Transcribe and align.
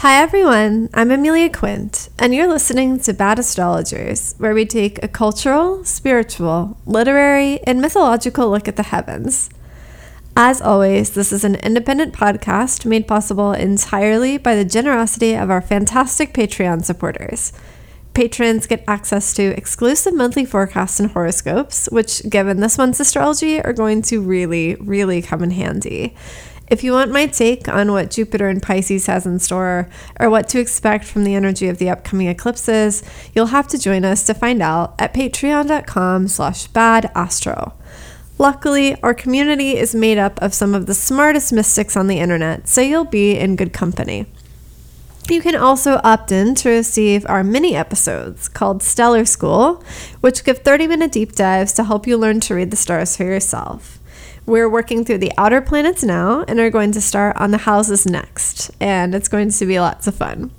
Hi, 0.00 0.22
everyone. 0.22 0.88
I'm 0.94 1.10
Amelia 1.10 1.50
Quint, 1.50 2.08
and 2.18 2.34
you're 2.34 2.48
listening 2.48 3.00
to 3.00 3.12
Bad 3.12 3.38
Astrologers, 3.38 4.34
where 4.38 4.54
we 4.54 4.64
take 4.64 4.98
a 5.02 5.08
cultural, 5.08 5.84
spiritual, 5.84 6.78
literary, 6.86 7.60
and 7.64 7.82
mythological 7.82 8.48
look 8.48 8.66
at 8.66 8.76
the 8.76 8.84
heavens. 8.84 9.50
As 10.34 10.62
always, 10.62 11.10
this 11.10 11.32
is 11.32 11.44
an 11.44 11.56
independent 11.56 12.14
podcast 12.14 12.86
made 12.86 13.06
possible 13.06 13.52
entirely 13.52 14.38
by 14.38 14.54
the 14.54 14.64
generosity 14.64 15.34
of 15.34 15.50
our 15.50 15.60
fantastic 15.60 16.32
Patreon 16.32 16.82
supporters. 16.82 17.52
Patrons 18.14 18.66
get 18.66 18.82
access 18.88 19.34
to 19.34 19.54
exclusive 19.54 20.14
monthly 20.14 20.46
forecasts 20.46 20.98
and 20.98 21.10
horoscopes, 21.10 21.90
which, 21.92 22.22
given 22.30 22.60
this 22.60 22.78
month's 22.78 23.00
astrology, 23.00 23.62
are 23.62 23.74
going 23.74 24.00
to 24.00 24.22
really, 24.22 24.76
really 24.76 25.20
come 25.20 25.42
in 25.42 25.50
handy. 25.50 26.16
If 26.70 26.84
you 26.84 26.92
want 26.92 27.10
my 27.10 27.26
take 27.26 27.66
on 27.66 27.90
what 27.90 28.12
Jupiter 28.12 28.48
and 28.48 28.62
Pisces 28.62 29.06
has 29.06 29.26
in 29.26 29.40
store 29.40 29.88
or 30.20 30.30
what 30.30 30.48
to 30.50 30.60
expect 30.60 31.04
from 31.04 31.24
the 31.24 31.34
energy 31.34 31.66
of 31.66 31.78
the 31.78 31.90
upcoming 31.90 32.28
eclipses, 32.28 33.02
you'll 33.34 33.46
have 33.46 33.66
to 33.68 33.78
join 33.78 34.04
us 34.04 34.24
to 34.26 34.34
find 34.34 34.62
out 34.62 34.94
at 34.96 35.12
patreon.com 35.12 36.28
slash 36.28 36.68
badastro. 36.68 37.72
Luckily, 38.38 38.94
our 39.02 39.14
community 39.14 39.76
is 39.76 39.96
made 39.96 40.16
up 40.16 40.40
of 40.40 40.54
some 40.54 40.72
of 40.72 40.86
the 40.86 40.94
smartest 40.94 41.52
mystics 41.52 41.96
on 41.96 42.06
the 42.06 42.20
internet, 42.20 42.68
so 42.68 42.80
you'll 42.80 43.04
be 43.04 43.36
in 43.36 43.56
good 43.56 43.72
company. 43.72 44.26
You 45.28 45.42
can 45.42 45.56
also 45.56 46.00
opt 46.04 46.30
in 46.32 46.54
to 46.56 46.70
receive 46.70 47.26
our 47.28 47.42
mini 47.44 47.74
episodes 47.74 48.48
called 48.48 48.82
Stellar 48.82 49.24
School, 49.24 49.82
which 50.20 50.44
give 50.44 50.58
30 50.58 50.86
minute 50.86 51.12
deep 51.12 51.32
dives 51.32 51.72
to 51.74 51.84
help 51.84 52.06
you 52.06 52.16
learn 52.16 52.38
to 52.40 52.54
read 52.54 52.70
the 52.70 52.76
stars 52.76 53.16
for 53.16 53.24
yourself. 53.24 53.99
We're 54.50 54.68
working 54.68 55.04
through 55.04 55.18
the 55.18 55.30
outer 55.38 55.60
planets 55.60 56.02
now 56.02 56.42
and 56.48 56.58
are 56.58 56.70
going 56.70 56.90
to 56.90 57.00
start 57.00 57.36
on 57.36 57.52
the 57.52 57.58
houses 57.58 58.04
next, 58.04 58.72
and 58.80 59.14
it's 59.14 59.28
going 59.28 59.50
to 59.50 59.64
be 59.64 59.78
lots 59.78 60.08
of 60.08 60.16
fun. 60.16 60.50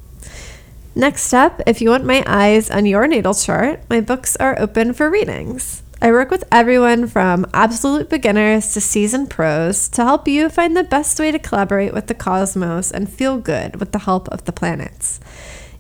Next 0.96 1.34
up, 1.34 1.62
if 1.68 1.82
you 1.82 1.90
want 1.90 2.06
my 2.06 2.24
eyes 2.26 2.72
on 2.72 2.86
your 2.86 3.06
natal 3.06 3.34
chart, 3.34 3.82
my 3.90 4.00
books 4.00 4.38
are 4.38 4.58
open 4.58 4.94
for 4.94 5.10
readings. 5.10 5.84
I 6.02 6.12
work 6.12 6.32
with 6.32 6.46
everyone 6.54 7.08
from 7.08 7.46
absolute 7.54 8.10
beginners 8.10 8.74
to 8.76 8.80
seasoned 8.80 9.30
pros 9.30 9.90
to 9.90 10.06
help 10.06 10.26
you 10.26 10.48
find 10.48 10.78
the 10.78 10.86
best 10.86 11.20
way 11.20 11.34
to 11.34 11.38
collaborate 11.38 11.94
with 11.94 12.08
the 12.08 12.14
cosmos 12.14 12.92
and 12.94 13.12
feel 13.12 13.40
good 13.40 13.76
with 13.76 13.92
the 13.92 14.00
help 14.00 14.30
of 14.30 14.46
the 14.46 14.54
planets. 14.54 15.20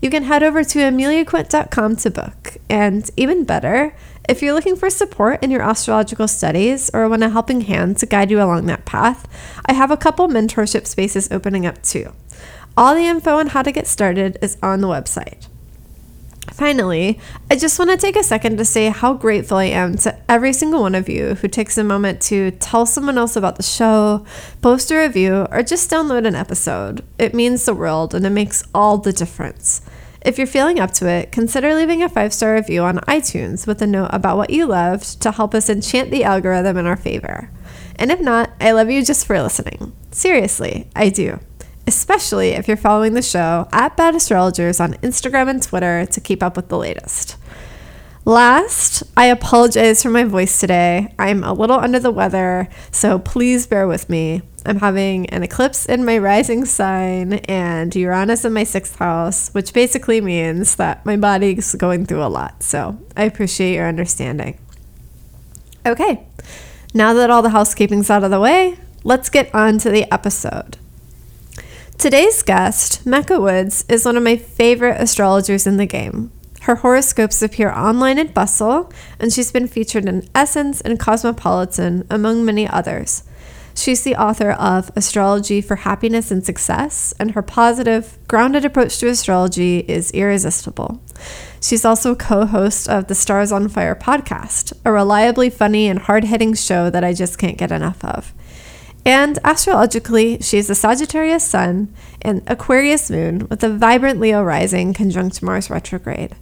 You 0.01 0.09
can 0.09 0.23
head 0.23 0.43
over 0.43 0.65
to 0.65 0.79
ameliaquint.com 0.79 1.95
to 1.95 2.11
book, 2.11 2.57
and 2.69 3.09
even 3.15 3.45
better, 3.45 3.95
if 4.29 4.41
you're 4.41 4.53
looking 4.53 4.75
for 4.75 4.89
support 4.89 5.43
in 5.43 5.51
your 5.51 5.61
astrological 5.61 6.27
studies 6.27 6.89
or 6.93 7.09
want 7.09 7.23
a 7.23 7.29
helping 7.29 7.61
hand 7.61 7.97
to 7.97 8.05
guide 8.05 8.31
you 8.31 8.41
along 8.41 8.65
that 8.67 8.85
path, 8.85 9.27
I 9.65 9.73
have 9.73 9.91
a 9.91 9.97
couple 9.97 10.27
mentorship 10.27 10.87
spaces 10.87 11.31
opening 11.31 11.65
up 11.65 11.81
too. 11.81 12.13
All 12.77 12.95
the 12.95 13.05
info 13.05 13.37
on 13.37 13.47
how 13.47 13.61
to 13.63 13.71
get 13.71 13.87
started 13.87 14.37
is 14.41 14.57
on 14.63 14.81
the 14.81 14.87
website. 14.87 15.47
Finally, 16.51 17.19
I 17.49 17.55
just 17.55 17.79
want 17.79 17.91
to 17.91 17.97
take 17.97 18.15
a 18.15 18.23
second 18.23 18.57
to 18.57 18.65
say 18.65 18.89
how 18.89 19.13
grateful 19.13 19.57
I 19.57 19.65
am 19.65 19.95
to 19.97 20.17
every 20.29 20.53
single 20.53 20.81
one 20.81 20.95
of 20.95 21.07
you 21.09 21.35
who 21.35 21.47
takes 21.47 21.77
a 21.77 21.83
moment 21.83 22.21
to 22.23 22.51
tell 22.51 22.85
someone 22.85 23.17
else 23.17 23.35
about 23.35 23.55
the 23.55 23.63
show, 23.63 24.25
post 24.61 24.91
a 24.91 24.97
review, 24.97 25.47
or 25.51 25.63
just 25.63 25.89
download 25.89 26.27
an 26.27 26.35
episode. 26.35 27.03
It 27.17 27.33
means 27.33 27.65
the 27.65 27.73
world 27.73 28.13
and 28.13 28.25
it 28.25 28.31
makes 28.31 28.63
all 28.73 28.97
the 28.97 29.13
difference. 29.13 29.81
If 30.23 30.37
you're 30.37 30.45
feeling 30.45 30.79
up 30.79 30.91
to 30.91 31.07
it, 31.07 31.31
consider 31.31 31.73
leaving 31.73 32.03
a 32.03 32.09
five 32.09 32.31
star 32.31 32.53
review 32.53 32.83
on 32.83 32.99
iTunes 32.99 33.65
with 33.65 33.81
a 33.81 33.87
note 33.87 34.09
about 34.11 34.37
what 34.37 34.51
you 34.51 34.67
loved 34.67 35.19
to 35.21 35.31
help 35.31 35.55
us 35.55 35.67
enchant 35.67 36.11
the 36.11 36.23
algorithm 36.23 36.77
in 36.77 36.85
our 36.85 36.95
favor. 36.95 37.49
And 37.95 38.11
if 38.11 38.19
not, 38.19 38.51
I 38.61 38.71
love 38.71 38.91
you 38.91 39.03
just 39.03 39.25
for 39.25 39.41
listening. 39.41 39.93
Seriously, 40.11 40.87
I 40.95 41.09
do. 41.09 41.39
Especially 41.87 42.49
if 42.49 42.67
you're 42.67 42.77
following 42.77 43.15
the 43.15 43.23
show 43.23 43.67
at 43.71 43.97
Bad 43.97 44.13
Astrologers 44.13 44.79
on 44.79 44.93
Instagram 44.95 45.49
and 45.49 45.63
Twitter 45.63 46.05
to 46.05 46.21
keep 46.21 46.43
up 46.43 46.55
with 46.55 46.69
the 46.69 46.77
latest. 46.77 47.35
Last, 48.23 49.01
I 49.17 49.25
apologize 49.25 50.03
for 50.03 50.11
my 50.11 50.25
voice 50.25 50.59
today. 50.59 51.11
I'm 51.17 51.43
a 51.43 51.53
little 51.53 51.79
under 51.79 51.97
the 51.97 52.11
weather, 52.11 52.69
so 52.91 53.17
please 53.17 53.65
bear 53.65 53.87
with 53.87 54.11
me. 54.11 54.43
I'm 54.63 54.77
having 54.77 55.27
an 55.31 55.41
eclipse 55.41 55.87
in 55.87 56.05
my 56.05 56.19
rising 56.19 56.65
sign 56.65 57.33
and 57.45 57.95
Uranus 57.95 58.45
in 58.45 58.53
my 58.53 58.63
sixth 58.63 58.97
house, 58.97 59.49
which 59.55 59.73
basically 59.73 60.21
means 60.21 60.75
that 60.75 61.03
my 61.03 61.17
body's 61.17 61.73
going 61.73 62.05
through 62.05 62.23
a 62.23 62.29
lot. 62.29 62.61
So 62.61 62.99
I 63.17 63.23
appreciate 63.23 63.73
your 63.73 63.87
understanding. 63.87 64.59
Okay, 65.83 66.23
now 66.93 67.13
that 67.13 67.31
all 67.31 67.41
the 67.41 67.49
housekeeping's 67.49 68.11
out 68.11 68.23
of 68.23 68.29
the 68.29 68.39
way, 68.39 68.77
let's 69.03 69.31
get 69.31 69.53
on 69.55 69.79
to 69.79 69.89
the 69.89 70.05
episode. 70.13 70.77
Today's 71.97 72.43
guest, 72.43 73.03
Mecca 73.03 73.39
Woods, 73.41 73.83
is 73.89 74.05
one 74.05 74.15
of 74.15 74.21
my 74.21 74.37
favorite 74.37 75.01
astrologers 75.01 75.65
in 75.65 75.77
the 75.77 75.87
game. 75.87 76.31
Her 76.61 76.75
horoscopes 76.75 77.41
appear 77.41 77.71
online 77.71 78.19
at 78.19 78.35
Bustle, 78.35 78.91
and 79.19 79.33
she's 79.33 79.51
been 79.51 79.67
featured 79.67 80.05
in 80.05 80.29
Essence 80.35 80.79
and 80.79 80.99
Cosmopolitan, 80.99 82.05
among 82.07 82.45
many 82.45 82.67
others. 82.67 83.23
She's 83.73 84.03
the 84.03 84.15
author 84.15 84.51
of 84.51 84.91
Astrology 84.95 85.61
for 85.61 85.77
Happiness 85.77 86.29
and 86.29 86.45
Success, 86.45 87.15
and 87.19 87.31
her 87.31 87.41
positive, 87.41 88.19
grounded 88.27 88.63
approach 88.63 88.99
to 88.99 89.07
astrology 89.07 89.79
is 89.87 90.11
irresistible. 90.11 91.01
She's 91.59 91.83
also 91.83 92.13
co 92.13 92.45
host 92.45 92.87
of 92.87 93.07
the 93.07 93.15
Stars 93.15 93.51
on 93.51 93.67
Fire 93.67 93.95
podcast, 93.95 94.71
a 94.85 94.91
reliably 94.91 95.49
funny 95.49 95.87
and 95.87 95.97
hard 95.97 96.25
hitting 96.25 96.53
show 96.53 96.91
that 96.91 97.03
I 97.03 97.13
just 97.13 97.39
can't 97.39 97.57
get 97.57 97.71
enough 97.71 98.05
of. 98.05 98.35
And 99.03 99.39
astrologically, 99.43 100.37
she's 100.41 100.69
a 100.69 100.75
Sagittarius 100.75 101.43
Sun 101.43 101.91
and 102.21 102.43
Aquarius 102.45 103.09
Moon 103.09 103.47
with 103.49 103.63
a 103.63 103.69
vibrant 103.69 104.19
Leo 104.19 104.43
rising 104.43 104.93
conjunct 104.93 105.41
Mars 105.41 105.71
retrograde. 105.71 106.35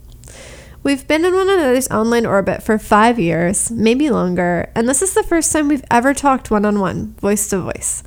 We've 0.82 1.06
been 1.06 1.26
in 1.26 1.34
one 1.34 1.50
another's 1.50 1.90
online 1.90 2.26
orbit 2.26 2.64
for 2.64 2.80
five 2.80 3.20
years, 3.20 3.70
maybe 3.70 4.10
longer, 4.10 4.72
and 4.74 4.88
this 4.88 5.02
is 5.02 5.14
the 5.14 5.24
first 5.24 5.52
time 5.52 5.68
we've 5.68 5.84
ever 5.92 6.14
talked 6.14 6.50
one 6.50 6.64
on 6.64 6.80
one, 6.80 7.16
voice 7.16 7.50
to 7.50 7.60
voice. 7.60 8.02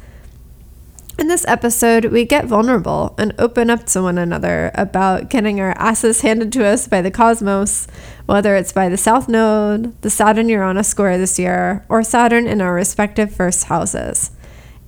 In 1.19 1.29
this 1.29 1.45
episode, 1.47 2.07
we 2.07 2.25
get 2.25 2.47
vulnerable 2.47 3.15
and 3.19 3.35
open 3.39 3.69
up 3.69 3.85
to 3.89 4.01
one 4.01 4.17
another 4.17 4.71
about 4.75 5.29
getting 5.29 5.61
our 5.61 5.73
asses 5.73 6.23
handed 6.23 6.51
to 6.55 6.65
us 6.65 6.89
by 6.89 7.03
the 7.03 7.11
cosmos, 7.11 7.87
whether 8.25 8.57
it's 8.57 8.73
by 8.73 8.89
the 8.89 8.97
South 8.97 9.29
Node, 9.29 10.01
the 10.01 10.09
Saturn 10.09 10.49
Uranus 10.49 10.89
square 10.89 11.19
this 11.19 11.39
year, 11.39 11.85
or 11.91 12.03
Saturn 12.03 12.47
in 12.47 12.63
our 12.63 12.73
respective 12.73 13.35
first 13.35 13.65
houses. 13.65 14.31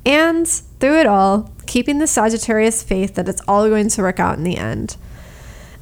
And 0.07 0.49
through 0.49 1.01
it 1.01 1.07
all, 1.07 1.53
keeping 1.67 1.99
the 1.99 2.07
Sagittarius 2.07 2.83
faith 2.83 3.15
that 3.17 3.29
it's 3.29 3.43
all 3.47 3.69
going 3.69 3.91
to 3.91 4.03
work 4.03 4.19
out 4.19 4.39
in 4.39 4.45
the 4.45 4.57
end. 4.57 4.97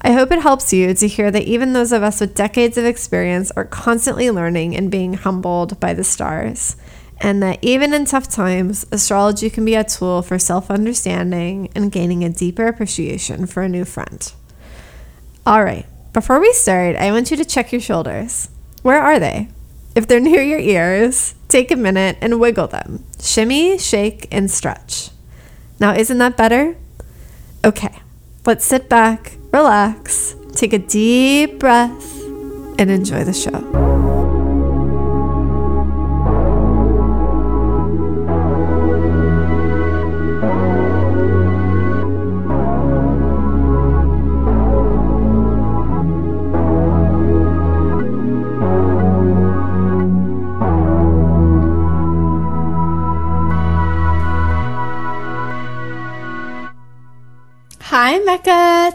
I 0.05 0.13
hope 0.13 0.33
it 0.33 0.43
helps 0.43 0.73
you 0.73 0.93
to 0.95 1.07
hear 1.07 1.31
that 1.31 1.45
even 1.45 1.73
those 1.73 1.93
of 1.93 2.03
us 2.03 2.21
with 2.21 2.35
decades 2.35 2.77
of 2.77 2.85
experience 2.85 3.53
are 3.53 3.65
constantly 3.65 4.31
learning 4.33 4.77
and 4.77 4.91
being 4.91 5.15
humbled 5.15 5.79
by 5.79 5.95
the 5.95 6.03
stars, 6.03 6.75
and 7.21 7.41
that 7.41 7.61
even 7.63 7.95
in 7.95 8.05
tough 8.05 8.29
times, 8.29 8.85
astrology 8.91 9.49
can 9.49 9.65
be 9.65 9.77
a 9.77 9.85
tool 9.85 10.21
for 10.21 10.41
self 10.41 10.73
understanding 10.73 11.71
and 11.77 11.93
gaining 11.93 12.25
a 12.25 12.29
deeper 12.29 12.67
appreciation 12.67 13.47
for 13.47 13.63
a 13.63 13.69
new 13.69 13.85
friend. 13.85 14.33
All 15.47 15.63
right, 15.63 15.87
before 16.13 16.41
we 16.41 16.53
start, 16.53 16.97
I 16.97 17.13
want 17.13 17.31
you 17.31 17.37
to 17.37 17.45
check 17.45 17.71
your 17.71 17.81
shoulders. 17.81 18.49
Where 18.83 19.01
are 19.01 19.21
they? 19.21 19.49
If 19.95 20.09
they're 20.09 20.19
near 20.19 20.43
your 20.43 20.59
ears, 20.59 21.37
take 21.47 21.71
a 21.71 21.77
minute 21.77 22.19
and 22.21 22.41
wiggle 22.41 22.67
them. 22.67 23.05
Shimmy, 23.21 23.79
shake, 23.79 24.27
and 24.33 24.51
stretch. 24.51 25.11
Now, 25.79 25.95
isn't 25.95 26.19
that 26.19 26.37
better? 26.37 26.77
Okay, 27.65 28.02
let's 28.44 28.64
sit 28.64 28.88
back 28.88 29.38
relax, 29.53 30.34
take 30.54 30.72
a 30.72 30.78
deep 30.78 31.58
breath, 31.58 32.22
and 32.78 32.91
enjoy 32.91 33.22
the 33.25 33.32
show. 33.32 33.81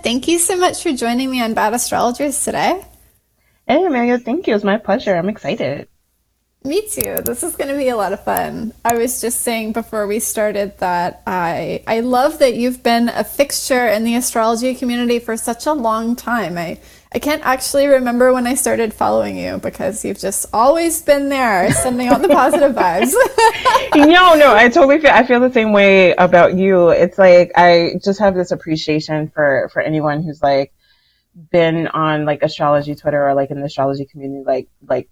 Thank 0.08 0.30
you 0.30 0.40
so 0.40 0.56
much 0.56 0.84
for 0.84 0.94
joining 0.94 1.30
me 1.30 1.42
on 1.42 1.54
Bad 1.54 1.74
Astrologers 1.74 2.42
today. 2.42 2.82
Hey, 3.68 3.84
Amelia. 3.84 4.18
Thank 4.18 4.48
you. 4.48 4.56
It's 4.56 4.64
my 4.64 4.78
pleasure. 4.78 5.14
I'm 5.14 5.28
excited. 5.28 5.90
Me 6.64 6.88
too. 6.88 7.18
This 7.26 7.44
is 7.44 7.58
going 7.58 7.70
to 7.70 7.76
be 7.76 7.90
a 7.90 7.98
lot 7.98 8.14
of 8.14 8.24
fun. 8.24 8.72
I 8.86 8.96
was 8.96 9.20
just 9.20 9.42
saying 9.42 9.74
before 9.74 10.08
we 10.08 10.22
started 10.22 10.78
that 10.78 11.24
I 11.28 11.84
I 11.88 12.00
love 12.00 12.40
that 12.40 12.56
you've 12.56 12.84
been 12.84 13.10
a 13.10 13.26
fixture 13.26 13.86
in 13.86 14.06
the 14.06 14.16
astrology 14.16 14.76
community 14.76 15.20
for 15.20 15.36
such 15.36 15.66
a 15.66 15.74
long 15.74 16.16
time. 16.16 16.58
I 16.58 16.80
I 17.14 17.20
can't 17.20 17.42
actually 17.46 17.88
remember 17.88 18.34
when 18.34 18.46
I 18.46 18.56
started 18.56 18.94
following 18.94 19.38
you 19.38 19.60
because 19.60 20.04
you've 20.04 20.20
just 20.20 20.48
always 20.52 21.02
been 21.02 21.30
there, 21.30 21.72
sending 21.72 22.10
out 22.10 22.22
the 22.22 22.28
positive 22.28 22.76
vibes. 22.76 23.14
no, 23.96 24.36
no, 24.36 24.54
I 24.54 24.68
totally 24.68 25.00
feel 25.00 25.12
I 25.12 25.26
feel 25.26 25.40
the 25.40 25.52
same 25.52 25.72
way 25.72 26.14
about 26.16 26.58
you. 26.58 26.90
It's 26.90 27.18
like 27.18 27.52
I 27.56 28.00
just 28.04 28.20
have 28.20 28.36
this 28.36 28.52
appreciation 28.52 29.30
for 29.30 29.70
for 29.72 29.82
anyone 29.82 30.22
who's 30.22 30.42
like 30.42 30.74
been 31.52 31.88
on 31.88 32.26
like 32.26 32.44
astrology 32.44 32.94
Twitter 32.94 33.26
or 33.26 33.34
like 33.34 33.52
in 33.52 33.60
the 33.60 33.68
astrology 33.68 34.06
community 34.06 34.44
like 34.46 34.68
like 34.88 35.10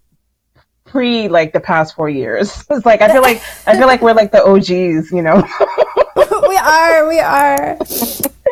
pre 0.84 1.28
like 1.28 1.54
the 1.54 1.60
past 1.60 1.94
four 1.94 2.10
years. 2.10 2.62
It's 2.70 2.84
like 2.84 3.00
I 3.00 3.10
feel 3.10 3.22
like 3.22 3.42
I 3.66 3.76
feel 3.76 3.86
like 3.86 4.02
we're 4.02 4.12
like 4.12 4.32
the 4.32 4.44
OGs, 4.44 5.12
you 5.12 5.22
know. 5.22 5.36
we 6.48 6.56
are, 6.56 7.08
we 7.08 7.20
are. 7.20 7.78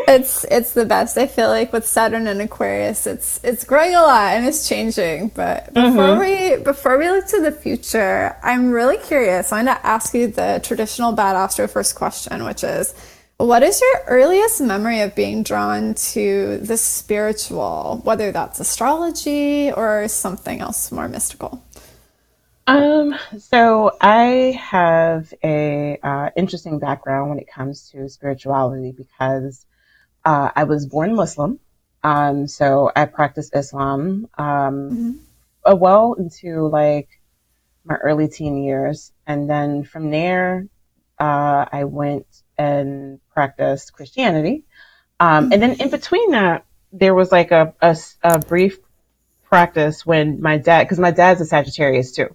It's 0.07 0.45
it's 0.45 0.73
the 0.73 0.85
best. 0.85 1.17
I 1.17 1.27
feel 1.27 1.49
like 1.49 1.73
with 1.73 1.87
Saturn 1.87 2.27
and 2.27 2.41
Aquarius, 2.41 3.07
it's 3.07 3.41
it's 3.43 3.65
growing 3.65 3.95
a 3.95 4.03
lot 4.03 4.35
and 4.35 4.47
it's 4.47 4.69
changing. 4.69 5.29
But 5.29 5.73
before 5.73 5.91
mm-hmm. 5.91 6.57
we 6.57 6.63
before 6.63 6.99
we 6.99 7.09
look 7.11 7.27
to 7.29 7.41
the 7.41 7.53
future, 7.53 8.37
I'm 8.43 8.71
really 8.71 8.99
curious. 8.99 9.53
I'm 9.53 9.65
going 9.65 9.77
to 9.77 9.87
ask 9.87 10.15
you 10.15 10.29
the 10.29 10.61
traditional 10.63 11.13
Bad 11.13 11.37
Astro 11.37 11.69
first 11.69 11.95
question, 11.95 12.45
which 12.45 12.65
is, 12.65 12.95
what 13.39 13.63
is 13.63 13.81
your 13.81 14.03
earliest 14.07 14.61
memory 14.61 15.01
of 15.01 15.15
being 15.15 15.43
drawn 15.43 15.95
to 15.95 16.59
the 16.59 16.77
spiritual, 16.77 18.01
whether 18.05 18.31
that's 18.31 18.61
astrology 18.61 19.73
or 19.73 20.07
something 20.09 20.61
else 20.61 20.93
more 20.93 21.09
mystical? 21.09 21.63
Um, 22.67 23.15
so 23.39 23.93
I 24.01 24.59
have 24.63 25.35
a 25.43 25.99
uh, 26.03 26.31
interesting 26.37 26.79
background 26.79 27.29
when 27.29 27.39
it 27.39 27.47
comes 27.47 27.91
to 27.91 28.09
spirituality 28.09 28.93
because 28.93 29.67
uh, 30.25 30.51
I 30.55 30.65
was 30.65 30.87
born 30.87 31.15
Muslim. 31.15 31.61
Um, 32.03 32.47
so 32.47 32.91
I 32.95 33.07
practiced 33.07 33.57
Islam 33.57 34.29
um, 34.37 34.47
mm-hmm. 34.47 35.11
Uh, 35.67 35.75
well 35.75 36.13
into 36.13 36.69
like 36.69 37.09
my 37.87 37.95
early 37.95 38.29
teen 38.29 38.63
years, 38.63 39.13
and 39.27 39.49
then 39.49 39.83
from 39.83 40.11
there 40.11 40.67
uh, 41.19 41.65
I 41.73 41.85
went 41.85 42.27
and 42.59 43.21
practiced 43.33 43.93
Christianity. 43.93 44.65
Um, 45.21 45.53
and 45.53 45.63
then 45.63 45.81
in 45.81 45.91
between 45.91 46.33
that, 46.33 46.67
there 46.93 47.15
was 47.15 47.33
like 47.33 47.51
a, 47.51 47.75
a, 47.81 47.97
a 48.23 48.39
brief 48.39 48.79
practice 49.45 50.05
when 50.05 50.41
my 50.41 50.59
dad, 50.59 50.85
because 50.85 50.99
my 50.99 51.11
dad's 51.11 51.41
a 51.41 51.47
Sagittarius 51.47 52.13
too. 52.13 52.29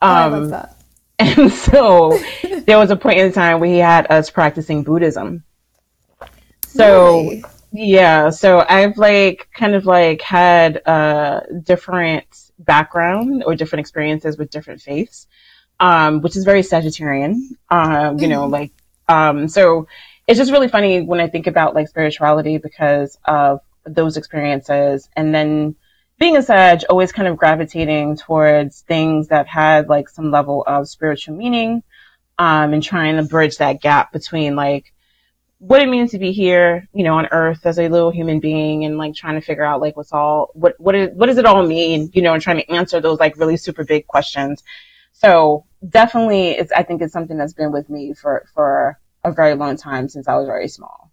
Um, 0.00 0.02
oh, 0.02 0.06
I 0.06 0.26
love 0.26 0.42
um, 0.42 0.50
that. 0.50 0.76
And 1.18 1.52
so 1.52 2.18
there 2.66 2.78
was 2.78 2.90
a 2.90 2.96
point 2.96 3.18
in 3.18 3.32
time 3.32 3.60
where 3.60 3.70
he 3.70 3.78
had 3.78 4.10
us 4.10 4.30
practicing 4.30 4.82
Buddhism. 4.82 5.44
So 6.72 7.22
really? 7.22 7.44
yeah, 7.72 8.30
so 8.30 8.64
I've 8.66 8.96
like 8.96 9.48
kind 9.54 9.74
of 9.74 9.84
like 9.84 10.22
had 10.22 10.76
a 10.76 11.42
different 11.62 12.24
background 12.58 13.44
or 13.44 13.54
different 13.54 13.80
experiences 13.80 14.38
with 14.38 14.50
different 14.50 14.80
faiths, 14.80 15.26
um, 15.78 16.20
which 16.22 16.36
is 16.36 16.44
very 16.44 16.62
Sagittarian. 16.62 17.56
Um, 17.68 18.18
you 18.18 18.26
mm. 18.26 18.30
know, 18.30 18.46
like 18.46 18.72
um, 19.08 19.48
so 19.48 19.86
it's 20.26 20.38
just 20.38 20.52
really 20.52 20.68
funny 20.68 21.02
when 21.02 21.20
I 21.20 21.28
think 21.28 21.46
about 21.46 21.74
like 21.74 21.88
spirituality 21.88 22.58
because 22.58 23.18
of 23.24 23.60
those 23.84 24.16
experiences, 24.16 25.08
and 25.14 25.34
then 25.34 25.76
being 26.18 26.36
a 26.36 26.42
Sag, 26.42 26.84
always 26.88 27.12
kind 27.12 27.28
of 27.28 27.36
gravitating 27.36 28.16
towards 28.16 28.80
things 28.82 29.28
that 29.28 29.46
had 29.46 29.88
like 29.88 30.08
some 30.08 30.30
level 30.30 30.64
of 30.66 30.88
spiritual 30.88 31.36
meaning, 31.36 31.82
um, 32.38 32.72
and 32.72 32.82
trying 32.82 33.16
to 33.16 33.24
bridge 33.24 33.58
that 33.58 33.82
gap 33.82 34.12
between 34.12 34.56
like 34.56 34.92
what 35.62 35.80
it 35.80 35.88
means 35.88 36.10
to 36.10 36.18
be 36.18 36.32
here, 36.32 36.88
you 36.92 37.04
know, 37.04 37.14
on 37.14 37.28
Earth 37.30 37.64
as 37.66 37.78
a 37.78 37.88
little 37.88 38.10
human 38.10 38.40
being, 38.40 38.84
and 38.84 38.98
like 38.98 39.14
trying 39.14 39.36
to 39.36 39.46
figure 39.46 39.64
out 39.64 39.80
like 39.80 39.96
what's 39.96 40.12
all 40.12 40.50
what 40.54 40.74
what 40.80 40.96
is 40.96 41.10
what 41.14 41.26
does 41.26 41.38
it 41.38 41.46
all 41.46 41.64
mean, 41.64 42.10
you 42.12 42.20
know, 42.20 42.34
and 42.34 42.42
trying 42.42 42.56
to 42.56 42.68
answer 42.68 43.00
those 43.00 43.20
like 43.20 43.36
really 43.36 43.56
super 43.56 43.84
big 43.84 44.08
questions. 44.08 44.64
So 45.12 45.64
definitely, 45.88 46.50
it's 46.50 46.72
I 46.72 46.82
think 46.82 47.00
it's 47.00 47.12
something 47.12 47.38
that's 47.38 47.52
been 47.52 47.70
with 47.70 47.88
me 47.88 48.12
for 48.12 48.44
for 48.52 48.98
a 49.22 49.30
very 49.30 49.54
long 49.54 49.76
time 49.76 50.08
since 50.08 50.26
I 50.26 50.34
was 50.34 50.46
very 50.46 50.66
small. 50.66 51.11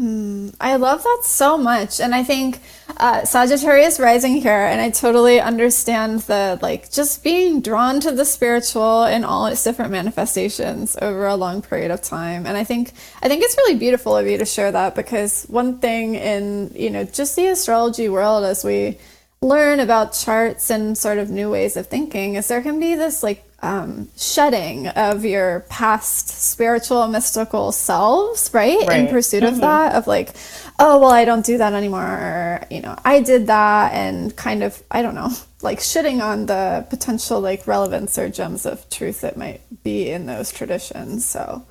Mm, 0.00 0.52
I 0.60 0.74
love 0.74 1.04
that 1.04 1.20
so 1.22 1.56
much. 1.56 2.00
And 2.00 2.16
I 2.16 2.24
think 2.24 2.58
uh, 2.96 3.24
Sagittarius 3.24 4.00
rising 4.00 4.40
here, 4.40 4.66
and 4.66 4.80
I 4.80 4.90
totally 4.90 5.40
understand 5.40 6.20
the 6.20 6.58
like 6.60 6.90
just 6.90 7.22
being 7.22 7.60
drawn 7.60 8.00
to 8.00 8.10
the 8.10 8.24
spiritual 8.24 9.04
in 9.04 9.22
all 9.22 9.46
its 9.46 9.62
different 9.62 9.92
manifestations 9.92 10.96
over 11.00 11.26
a 11.26 11.36
long 11.36 11.62
period 11.62 11.92
of 11.92 12.02
time. 12.02 12.44
And 12.44 12.56
I 12.56 12.64
think 12.64 12.90
I 13.22 13.28
think 13.28 13.44
it's 13.44 13.56
really 13.56 13.78
beautiful 13.78 14.16
of 14.16 14.26
you 14.26 14.36
to 14.36 14.44
share 14.44 14.72
that 14.72 14.96
because 14.96 15.44
one 15.44 15.78
thing 15.78 16.16
in, 16.16 16.72
you 16.74 16.90
know, 16.90 17.04
just 17.04 17.36
the 17.36 17.46
astrology 17.46 18.08
world 18.08 18.44
as 18.44 18.64
we 18.64 18.98
learn 19.42 19.78
about 19.78 20.12
charts 20.12 20.70
and 20.70 20.98
sort 20.98 21.18
of 21.18 21.30
new 21.30 21.50
ways 21.50 21.76
of 21.76 21.86
thinking 21.86 22.34
is 22.34 22.48
there 22.48 22.62
can 22.62 22.80
be 22.80 22.96
this 22.96 23.22
like 23.22 23.44
um, 23.64 24.08
shedding 24.16 24.88
of 24.88 25.24
your 25.24 25.60
past 25.70 26.28
spiritual 26.28 27.08
mystical 27.08 27.72
selves 27.72 28.50
right, 28.52 28.86
right. 28.86 29.00
in 29.00 29.08
pursuit 29.08 29.42
mm-hmm. 29.42 29.54
of 29.54 29.60
that 29.60 29.94
of 29.94 30.06
like 30.06 30.34
oh 30.78 30.98
well 30.98 31.10
i 31.10 31.24
don't 31.24 31.46
do 31.46 31.56
that 31.56 31.72
anymore 31.72 32.02
or 32.02 32.66
you 32.70 32.82
know 32.82 32.94
i 33.04 33.20
did 33.20 33.46
that 33.46 33.92
and 33.94 34.36
kind 34.36 34.62
of 34.62 34.82
i 34.90 35.00
don't 35.00 35.14
know 35.14 35.30
like 35.62 35.78
shitting 35.78 36.22
on 36.22 36.44
the 36.44 36.86
potential 36.90 37.40
like 37.40 37.66
relevance 37.66 38.18
or 38.18 38.28
gems 38.28 38.66
of 38.66 38.88
truth 38.90 39.22
that 39.22 39.36
might 39.38 39.62
be 39.82 40.10
in 40.10 40.26
those 40.26 40.52
traditions 40.52 41.24
so 41.24 41.64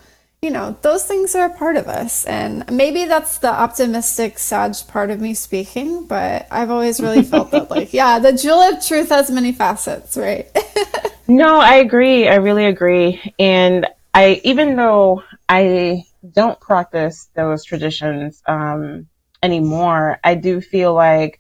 you 0.44 0.51
know, 0.51 0.75
those 0.81 1.06
things 1.06 1.36
are 1.36 1.45
a 1.45 1.54
part 1.54 1.78
of 1.78 1.88
us. 1.88 2.25
And 2.25 2.69
maybe 2.69 3.06
that's 3.06 3.38
the 3.38 3.50
optimistic, 3.50 4.38
Sag 4.38 4.75
part 4.88 5.10
of 5.10 5.22
me 5.22 5.34
speaking, 5.34 6.06
but 6.06 6.48
I've 6.51 6.69
always 6.69 7.00
really 7.00 7.24
felt 7.34 7.51
that, 7.51 7.72
like, 7.72 7.94
yeah, 7.94 8.19
the 8.19 8.34
jewel 8.34 8.60
of 8.60 8.86
truth 8.86 9.10
has 9.10 9.31
many 9.31 9.54
facets, 9.54 10.18
right? 10.18 10.48
no, 11.28 11.60
I 11.60 11.75
agree. 11.75 12.28
I 12.28 12.36
really 12.36 12.66
agree. 12.66 13.34
And 13.40 13.88
I, 14.13 14.42
even 14.44 14.75
though 14.75 15.24
I 15.48 16.04
don't 16.30 16.60
practice 16.60 17.30
those 17.36 17.63
traditions 17.63 18.44
um, 18.46 19.07
anymore, 19.42 20.19
I 20.24 20.36
do 20.36 20.60
feel 20.60 20.94
like 20.94 21.39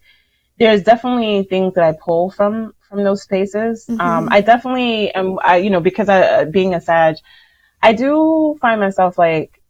there's 0.59 0.83
definitely 0.83 1.43
things 1.43 1.73
that 1.73 1.83
I 1.83 1.97
pull 1.99 2.31
from 2.31 2.73
from 2.93 3.03
those 3.03 3.23
spaces. 3.23 3.87
Mm-hmm. 3.87 3.99
Um, 3.99 4.29
I 4.31 4.41
definitely 4.41 5.11
am, 5.15 5.39
I, 5.41 5.57
you 5.57 5.71
know, 5.71 5.79
because 5.79 6.09
I, 6.09 6.45
being 6.45 6.75
a 6.75 6.81
Sag, 6.81 7.15
I 7.83 7.93
do 7.93 8.57
find 8.61 8.79
myself 8.79 9.17
like, 9.17 9.61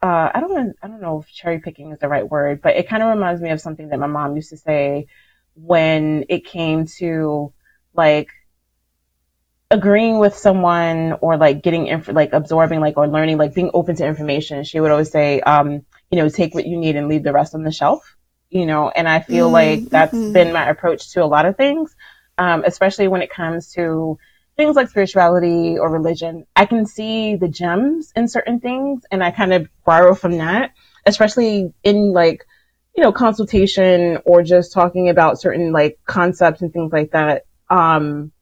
uh, 0.00 0.30
I 0.32 0.40
don't 0.40 0.54
know, 0.54 0.72
I 0.80 0.86
don't 0.86 1.02
know 1.02 1.18
if 1.18 1.32
cherry 1.32 1.58
picking 1.58 1.90
is 1.90 1.98
the 1.98 2.08
right 2.08 2.28
word, 2.28 2.62
but 2.62 2.76
it 2.76 2.88
kind 2.88 3.02
of 3.02 3.08
reminds 3.08 3.42
me 3.42 3.50
of 3.50 3.60
something 3.60 3.88
that 3.88 3.98
my 3.98 4.06
mom 4.06 4.36
used 4.36 4.50
to 4.50 4.56
say 4.56 5.08
when 5.54 6.26
it 6.28 6.44
came 6.44 6.86
to 6.98 7.52
like 7.92 8.30
agreeing 9.70 10.18
with 10.20 10.36
someone 10.36 11.14
or 11.20 11.36
like 11.36 11.62
getting 11.62 11.88
inf- 11.88 12.08
like 12.08 12.32
absorbing 12.32 12.80
like 12.80 12.96
or 12.96 13.08
learning 13.08 13.36
like 13.36 13.52
being 13.52 13.70
open 13.74 13.96
to 13.96 14.06
information 14.06 14.64
she 14.64 14.80
would 14.80 14.90
always 14.90 15.10
say 15.10 15.40
um 15.40 15.84
you 16.10 16.16
know 16.16 16.28
take 16.30 16.54
what 16.54 16.66
you 16.66 16.78
need 16.78 16.96
and 16.96 17.08
leave 17.08 17.22
the 17.22 17.32
rest 17.32 17.54
on 17.54 17.64
the 17.64 17.72
shelf 17.72 18.16
you 18.48 18.64
know 18.64 18.88
and 18.88 19.06
i 19.06 19.20
feel 19.20 19.46
mm-hmm. 19.46 19.52
like 19.52 19.90
that's 19.90 20.14
mm-hmm. 20.14 20.32
been 20.32 20.54
my 20.54 20.70
approach 20.70 21.10
to 21.12 21.22
a 21.22 21.26
lot 21.26 21.44
of 21.44 21.56
things 21.56 21.94
um 22.38 22.64
especially 22.64 23.08
when 23.08 23.20
it 23.20 23.28
comes 23.28 23.72
to 23.72 24.18
things 24.58 24.74
like 24.74 24.90
spirituality 24.90 25.78
or 25.78 25.88
religion, 25.88 26.44
I 26.56 26.66
can 26.66 26.84
see 26.84 27.36
the 27.36 27.48
gems 27.48 28.12
in 28.16 28.26
certain 28.26 28.58
things 28.58 29.04
and 29.10 29.22
I 29.22 29.30
kind 29.30 29.52
of 29.52 29.68
borrow 29.86 30.14
from 30.14 30.38
that, 30.38 30.72
especially 31.06 31.72
in 31.84 32.12
like, 32.12 32.44
you 32.96 33.04
know, 33.04 33.12
consultation 33.12 34.18
or 34.26 34.42
just 34.42 34.72
talking 34.72 35.08
about 35.10 35.40
certain 35.40 35.70
like 35.70 36.00
concepts 36.04 36.60
and 36.60 36.72
things 36.72 36.92
like 36.92 37.12
that. 37.12 37.46
Um, 37.70 38.32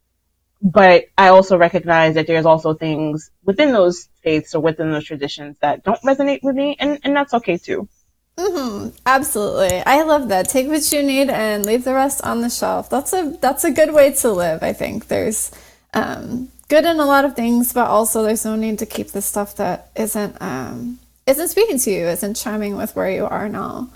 but 0.62 1.04
I 1.18 1.28
also 1.28 1.58
recognize 1.58 2.14
that 2.14 2.26
there's 2.26 2.46
also 2.46 2.72
things 2.72 3.30
within 3.44 3.72
those 3.72 4.08
faiths 4.22 4.54
or 4.54 4.62
within 4.62 4.90
those 4.90 5.04
traditions 5.04 5.56
that 5.60 5.84
don't 5.84 6.00
resonate 6.00 6.40
with 6.42 6.56
me, 6.56 6.76
and, 6.80 6.98
and 7.04 7.14
that's 7.14 7.34
okay 7.34 7.58
too. 7.58 7.90
Mm-hmm. 8.38 8.96
Absolutely, 9.04 9.82
I 9.84 10.02
love 10.02 10.28
that. 10.28 10.48
Take 10.48 10.68
what 10.68 10.90
you 10.92 11.02
need 11.02 11.28
and 11.28 11.66
leave 11.66 11.84
the 11.84 11.92
rest 11.92 12.22
on 12.22 12.40
the 12.40 12.48
shelf. 12.48 12.88
That's 12.88 13.12
a 13.12 13.36
that's 13.40 13.64
a 13.64 13.70
good 13.70 13.92
way 13.92 14.12
to 14.12 14.32
live. 14.32 14.62
I 14.62 14.72
think 14.72 15.08
there's 15.08 15.50
um, 15.96 16.48
good 16.68 16.84
in 16.84 17.00
a 17.00 17.06
lot 17.06 17.24
of 17.24 17.34
things, 17.34 17.72
but 17.72 17.88
also 17.88 18.22
there's 18.22 18.44
no 18.44 18.54
need 18.54 18.78
to 18.80 18.86
keep 18.86 19.08
the 19.08 19.22
stuff 19.22 19.56
that 19.56 19.90
isn't 19.96 20.36
um, 20.40 20.98
isn't 21.26 21.48
speaking 21.48 21.78
to 21.78 21.90
you, 21.90 22.06
isn't 22.06 22.34
chiming 22.34 22.76
with 22.76 22.94
where 22.94 23.10
you 23.10 23.24
are 23.24 23.48
now. 23.48 23.88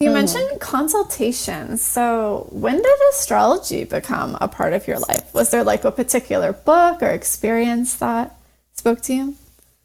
You 0.00 0.10
mm. 0.10 0.14
mentioned 0.14 0.60
consultations. 0.60 1.80
So, 1.82 2.48
when 2.50 2.76
did 2.76 2.98
astrology 3.10 3.84
become 3.84 4.36
a 4.40 4.48
part 4.48 4.72
of 4.72 4.88
your 4.88 4.98
life? 4.98 5.32
Was 5.32 5.50
there 5.50 5.62
like 5.62 5.84
a 5.84 5.92
particular 5.92 6.52
book 6.52 7.02
or 7.02 7.10
experience 7.10 7.94
that 7.96 8.34
spoke 8.74 9.00
to 9.02 9.14
you? 9.14 9.36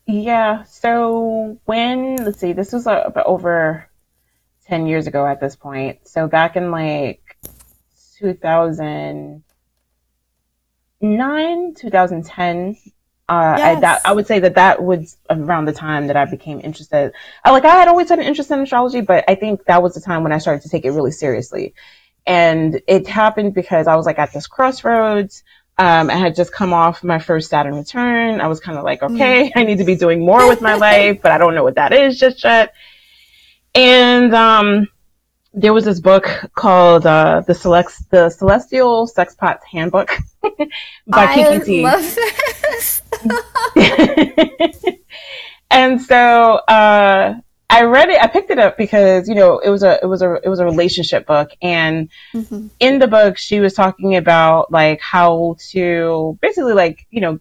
Yeah. 0.07 0.63
So, 0.63 1.59
when, 1.65 2.15
let's 2.15 2.39
see, 2.39 2.53
this 2.53 2.73
was 2.73 2.87
uh, 2.87 3.11
over 3.25 3.87
10 4.65 4.87
years 4.87 5.05
ago 5.05 5.25
at 5.27 5.39
this 5.39 5.55
point. 5.55 6.07
So, 6.07 6.27
back 6.27 6.55
in 6.55 6.71
like 6.71 7.37
2000, 8.17 9.43
2009, 11.01 11.73
2010. 11.75 12.77
Uh, 13.29 13.55
yes. 13.57 13.77
I, 13.77 13.79
that, 13.81 14.01
I 14.05 14.13
would 14.13 14.25
say 14.25 14.39
that 14.39 14.55
that 14.55 14.81
was 14.81 15.17
around 15.29 15.65
the 15.65 15.73
time 15.73 16.07
that 16.07 16.15
I 16.15 16.25
became 16.25 16.61
interested. 16.61 17.11
I, 17.43 17.51
like 17.51 17.65
I 17.65 17.75
had 17.75 17.87
always 17.89 18.09
had 18.09 18.19
an 18.19 18.25
interest 18.25 18.51
in 18.51 18.59
astrology, 18.59 19.01
but 19.01 19.25
I 19.27 19.35
think 19.35 19.65
that 19.65 19.83
was 19.83 19.93
the 19.93 20.01
time 20.01 20.23
when 20.23 20.31
I 20.31 20.37
started 20.37 20.63
to 20.63 20.69
take 20.69 20.85
it 20.85 20.91
really 20.91 21.11
seriously. 21.11 21.73
And 22.25 22.81
it 22.87 23.07
happened 23.07 23.53
because 23.53 23.87
I 23.87 23.95
was 23.95 24.05
like 24.05 24.19
at 24.19 24.31
this 24.33 24.47
crossroads. 24.47 25.43
Um, 25.77 26.09
I 26.09 26.15
had 26.15 26.35
just 26.35 26.51
come 26.51 26.73
off 26.73 27.03
my 27.03 27.19
first 27.19 27.49
Saturn 27.49 27.75
return. 27.75 28.41
I 28.41 28.47
was 28.47 28.59
kind 28.59 28.77
of 28.77 28.83
like, 28.83 29.01
mm. 29.01 29.13
okay, 29.13 29.51
I 29.55 29.63
need 29.63 29.77
to 29.79 29.83
be 29.83 29.95
doing 29.95 30.25
more 30.25 30.47
with 30.47 30.61
my 30.61 30.73
life, 30.89 31.21
but 31.21 31.31
I 31.31 31.37
don't 31.37 31.53
know 31.53 31.63
what 31.63 31.75
that 31.75 31.93
is 31.93 32.17
just 32.17 32.43
yet. 32.43 32.73
And 33.75 34.33
um, 34.33 34.87
there 35.57 35.73
was 35.73 35.85
this 35.85 35.99
book 35.99 36.29
called 36.53 37.07
uh, 37.07 37.41
the 37.41 37.53
Select 37.53 38.09
the 38.11 38.29
Celestial 38.29 39.07
Sexpot's 39.07 39.65
Handbook 39.65 40.15
by 41.07 41.33
Kiki 41.33 41.65
T. 41.65 41.83
Love 41.83 42.15
this. 42.15 43.01
and 45.71 45.99
so 45.99 46.15
uh, 46.67 47.33
I 47.71 47.83
read 47.83 48.09
it. 48.09 48.21
I 48.21 48.27
picked 48.27 48.51
it 48.51 48.59
up 48.59 48.77
because 48.77 49.27
you 49.27 49.33
know 49.33 49.57
it 49.57 49.71
was 49.71 49.81
a 49.81 49.99
it 50.01 50.05
was 50.05 50.21
a 50.21 50.35
it 50.43 50.47
was 50.47 50.59
a 50.59 50.65
relationship 50.65 51.25
book, 51.25 51.49
and 51.59 52.09
mm-hmm. 52.33 52.67
in 52.79 52.99
the 52.99 53.07
book 53.07 53.39
she 53.39 53.59
was 53.59 53.73
talking 53.73 54.15
about 54.15 54.71
like 54.71 55.01
how 55.01 55.55
to 55.71 56.37
basically 56.39 56.73
like 56.73 57.07
you 57.09 57.21
know 57.21 57.39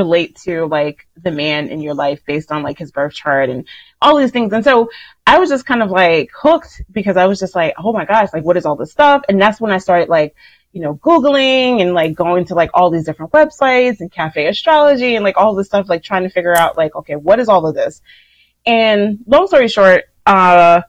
relate 0.00 0.36
to 0.44 0.66
like 0.66 1.06
the 1.22 1.30
man 1.30 1.68
in 1.68 1.80
your 1.80 1.94
life 1.94 2.20
based 2.26 2.50
on 2.50 2.62
like 2.62 2.78
his 2.78 2.90
birth 2.90 3.14
chart 3.14 3.50
and 3.50 3.66
all 4.00 4.16
these 4.16 4.30
things. 4.30 4.52
And 4.52 4.64
so 4.64 4.90
I 5.26 5.38
was 5.38 5.50
just 5.50 5.66
kind 5.66 5.82
of 5.82 5.90
like 5.90 6.30
hooked 6.34 6.82
because 6.90 7.16
I 7.16 7.26
was 7.26 7.38
just 7.38 7.54
like, 7.54 7.74
oh 7.78 7.92
my 7.92 8.06
gosh, 8.06 8.30
like 8.32 8.44
what 8.44 8.56
is 8.56 8.66
all 8.66 8.76
this 8.76 8.92
stuff? 8.92 9.22
And 9.28 9.40
that's 9.40 9.60
when 9.60 9.70
I 9.70 9.78
started 9.78 10.08
like, 10.08 10.34
you 10.72 10.80
know, 10.80 10.94
Googling 10.94 11.82
and 11.82 11.94
like 11.94 12.14
going 12.14 12.46
to 12.46 12.54
like 12.54 12.70
all 12.74 12.90
these 12.90 13.04
different 13.04 13.32
websites 13.32 14.00
and 14.00 14.10
cafe 14.10 14.46
astrology 14.46 15.14
and 15.16 15.24
like 15.24 15.36
all 15.36 15.54
this 15.54 15.66
stuff, 15.66 15.88
like 15.88 16.02
trying 16.02 16.22
to 16.22 16.30
figure 16.30 16.56
out 16.56 16.76
like, 16.76 16.94
okay, 16.96 17.16
what 17.16 17.40
is 17.40 17.48
all 17.48 17.66
of 17.66 17.74
this? 17.74 18.00
And 18.64 19.18
long 19.26 19.46
story 19.46 19.68
short, 19.68 20.04
uh, 20.26 20.82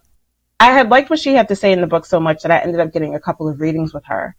I 0.60 0.72
had 0.72 0.90
liked 0.90 1.10
what 1.10 1.20
she 1.20 1.34
had 1.34 1.48
to 1.48 1.56
say 1.56 1.72
in 1.72 1.82
the 1.82 1.88
book 1.88 2.06
so 2.06 2.20
much 2.20 2.44
that 2.44 2.52
I 2.52 2.60
ended 2.60 2.80
up 2.80 2.94
getting 2.94 3.16
a 3.16 3.20
couple 3.20 3.50
of 3.50 3.60
readings 3.60 3.94
with 3.94 4.06
her. 4.06 4.36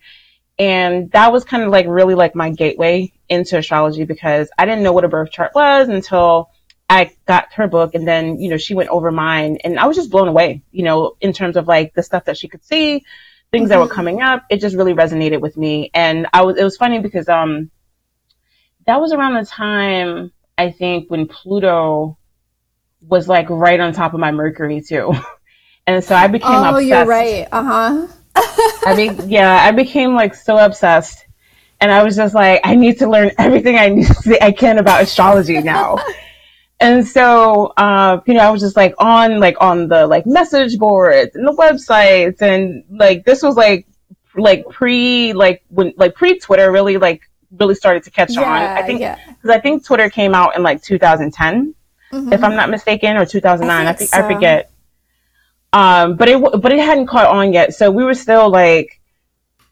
And 0.58 1.10
that 1.12 1.32
was 1.32 1.44
kind 1.44 1.62
of 1.62 1.70
like 1.70 1.86
really 1.86 2.14
like 2.14 2.34
my 2.34 2.50
gateway 2.50 3.12
into 3.28 3.58
astrology 3.58 4.04
because 4.04 4.50
I 4.58 4.66
didn't 4.66 4.82
know 4.82 4.92
what 4.92 5.04
a 5.04 5.08
birth 5.08 5.30
chart 5.30 5.52
was 5.54 5.88
until 5.88 6.50
I 6.88 7.10
got 7.26 7.52
her 7.54 7.68
book 7.68 7.94
and 7.94 8.06
then, 8.06 8.38
you 8.38 8.50
know, 8.50 8.58
she 8.58 8.74
went 8.74 8.90
over 8.90 9.10
mine 9.10 9.58
and 9.64 9.78
I 9.78 9.86
was 9.86 9.96
just 9.96 10.10
blown 10.10 10.28
away, 10.28 10.62
you 10.70 10.84
know, 10.84 11.16
in 11.20 11.32
terms 11.32 11.56
of 11.56 11.66
like 11.66 11.94
the 11.94 12.02
stuff 12.02 12.26
that 12.26 12.36
she 12.36 12.48
could 12.48 12.64
see, 12.64 13.04
things 13.50 13.62
mm-hmm. 13.62 13.68
that 13.68 13.78
were 13.78 13.86
mm-hmm. 13.86 13.94
coming 13.94 14.22
up. 14.22 14.44
It 14.50 14.60
just 14.60 14.76
really 14.76 14.92
resonated 14.92 15.40
with 15.40 15.56
me. 15.56 15.90
And 15.94 16.26
I 16.32 16.42
was, 16.42 16.58
it 16.58 16.64
was 16.64 16.76
funny 16.76 17.00
because, 17.00 17.28
um, 17.28 17.70
that 18.86 19.00
was 19.00 19.12
around 19.12 19.34
the 19.34 19.46
time 19.46 20.32
I 20.58 20.70
think 20.70 21.10
when 21.10 21.28
Pluto 21.28 22.18
was 23.00 23.28
like 23.28 23.48
right 23.48 23.80
on 23.80 23.92
top 23.92 24.14
of 24.14 24.20
my 24.20 24.30
Mercury 24.30 24.82
too. 24.82 25.14
and 25.86 26.04
so 26.04 26.14
I 26.14 26.26
became 26.28 26.50
oh, 26.50 26.76
obsessed. 26.76 26.86
you're 26.86 27.06
right. 27.06 27.48
Uh 27.50 27.62
huh. 27.62 28.06
I 28.34 28.94
mean, 28.96 29.28
yeah, 29.28 29.64
I 29.64 29.72
became 29.72 30.14
like 30.14 30.34
so 30.34 30.58
obsessed 30.58 31.26
and 31.80 31.90
I 31.90 32.02
was 32.02 32.16
just 32.16 32.34
like, 32.34 32.60
I 32.64 32.74
need 32.74 32.98
to 32.98 33.08
learn 33.08 33.32
everything 33.38 33.76
I 33.76 33.88
need 33.88 34.06
to, 34.06 34.42
I 34.42 34.52
can 34.52 34.78
about 34.78 35.02
astrology 35.02 35.60
now. 35.60 35.98
And 36.80 37.06
so, 37.06 37.66
uh, 37.76 38.20
you 38.26 38.34
know, 38.34 38.40
I 38.40 38.50
was 38.50 38.60
just 38.60 38.74
like 38.74 38.92
on, 38.98 39.38
like 39.38 39.54
on 39.60 39.86
the 39.86 40.04
like 40.08 40.26
message 40.26 40.78
boards 40.78 41.36
and 41.36 41.46
the 41.46 41.52
websites 41.52 42.42
and 42.42 42.82
like 42.90 43.24
this 43.24 43.40
was 43.40 43.54
like, 43.54 43.86
like 44.34 44.68
pre, 44.68 45.32
like 45.32 45.62
when, 45.68 45.94
like 45.96 46.16
pre 46.16 46.40
Twitter 46.40 46.72
really 46.72 46.96
like 46.96 47.22
really 47.56 47.76
started 47.76 48.02
to 48.02 48.10
catch 48.10 48.32
yeah, 48.32 48.42
on. 48.42 48.62
I 48.62 48.82
think, 48.82 48.98
because 48.98 49.36
yeah. 49.44 49.52
I 49.52 49.60
think 49.60 49.84
Twitter 49.84 50.10
came 50.10 50.34
out 50.34 50.56
in 50.56 50.64
like 50.64 50.82
2010, 50.82 51.72
mm-hmm. 52.12 52.32
if 52.32 52.42
I'm 52.42 52.56
not 52.56 52.68
mistaken, 52.68 53.16
or 53.16 53.26
2009. 53.26 53.86
I 53.86 53.92
think, 53.92 53.94
I, 53.94 53.98
think 53.98 54.10
so. 54.10 54.18
I 54.18 54.34
forget. 54.34 54.71
Um, 55.72 56.16
but 56.16 56.28
it, 56.28 56.40
but 56.60 56.72
it 56.72 56.80
hadn't 56.80 57.06
caught 57.06 57.26
on 57.26 57.52
yet. 57.52 57.74
So 57.74 57.90
we 57.90 58.04
were 58.04 58.14
still 58.14 58.50
like, 58.50 59.00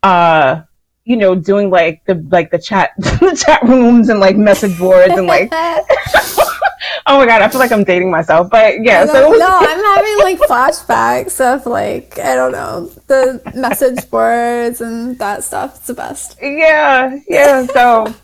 uh, 0.02 0.62
you 1.04 1.16
know, 1.16 1.34
doing 1.34 1.70
like 1.70 2.04
the, 2.06 2.14
like 2.30 2.50
the 2.50 2.58
chat, 2.58 2.92
the 2.98 3.38
chat 3.38 3.62
rooms 3.62 4.08
and 4.08 4.20
like 4.20 4.36
message 4.36 4.78
boards 4.78 5.12
and 5.12 5.26
like, 5.26 5.48
oh 5.52 7.18
my 7.18 7.26
god, 7.26 7.42
I 7.42 7.48
feel 7.48 7.60
like 7.60 7.72
I'm 7.72 7.84
dating 7.84 8.10
myself. 8.10 8.48
But 8.50 8.82
yeah, 8.82 9.04
so 9.04 9.30
no, 9.32 9.58
I'm 9.60 9.84
having 9.96 10.18
like 10.20 10.38
flashbacks 10.38 11.40
of 11.40 11.66
like 11.66 12.18
I 12.18 12.34
don't 12.34 12.52
know 12.52 12.86
the 13.06 13.42
message 13.54 14.08
boards 14.10 14.80
and 14.80 15.18
that 15.18 15.44
stuff. 15.44 15.76
It's 15.76 15.86
the 15.88 15.94
best. 15.94 16.38
Yeah, 16.40 17.18
yeah. 17.28 17.66
So. 17.66 18.14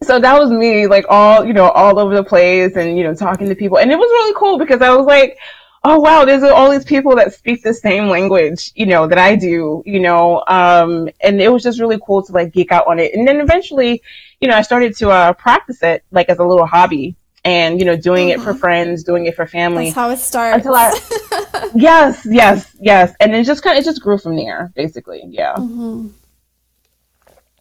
so 0.00 0.20
that 0.20 0.38
was 0.38 0.50
me, 0.50 0.86
like 0.86 1.04
all 1.08 1.44
you 1.44 1.52
know, 1.52 1.70
all 1.70 1.98
over 1.98 2.14
the 2.14 2.22
place, 2.22 2.76
and 2.76 2.96
you 2.96 3.04
know, 3.04 3.14
talking 3.14 3.48
to 3.48 3.54
people, 3.54 3.78
and 3.78 3.90
it 3.90 3.98
was 3.98 4.08
really 4.08 4.34
cool 4.36 4.56
because 4.56 4.80
I 4.80 4.94
was 4.94 5.06
like, 5.06 5.36
oh 5.84 5.98
wow, 6.00 6.24
there's 6.24 6.42
all 6.42 6.70
these 6.70 6.84
people 6.84 7.16
that 7.16 7.32
speak 7.32 7.62
the 7.62 7.74
same 7.74 8.08
language, 8.08 8.72
you 8.74 8.86
know, 8.86 9.06
that 9.06 9.18
I 9.18 9.36
do, 9.36 9.82
you 9.86 10.00
know, 10.00 10.42
um, 10.48 11.08
and 11.20 11.40
it 11.40 11.52
was 11.52 11.62
just 11.62 11.80
really 11.80 11.98
cool 12.04 12.22
to 12.24 12.32
like 12.32 12.52
geek 12.52 12.72
out 12.72 12.86
on 12.86 12.98
it. 12.98 13.14
And 13.14 13.26
then 13.26 13.40
eventually, 13.40 14.02
you 14.40 14.48
know, 14.48 14.56
I 14.56 14.62
started 14.62 14.96
to 14.96 15.10
uh, 15.10 15.32
practice 15.34 15.82
it 15.82 16.04
like 16.10 16.28
as 16.28 16.38
a 16.38 16.44
little 16.44 16.66
hobby, 16.66 17.16
and 17.44 17.78
you 17.78 17.86
know 17.86 17.96
doing 17.96 18.28
mm-hmm. 18.28 18.40
it 18.40 18.44
for 18.44 18.50
mm-hmm. 18.50 18.60
friends 18.60 19.04
doing 19.04 19.26
it 19.26 19.34
for 19.34 19.46
family 19.46 19.84
that's 19.86 19.94
how 19.94 20.10
it 20.10 20.18
starts 20.18 20.56
until 20.56 20.74
I, 20.74 21.70
yes 21.74 22.26
yes 22.28 22.76
yes 22.80 23.14
and 23.20 23.34
it 23.34 23.44
just 23.44 23.62
kind 23.62 23.78
of 23.78 23.82
it 23.82 23.84
just 23.84 24.02
grew 24.02 24.18
from 24.18 24.36
there 24.36 24.72
basically 24.74 25.22
yeah 25.26 25.54
mm-hmm. 25.54 26.08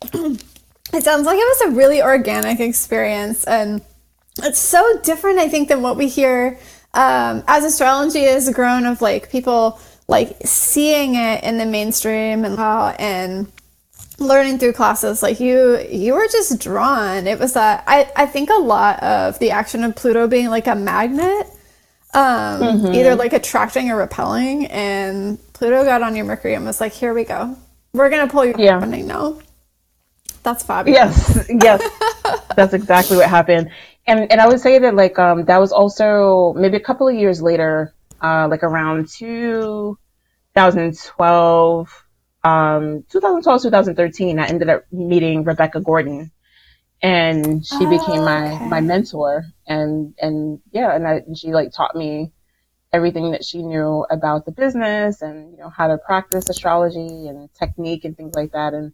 it 0.93 1.03
sounds 1.03 1.25
like 1.25 1.37
it 1.37 1.59
was 1.59 1.61
a 1.61 1.69
really 1.75 2.01
organic 2.01 2.59
experience 2.59 3.43
and 3.45 3.81
it's 4.39 4.59
so 4.59 4.99
different 5.03 5.39
i 5.39 5.47
think 5.47 5.69
than 5.69 5.81
what 5.81 5.95
we 5.95 6.07
hear 6.07 6.59
um, 6.93 7.43
as 7.47 7.63
astrology 7.63 8.23
has 8.23 8.49
grown 8.51 8.85
of 8.85 9.01
like 9.01 9.29
people 9.29 9.79
like 10.07 10.37
seeing 10.43 11.15
it 11.15 11.43
in 11.43 11.57
the 11.57 11.65
mainstream 11.65 12.45
and 12.45 12.57
how 12.57 12.95
and 12.97 13.51
learning 14.19 14.57
through 14.57 14.73
classes 14.73 15.21
like 15.21 15.39
you 15.39 15.79
you 15.89 16.13
were 16.13 16.27
just 16.31 16.59
drawn. 16.59 17.27
It 17.27 17.39
was 17.39 17.53
that 17.53 17.83
i 17.87 18.09
i 18.15 18.25
think 18.25 18.49
a 18.49 18.59
lot 18.59 19.01
of 19.03 19.37
the 19.39 19.51
action 19.51 19.83
of 19.83 19.95
pluto 19.95 20.27
being 20.27 20.47
like 20.47 20.67
a 20.67 20.75
magnet 20.75 21.47
um 22.13 22.61
mm-hmm. 22.61 22.93
either 22.93 23.15
like 23.15 23.33
attracting 23.33 23.91
or 23.91 23.97
repelling 23.97 24.65
and 24.67 25.37
pluto 25.53 25.83
got 25.83 26.01
on 26.01 26.15
your 26.15 26.25
mercury 26.25 26.55
and 26.55 26.65
was 26.65 26.81
like 26.81 26.93
here 26.93 27.13
we 27.13 27.23
go. 27.23 27.55
We're 27.93 28.09
gonna 28.09 28.27
pull 28.27 28.45
you 28.45 28.55
yeah. 28.57 28.79
funding 28.79 29.07
now. 29.07 29.39
That's 30.41 30.63
fabulous. 30.63 30.99
Yes 30.99 31.49
yes. 31.61 32.41
That's 32.55 32.73
exactly 32.73 33.17
what 33.17 33.29
happened 33.29 33.71
and 34.07 34.31
and 34.31 34.41
i 34.41 34.47
would 34.47 34.59
say 34.59 34.79
that 34.79 34.95
like 34.95 35.19
um 35.19 35.45
that 35.45 35.59
was 35.59 35.71
also 35.71 36.53
maybe 36.53 36.77
a 36.77 36.81
couple 36.81 37.07
of 37.07 37.15
years 37.15 37.41
later 37.41 37.93
uh 38.21 38.47
like 38.49 38.63
around 38.63 39.07
2012 39.09 42.07
um, 42.47 43.03
2012, 43.09 43.63
2013, 43.63 44.39
I 44.39 44.47
ended 44.47 44.69
up 44.69 44.85
meeting 44.91 45.43
Rebecca 45.43 45.81
Gordon 45.81 46.31
and 47.01 47.65
she 47.65 47.85
oh, 47.85 47.89
became 47.89 48.23
my, 48.23 48.55
okay. 48.55 48.67
my 48.67 48.79
mentor 48.79 49.45
and, 49.67 50.15
and 50.21 50.61
yeah, 50.71 50.95
and, 50.95 51.07
I, 51.07 51.13
and 51.15 51.37
she 51.37 51.51
like 51.51 51.73
taught 51.73 51.95
me 51.95 52.31
everything 52.93 53.31
that 53.31 53.43
she 53.43 53.61
knew 53.61 54.05
about 54.09 54.45
the 54.45 54.51
business 54.51 55.21
and, 55.21 55.51
you 55.51 55.57
know, 55.57 55.69
how 55.69 55.87
to 55.87 55.97
practice 55.97 56.49
astrology 56.49 57.27
and 57.27 57.53
technique 57.53 58.05
and 58.05 58.15
things 58.15 58.33
like 58.33 58.53
that. 58.53 58.73
And 58.73 58.93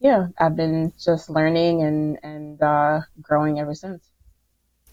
yeah, 0.00 0.28
I've 0.36 0.56
been 0.56 0.92
just 0.98 1.30
learning 1.30 1.82
and, 1.82 2.18
and, 2.24 2.60
uh, 2.60 3.00
growing 3.22 3.60
ever 3.60 3.74
since. 3.74 4.04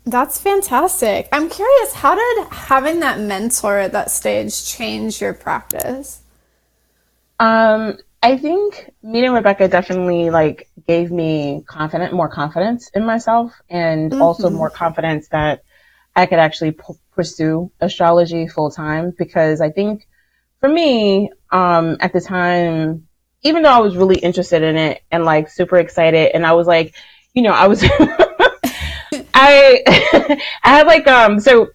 That's 0.06 0.40
fantastic. 0.40 1.28
I'm 1.32 1.50
curious, 1.50 1.94
how 1.94 2.16
did 2.16 2.48
having 2.52 3.00
that 3.00 3.20
mentor 3.20 3.80
at 3.80 3.92
that 3.94 4.12
stage 4.12 4.66
change 4.66 5.20
your 5.20 5.34
practice? 5.34 6.22
Um, 7.40 7.98
I 8.22 8.38
think 8.38 8.92
meeting 9.02 9.32
Rebecca 9.32 9.68
definitely 9.68 10.30
like 10.30 10.70
gave 10.88 11.12
me 11.12 11.64
confident, 11.68 12.14
more 12.14 12.30
confidence 12.30 12.90
in 12.94 13.06
myself, 13.06 13.54
and 13.70 14.12
mm-hmm. 14.12 14.22
also 14.22 14.50
more 14.50 14.70
confidence 14.70 15.28
that 15.30 15.64
I 16.16 16.28
could 16.28 16.40
actually 16.40 16.72
p- 16.72 16.94
pursue 17.12 17.72
astrology 17.82 18.48
full 18.48 18.70
time. 18.70 19.12
Because 19.18 19.60
I 19.60 19.72
think 19.72 20.08
for 20.60 20.70
me, 20.70 21.32
um, 21.52 21.98
at 22.00 22.14
the 22.14 22.22
time, 22.22 23.08
even 23.42 23.64
though 23.64 23.70
I 23.70 23.80
was 23.80 23.98
really 23.98 24.18
interested 24.18 24.62
in 24.64 24.76
it 24.76 25.04
and 25.12 25.26
like 25.26 25.50
super 25.50 25.78
excited, 25.78 26.32
and 26.36 26.46
I 26.46 26.54
was 26.54 26.68
like, 26.68 26.96
you 27.34 27.42
know, 27.42 27.52
I 27.52 27.68
was, 27.68 27.82
I, 29.36 29.84
I 30.63 30.70
had 30.70 30.88
like 30.88 31.08
um, 31.08 31.39
so 31.39 31.70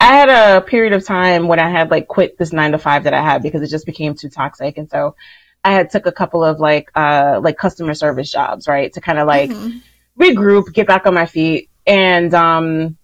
I 0.00 0.06
had 0.06 0.28
a 0.30 0.62
period 0.62 0.94
of 0.94 1.04
time 1.04 1.46
when 1.46 1.58
I 1.58 1.68
had 1.68 1.90
like 1.90 2.08
quit 2.08 2.38
this 2.38 2.52
nine 2.52 2.72
to 2.72 2.78
five 2.78 3.04
that 3.04 3.12
I 3.12 3.22
had 3.22 3.42
because 3.42 3.60
it 3.60 3.68
just 3.68 3.84
became 3.84 4.14
too 4.14 4.30
toxic. 4.30 4.78
And 4.78 4.88
so 4.90 5.14
I 5.62 5.72
had 5.72 5.90
took 5.90 6.06
a 6.06 6.12
couple 6.12 6.42
of 6.42 6.58
like, 6.58 6.90
uh, 6.94 7.38
like 7.42 7.58
customer 7.58 7.92
service 7.92 8.30
jobs, 8.30 8.66
right? 8.66 8.90
To 8.94 9.00
kind 9.02 9.18
of 9.18 9.26
like 9.26 9.50
mm-hmm. 9.50 9.78
regroup, 10.20 10.72
get 10.72 10.86
back 10.86 11.04
on 11.04 11.12
my 11.12 11.26
feet. 11.26 11.68
And, 11.86 12.32
um, 12.32 12.96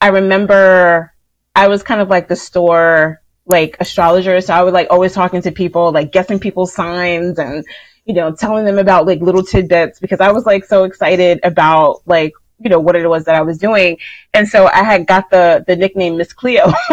I 0.00 0.08
remember 0.08 1.14
I 1.54 1.68
was 1.68 1.84
kind 1.84 2.00
of 2.00 2.08
like 2.08 2.26
the 2.26 2.36
store, 2.36 3.22
like 3.46 3.76
astrologer. 3.78 4.40
So 4.40 4.52
I 4.52 4.62
was 4.62 4.74
like 4.74 4.88
always 4.90 5.12
talking 5.12 5.42
to 5.42 5.52
people, 5.52 5.92
like 5.92 6.10
guessing 6.10 6.40
people's 6.40 6.74
signs 6.74 7.38
and, 7.38 7.64
you 8.04 8.14
know, 8.14 8.34
telling 8.34 8.64
them 8.64 8.78
about 8.78 9.06
like 9.06 9.20
little 9.20 9.44
tidbits 9.44 10.00
because 10.00 10.20
I 10.20 10.32
was 10.32 10.46
like 10.46 10.64
so 10.64 10.82
excited 10.82 11.38
about 11.44 12.02
like, 12.06 12.32
you 12.60 12.70
know, 12.70 12.78
what 12.78 12.96
it 12.96 13.06
was 13.06 13.24
that 13.24 13.34
I 13.34 13.42
was 13.42 13.58
doing. 13.58 13.98
And 14.34 14.48
so 14.48 14.66
I 14.66 14.82
had 14.82 15.06
got 15.06 15.30
the, 15.30 15.64
the 15.66 15.76
nickname 15.76 16.16
Miss 16.16 16.32
Cleo. 16.32 16.72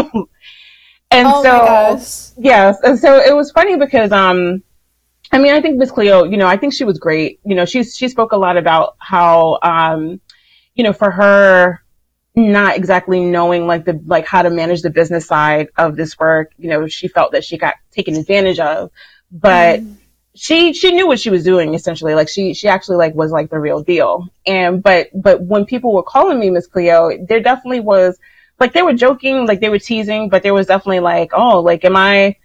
and 1.12 1.28
oh 1.28 1.98
so, 1.98 2.34
yes. 2.38 2.78
And 2.84 2.98
so 2.98 3.18
it 3.18 3.36
was 3.36 3.52
funny 3.52 3.76
because, 3.76 4.12
um, 4.12 4.64
I 5.32 5.40
mean, 5.40 5.54
I 5.54 5.62
think 5.62 5.78
Miss 5.78 5.92
Cleo, 5.92 6.24
you 6.24 6.38
know, 6.38 6.48
I 6.48 6.58
think 6.58 6.74
she 6.74 6.86
was 6.86 7.00
great. 7.00 7.40
You 7.44 7.56
know, 7.56 7.66
she, 7.66 7.84
she 7.84 8.08
spoke 8.08 8.32
a 8.32 8.38
lot 8.38 8.58
about 8.58 8.96
how, 9.00 9.60
um, 9.62 10.22
you 10.74 10.84
know, 10.84 10.94
for 10.94 11.12
her, 11.12 11.82
not 12.38 12.78
exactly 12.78 13.20
knowing 13.20 13.66
like 13.66 13.84
the 13.84 14.00
like 14.06 14.28
how 14.28 14.44
to 14.44 14.52
manage 14.52 14.84
the 14.84 14.92
business 14.92 15.26
side 15.26 15.70
of 15.76 15.96
this 15.96 16.20
work 16.20 16.52
you 16.60 16.70
know 16.70 16.86
she 16.86 17.08
felt 17.08 17.32
that 17.32 17.44
she 17.44 17.58
got 17.58 17.74
taken 17.90 18.16
advantage 18.16 18.60
of 18.60 18.92
but 19.32 19.80
mm. 19.80 19.96
She 20.38 20.74
she 20.74 20.91
knew 20.91 21.08
what 21.08 21.20
she 21.20 21.29
was 21.29 21.44
doing 21.44 21.74
essentially 21.74 22.13
like 22.15 22.29
she 22.29 22.53
she 22.53 22.67
actually 22.67 22.98
like 22.98 23.13
was 23.15 23.32
like 23.32 23.50
the 23.50 23.60
real 23.60 23.82
deal 23.82 24.27
and 24.46 24.84
but 24.84 25.10
but 25.13 25.41
when 25.41 25.65
people 25.65 25.94
were 25.94 26.03
calling 26.03 26.39
me 26.39 26.50
miss 26.50 26.67
cleo 26.67 27.12
there 27.27 27.41
definitely 27.41 27.79
was 27.79 28.17
like 28.60 28.74
they 28.74 28.82
were 28.82 28.94
joking 28.94 29.46
like 29.46 29.60
they 29.60 29.70
were 29.70 29.79
teasing 29.79 30.29
but 30.29 30.44
there 30.44 30.53
was 30.53 30.67
definitely 30.67 31.00
like 31.00 31.32
oh 31.34 31.60
like 31.60 31.84
am 31.84 31.96
i 31.96 32.36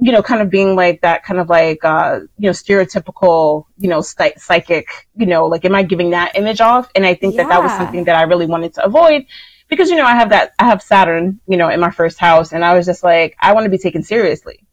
you 0.00 0.12
know, 0.12 0.22
kind 0.22 0.42
of 0.42 0.50
being 0.50 0.76
like 0.76 1.00
that 1.00 1.24
kind 1.24 1.40
of 1.40 1.48
like, 1.48 1.84
uh, 1.84 2.20
you 2.36 2.46
know, 2.46 2.50
stereotypical, 2.50 3.64
you 3.78 3.88
know, 3.88 4.02
psych- 4.02 4.38
psychic, 4.38 4.88
you 5.14 5.26
know, 5.26 5.46
like, 5.46 5.64
am 5.64 5.74
I 5.74 5.82
giving 5.82 6.10
that 6.10 6.36
image 6.36 6.60
off? 6.60 6.90
And 6.94 7.06
I 7.06 7.14
think 7.14 7.34
yeah. 7.34 7.44
that 7.44 7.48
that 7.48 7.62
was 7.62 7.72
something 7.72 8.04
that 8.04 8.16
I 8.16 8.22
really 8.22 8.46
wanted 8.46 8.74
to 8.74 8.84
avoid 8.84 9.24
because, 9.68 9.88
you 9.88 9.96
know, 9.96 10.04
I 10.04 10.12
have 10.12 10.30
that, 10.30 10.52
I 10.58 10.66
have 10.66 10.82
Saturn, 10.82 11.40
you 11.46 11.56
know, 11.56 11.70
in 11.70 11.80
my 11.80 11.90
first 11.90 12.18
house 12.18 12.52
and 12.52 12.64
I 12.64 12.76
was 12.76 12.84
just 12.84 13.02
like, 13.02 13.36
I 13.40 13.54
want 13.54 13.64
to 13.64 13.70
be 13.70 13.78
taken 13.78 14.02
seriously. 14.02 14.65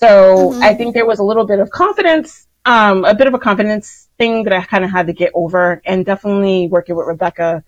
So 0.00 0.50
mm-hmm. 0.50 0.62
I 0.62 0.74
think 0.74 0.94
there 0.94 1.06
was 1.06 1.18
a 1.18 1.24
little 1.24 1.46
bit 1.46 1.60
of 1.60 1.70
confidence, 1.70 2.46
um, 2.64 3.04
a 3.04 3.14
bit 3.14 3.26
of 3.26 3.34
a 3.34 3.38
confidence 3.38 4.08
thing 4.18 4.44
that 4.44 4.52
I 4.52 4.62
kind 4.62 4.84
of 4.84 4.90
had 4.90 5.06
to 5.06 5.12
get 5.12 5.30
over 5.34 5.80
and 5.84 6.04
definitely 6.04 6.68
working 6.68 6.96
with 6.96 7.06
Rebecca. 7.06 7.62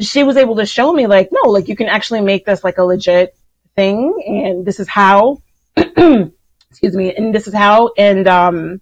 She 0.00 0.22
was 0.22 0.36
able 0.36 0.56
to 0.56 0.66
show 0.66 0.92
me 0.92 1.06
like, 1.06 1.30
no, 1.30 1.50
like 1.50 1.68
you 1.68 1.76
can 1.76 1.88
actually 1.88 2.20
make 2.20 2.46
this 2.46 2.64
like 2.64 2.78
a 2.78 2.84
legit 2.84 3.36
thing 3.76 4.22
and 4.26 4.64
this 4.64 4.80
is 4.80 4.88
how 4.88 5.42
excuse 6.74 6.96
me, 6.96 7.14
and 7.14 7.32
this 7.32 7.46
is 7.46 7.54
how, 7.54 7.92
and 7.96 8.26
um, 8.26 8.80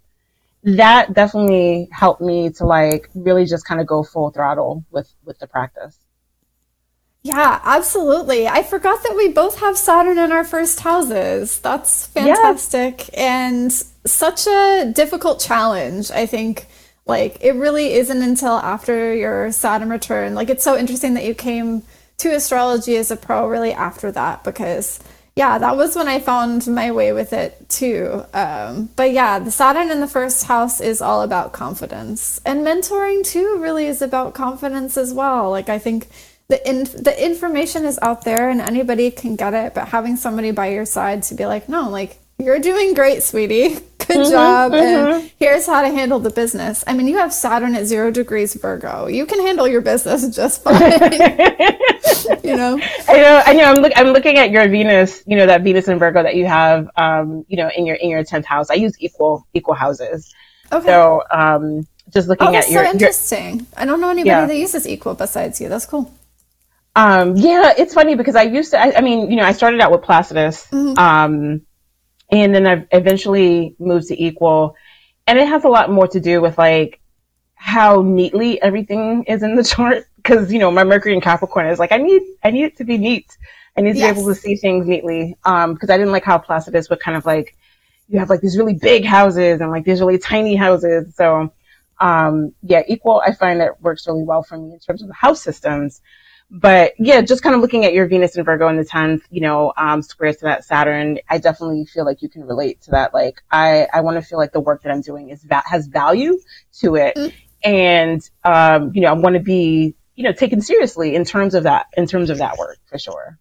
that 0.63 1.13
definitely 1.13 1.89
helped 1.93 2.23
me 2.23 2.49
to 2.51 2.65
like 2.65 3.11
really 3.15 3.45
just 3.45 3.67
kind 3.67 3.83
of 3.83 3.87
go 3.87 4.03
full 4.03 4.31
throttle 4.31 4.83
with 4.91 5.13
with 5.27 5.39
the 5.39 5.47
practice. 5.47 5.99
Yeah, 7.23 7.61
absolutely. 7.63 8.49
I 8.49 8.65
forgot 8.65 9.03
that 9.05 9.15
we 9.17 9.29
both 9.29 9.61
have 9.61 9.79
Saturn 9.79 10.19
in 10.19 10.33
our 10.33 10.43
first 10.45 10.81
houses. 10.81 11.61
That's 11.61 12.07
fantastic 12.09 13.09
and 13.17 13.73
such 14.05 14.47
a 14.49 14.93
difficult 14.93 15.39
challenge. 15.41 16.11
I 16.11 16.27
think 16.27 16.67
like 17.07 17.39
it 17.41 17.53
really 17.53 17.95
isn't 17.95 18.23
until 18.23 18.55
after 18.55 19.15
your 19.15 19.53
Saturn 19.53 19.91
return. 19.91 20.35
Like 20.35 20.51
it's 20.51 20.65
so 20.65 20.77
interesting 20.77 21.15
that 21.15 21.25
you 21.25 21.35
came 21.35 21.83
to 22.19 22.35
astrology 22.35 22.97
as 22.97 23.11
a 23.13 23.17
pro 23.17 23.49
really 23.49 23.73
after 23.73 24.11
that 24.13 24.43
because 24.43 24.99
yeah, 25.35 25.57
that 25.59 25.77
was 25.77 25.97
when 25.97 26.09
I 26.09 26.21
found 26.21 26.67
my 26.67 26.93
way 26.93 27.13
with 27.13 27.33
it 27.33 27.69
too. 27.69 28.25
Um, 28.35 28.91
but 28.97 29.13
yeah, 29.13 29.39
the 29.39 29.51
Saturn 29.51 29.91
in 29.91 30.01
the 30.01 30.07
first 30.07 30.45
house 30.45 30.79
is 30.81 31.01
all 31.01 31.23
about 31.23 31.53
confidence, 31.53 32.39
and 32.45 32.67
mentoring 32.67 33.25
too 33.25 33.59
really 33.59 33.87
is 33.87 34.03
about 34.03 34.35
confidence 34.35 34.99
as 34.99 35.15
well. 35.15 35.51
Like 35.51 35.71
I 35.71 35.79
think 35.79 36.09
the 36.53 36.69
in, 36.69 36.85
the 36.85 37.15
information 37.19 37.87
is 37.87 37.99
out 38.03 38.25
there 38.25 38.51
and 38.51 38.61
anybody 38.61 39.11
can 39.11 39.37
get 39.37 39.55
it, 39.55 39.73
but 39.73 39.89
having 39.89 40.17
somebody 40.17 40.51
by 40.51 40.69
your 40.69 40.85
side 40.85 41.23
to 41.25 41.35
be 41.35 41.47
like, 41.47 41.67
no, 41.67 41.89
like 41.89 42.19
you're 42.39 42.59
doing 42.59 42.93
great, 42.93 43.23
sweetie. 43.23 43.69
Good 44.03 44.19
mm-hmm, 44.19 44.31
job. 44.31 44.73
Mm-hmm. 44.73 45.13
And 45.13 45.33
here's 45.39 45.65
how 45.65 45.81
to 45.81 45.89
handle 45.89 46.19
the 46.19 46.29
business. 46.29 46.85
I 46.87 46.93
mean, 46.93 47.07
you 47.07 47.17
have 47.17 47.33
Saturn 47.33 47.75
at 47.75 47.87
zero 47.87 48.11
degrees 48.11 48.53
Virgo. 48.53 49.07
You 49.07 49.25
can 49.25 49.41
handle 49.41 49.67
your 49.67 49.81
business 49.81 50.29
just 50.35 50.63
fine. 50.65 50.77
you 52.45 52.57
know. 52.57 52.79
I 53.09 53.17
know. 53.17 53.43
I 53.47 53.53
know. 53.55 53.65
I'm 53.65 53.77
look. 53.77 53.93
I'm 53.97 54.09
looking 54.09 54.37
at 54.37 54.51
your 54.51 54.69
Venus. 54.69 55.23
You 55.25 55.37
know 55.37 55.47
that 55.47 55.63
Venus 55.63 55.89
and 55.89 55.99
Virgo 55.99 56.23
that 56.23 56.35
you 56.35 56.47
have. 56.47 56.91
Um. 56.97 57.47
You 57.49 57.57
know, 57.59 57.71
in 57.75 57.87
your 57.87 57.97
in 57.97 58.11
your 58.11 58.25
tenth 58.25 58.45
house. 58.45 58.71
I 58.71 58.75
use 58.75 58.95
equal 58.99 59.47
equal 59.55 59.75
houses. 59.75 60.35
Okay. 60.73 60.85
So 60.87 61.23
um, 61.31 61.87
just 62.13 62.29
looking 62.29 62.49
oh, 62.49 62.55
at 62.55 62.69
your. 62.69 62.85
so 62.85 62.91
interesting. 62.91 63.59
Your, 63.59 63.67
I 63.77 63.85
don't 63.85 64.01
know 64.01 64.11
anybody 64.11 64.31
yeah. 64.31 64.47
that 64.47 64.57
uses 64.57 64.87
equal 64.89 65.15
besides 65.15 65.61
you. 65.61 65.69
That's 65.69 65.87
cool. 65.87 66.13
Um. 66.95 67.37
Yeah, 67.37 67.73
it's 67.77 67.95
funny 67.95 68.15
because 68.15 68.37
I 68.37 68.43
used 68.43 68.73
to. 68.73 68.81
I, 68.81 68.99
I 68.99 69.01
mean, 69.01 69.31
you 69.31 69.37
know, 69.37 69.45
I 69.45 69.53
started 69.53 69.81
out 69.81 69.93
with 69.93 70.03
Placidus. 70.03 70.67
Mm-hmm. 70.69 70.99
Um 70.99 71.63
and 72.33 72.55
then 72.55 72.67
I 72.67 72.87
eventually 72.91 73.77
moved 73.79 74.09
to 74.09 74.21
equal. 74.21 74.75
And 75.27 75.39
it 75.39 75.47
has 75.47 75.65
a 75.65 75.69
lot 75.69 75.91
more 75.91 76.09
to 76.09 76.19
do 76.19 76.41
with 76.41 76.57
like 76.57 77.01
how 77.55 78.01
neatly 78.01 78.61
everything 78.61 79.25
is 79.25 79.43
in 79.43 79.55
the 79.55 79.63
chart. 79.77 80.07
Cause, 80.25 80.51
you 80.51 80.59
know, 80.59 80.71
my 80.71 80.83
Mercury 80.83 81.13
and 81.13 81.23
Capricorn 81.23 81.67
is 81.67 81.79
like, 81.79 81.93
I 81.93 81.99
need, 81.99 82.23
I 82.43 82.51
need 82.51 82.65
it 82.65 82.77
to 82.79 82.85
be 82.85 82.97
neat. 82.97 83.37
I 83.77 83.83
need 83.83 83.93
to 83.93 83.99
yes. 83.99 84.15
be 84.15 84.21
able 84.21 84.35
to 84.35 84.41
see 84.41 84.57
things 84.57 84.87
neatly. 84.87 85.37
Um, 85.45 85.77
cause 85.77 85.91
I 85.91 85.99
didn't 85.99 86.13
like 86.13 86.25
how 86.25 86.39
Placidus 86.39 86.89
would 86.89 87.01
kind 87.01 87.17
of 87.17 87.27
like, 87.27 87.55
you 88.09 88.19
have 88.19 88.31
like 88.31 88.41
these 88.41 88.57
really 88.57 88.75
big 88.75 89.05
houses 89.05 89.61
and 89.61 89.71
like 89.71 89.85
these 89.85 90.01
really 90.01 90.19
tiny 90.19 90.57
houses. 90.57 91.15
So, 91.15 91.53
um, 92.01 92.55
yeah, 92.63 92.83
equal, 92.89 93.23
I 93.25 93.35
find 93.35 93.61
that 93.61 93.81
works 93.83 94.07
really 94.07 94.25
well 94.25 94.43
for 94.43 94.57
me 94.57 94.73
in 94.73 94.79
terms 94.79 95.03
of 95.03 95.09
the 95.09 95.15
house 95.15 95.43
systems 95.43 96.01
but 96.55 96.93
yeah, 96.99 97.23
just 97.23 97.43
kind 97.43 97.55
of 97.55 97.63
looking 97.63 97.87
at 97.87 97.95
your 97.95 98.07
Venus 98.07 98.37
and 98.37 98.45
Virgo 98.45 98.69
in 98.69 98.77
the 98.77 98.85
10th, 98.85 99.23
you 99.31 99.41
know, 99.41 99.73
um, 99.79 100.03
squares 100.03 100.37
to 100.37 100.45
that 100.45 100.67
Saturn, 100.67 101.19
I 101.31 101.39
definitely 101.39 101.87
feel 101.87 102.05
like 102.05 102.21
you 102.21 102.29
can 102.29 102.45
relate 102.45 102.83
to 102.83 102.91
that. 102.91 103.15
Like, 103.15 103.43
I, 103.51 103.89
I 103.91 104.03
want 104.03 104.19
to 104.19 104.23
feel 104.23 104.37
like 104.37 104.53
the 104.53 104.61
work 104.61 104.83
that 104.83 104.93
I'm 104.93 105.01
doing 105.01 105.31
is 105.31 105.43
va- 105.43 105.63
has 105.65 105.87
value 105.87 106.39
to 106.81 106.97
it. 106.97 107.17
Mm-hmm. 107.17 107.37
And, 107.65 108.31
um, 108.45 108.93
you 108.95 109.01
know, 109.01 109.09
I 109.09 109.13
want 109.15 109.35
to 109.35 109.41
be, 109.41 109.95
you 110.15 110.25
know, 110.25 110.33
taken 110.33 110.61
seriously 110.61 111.15
in 111.15 111.25
terms 111.25 111.55
of 111.55 111.63
that, 111.63 111.87
in 111.97 112.07
terms 112.07 112.29
of 112.29 112.37
that 112.37 112.59
work 112.59 112.77
for 112.85 112.99
sure. 112.99 113.39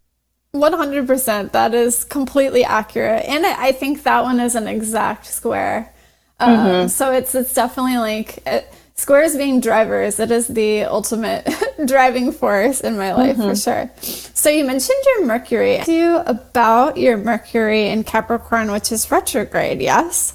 100%. 0.54 1.52
That 1.52 1.74
is 1.74 2.04
completely 2.04 2.64
accurate. 2.64 3.26
And 3.26 3.44
I, 3.44 3.68
I 3.68 3.72
think 3.72 4.04
that 4.04 4.22
one 4.22 4.40
is 4.40 4.54
an 4.54 4.66
exact 4.66 5.26
square. 5.26 5.92
Um, 6.40 6.56
mm-hmm. 6.56 6.88
So 6.88 7.12
it's, 7.12 7.34
it's 7.34 7.52
definitely 7.52 7.98
like, 7.98 8.38
it, 8.46 8.72
squares 8.94 9.36
being 9.36 9.60
drivers, 9.60 10.20
it 10.20 10.30
is 10.30 10.48
the 10.48 10.84
ultimate 10.84 11.48
driving 11.86 12.32
force 12.32 12.80
in 12.80 12.96
my 12.96 13.14
life 13.14 13.36
mm-hmm. 13.36 13.50
for 13.50 13.56
sure. 13.56 13.90
So 14.34 14.50
you 14.50 14.64
mentioned 14.64 14.98
your 15.06 15.26
Mercury. 15.26 15.80
Tell 15.82 15.94
you 15.94 16.16
about 16.18 16.96
your 16.96 17.16
Mercury 17.16 17.88
in 17.88 18.04
Capricorn, 18.04 18.70
which 18.70 18.92
is 18.92 19.10
retrograde, 19.10 19.80
yes? 19.80 20.34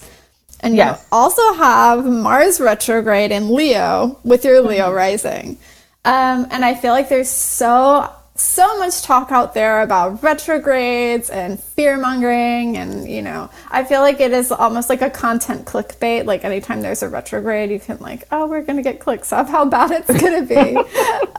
And 0.59 0.75
yes. 0.75 0.99
you 0.99 1.17
also 1.17 1.53
have 1.53 2.05
Mars 2.05 2.59
retrograde 2.59 3.31
in 3.31 3.53
Leo 3.53 4.19
with 4.23 4.43
your 4.43 4.61
Leo 4.61 4.87
mm-hmm. 4.87 4.95
rising. 4.95 5.57
Um, 6.05 6.47
and 6.51 6.63
I 6.63 6.73
feel 6.73 6.93
like 6.93 7.09
there's 7.09 7.29
so 7.29 8.09
so 8.39 8.77
much 8.77 9.01
talk 9.01 9.31
out 9.31 9.53
there 9.53 9.81
about 9.81 10.21
retrogrades 10.21 11.29
and 11.29 11.61
fear 11.61 11.97
mongering 11.97 12.77
and 12.77 13.09
you 13.09 13.21
know 13.21 13.49
i 13.71 13.83
feel 13.83 14.01
like 14.01 14.19
it 14.19 14.31
is 14.31 14.51
almost 14.51 14.89
like 14.89 15.01
a 15.01 15.09
content 15.09 15.65
clickbait. 15.65 16.25
Like 16.25 16.43
anytime 16.43 16.81
there's 16.81 17.03
a 17.03 17.09
retrograde 17.09 17.69
you 17.69 17.79
can 17.79 17.97
like 17.99 18.27
oh 18.31 18.47
we're 18.47 18.61
gonna 18.61 18.81
get 18.81 18.99
clicks 18.99 19.33
of 19.33 19.49
how 19.49 19.65
bad 19.65 19.91
it's 19.91 20.21
gonna 20.21 20.43
be. 20.43 20.77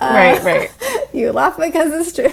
Uh, 0.00 0.12
right 0.12 0.44
right. 0.44 1.08
you 1.12 1.32
laugh 1.32 1.56
because 1.56 1.92
it's 1.92 2.12
true. 2.12 2.30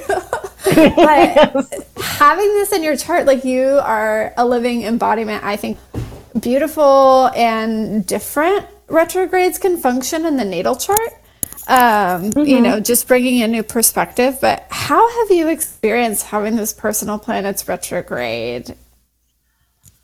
But 0.95 1.87
having 1.97 2.47
this 2.53 2.71
in 2.71 2.83
your 2.83 2.95
chart 2.95 3.25
like 3.25 3.43
you 3.43 3.79
are 3.81 4.33
a 4.37 4.45
living 4.45 4.83
embodiment. 4.83 5.43
I 5.43 5.55
think 5.55 5.79
beautiful 6.39 7.31
and 7.35 8.05
different 8.05 8.67
retrogrades 8.87 9.57
can 9.57 9.77
function 9.77 10.25
in 10.25 10.37
the 10.37 10.45
natal 10.45 10.75
chart 10.75 11.13
um, 11.67 12.31
mm-hmm. 12.31 12.41
you 12.41 12.61
know, 12.61 12.79
just 12.79 13.07
bringing 13.07 13.41
a 13.41 13.47
new 13.47 13.63
perspective. 13.63 14.37
But 14.41 14.67
how 14.69 15.09
have 15.19 15.31
you 15.35 15.49
experienced 15.49 16.27
having 16.27 16.55
those 16.55 16.73
personal 16.73 17.19
planets 17.19 17.67
retrograde? 17.67 18.75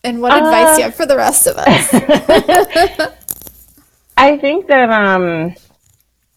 And 0.03 0.21
what 0.21 0.33
uh, 0.33 0.37
advice 0.37 0.77
you 0.77 0.83
have 0.85 0.95
for 0.95 1.05
the 1.05 1.17
rest 1.17 1.47
of 1.47 1.57
us? 1.57 1.93
I 4.17 4.37
think 4.37 4.67
that 4.67 4.89
um, 4.89 5.55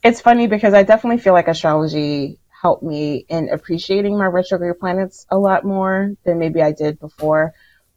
it's 0.03 0.21
funny 0.21 0.47
because 0.47 0.75
I 0.75 0.83
definitely 0.83 1.23
feel 1.23 1.33
like 1.33 1.49
astrology 1.49 2.39
helped 2.49 2.83
me 2.83 3.27
in 3.29 3.51
appreciating 3.51 4.17
my 4.17 4.27
retrograde 4.27 4.79
planets 4.79 5.27
a 5.31 5.39
lot 5.39 5.65
more 5.65 6.15
than 6.25 6.39
maybe 6.39 6.63
I 6.63 6.73
did 6.73 6.99
before. 6.99 7.53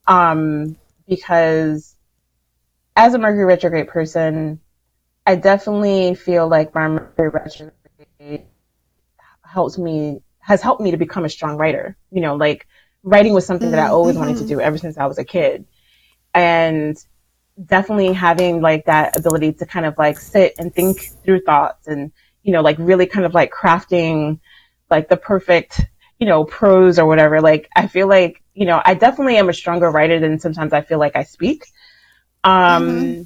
Um, 0.07 0.77
because 1.07 1.95
as 2.95 3.13
a 3.13 3.19
Mercury 3.19 3.45
retrograde 3.45 3.87
person, 3.87 4.59
I 5.27 5.35
definitely 5.35 6.15
feel 6.15 6.47
like 6.47 6.73
my 6.73 6.87
Mercury 6.87 7.27
retrograde 7.27 8.45
helps 9.43 9.77
me 9.77 10.21
has 10.39 10.61
helped 10.61 10.81
me 10.81 10.91
to 10.91 10.97
become 10.97 11.25
a 11.25 11.29
strong 11.29 11.57
writer. 11.57 11.97
You 12.11 12.21
know, 12.21 12.37
like 12.37 12.65
writing 13.03 13.33
was 13.33 13.45
something 13.45 13.71
that 13.71 13.79
I 13.79 13.89
always 13.89 14.15
mm-hmm. 14.15 14.25
wanted 14.25 14.39
to 14.39 14.47
do 14.47 14.61
ever 14.61 14.77
since 14.77 14.97
I 14.97 15.05
was 15.05 15.17
a 15.17 15.25
kid. 15.25 15.65
And 16.33 16.97
definitely 17.65 18.13
having 18.13 18.61
like 18.61 18.85
that 18.85 19.17
ability 19.19 19.51
to 19.51 19.65
kind 19.65 19.85
of 19.85 19.97
like 19.97 20.17
sit 20.17 20.53
and 20.59 20.73
think 20.73 21.11
through 21.25 21.41
thoughts 21.41 21.87
and, 21.87 22.13
you 22.43 22.53
know, 22.53 22.61
like 22.61 22.77
really 22.79 23.05
kind 23.05 23.25
of 23.25 23.33
like 23.33 23.51
crafting 23.51 24.39
like 24.89 25.09
the 25.09 25.17
perfect, 25.17 25.81
you 26.19 26.27
know, 26.27 26.45
prose 26.45 26.99
or 26.99 27.05
whatever. 27.05 27.41
Like 27.41 27.67
I 27.75 27.87
feel 27.87 28.07
like, 28.07 28.41
you 28.53 28.65
know, 28.65 28.81
I 28.85 28.93
definitely 28.93 29.35
am 29.35 29.49
a 29.49 29.53
stronger 29.53 29.91
writer 29.91 30.21
than 30.21 30.39
sometimes 30.39 30.71
I 30.71 30.83
feel 30.83 30.99
like 30.99 31.17
I 31.17 31.23
speak. 31.23 31.65
Um, 32.45 32.87
mm-hmm. 32.87 33.21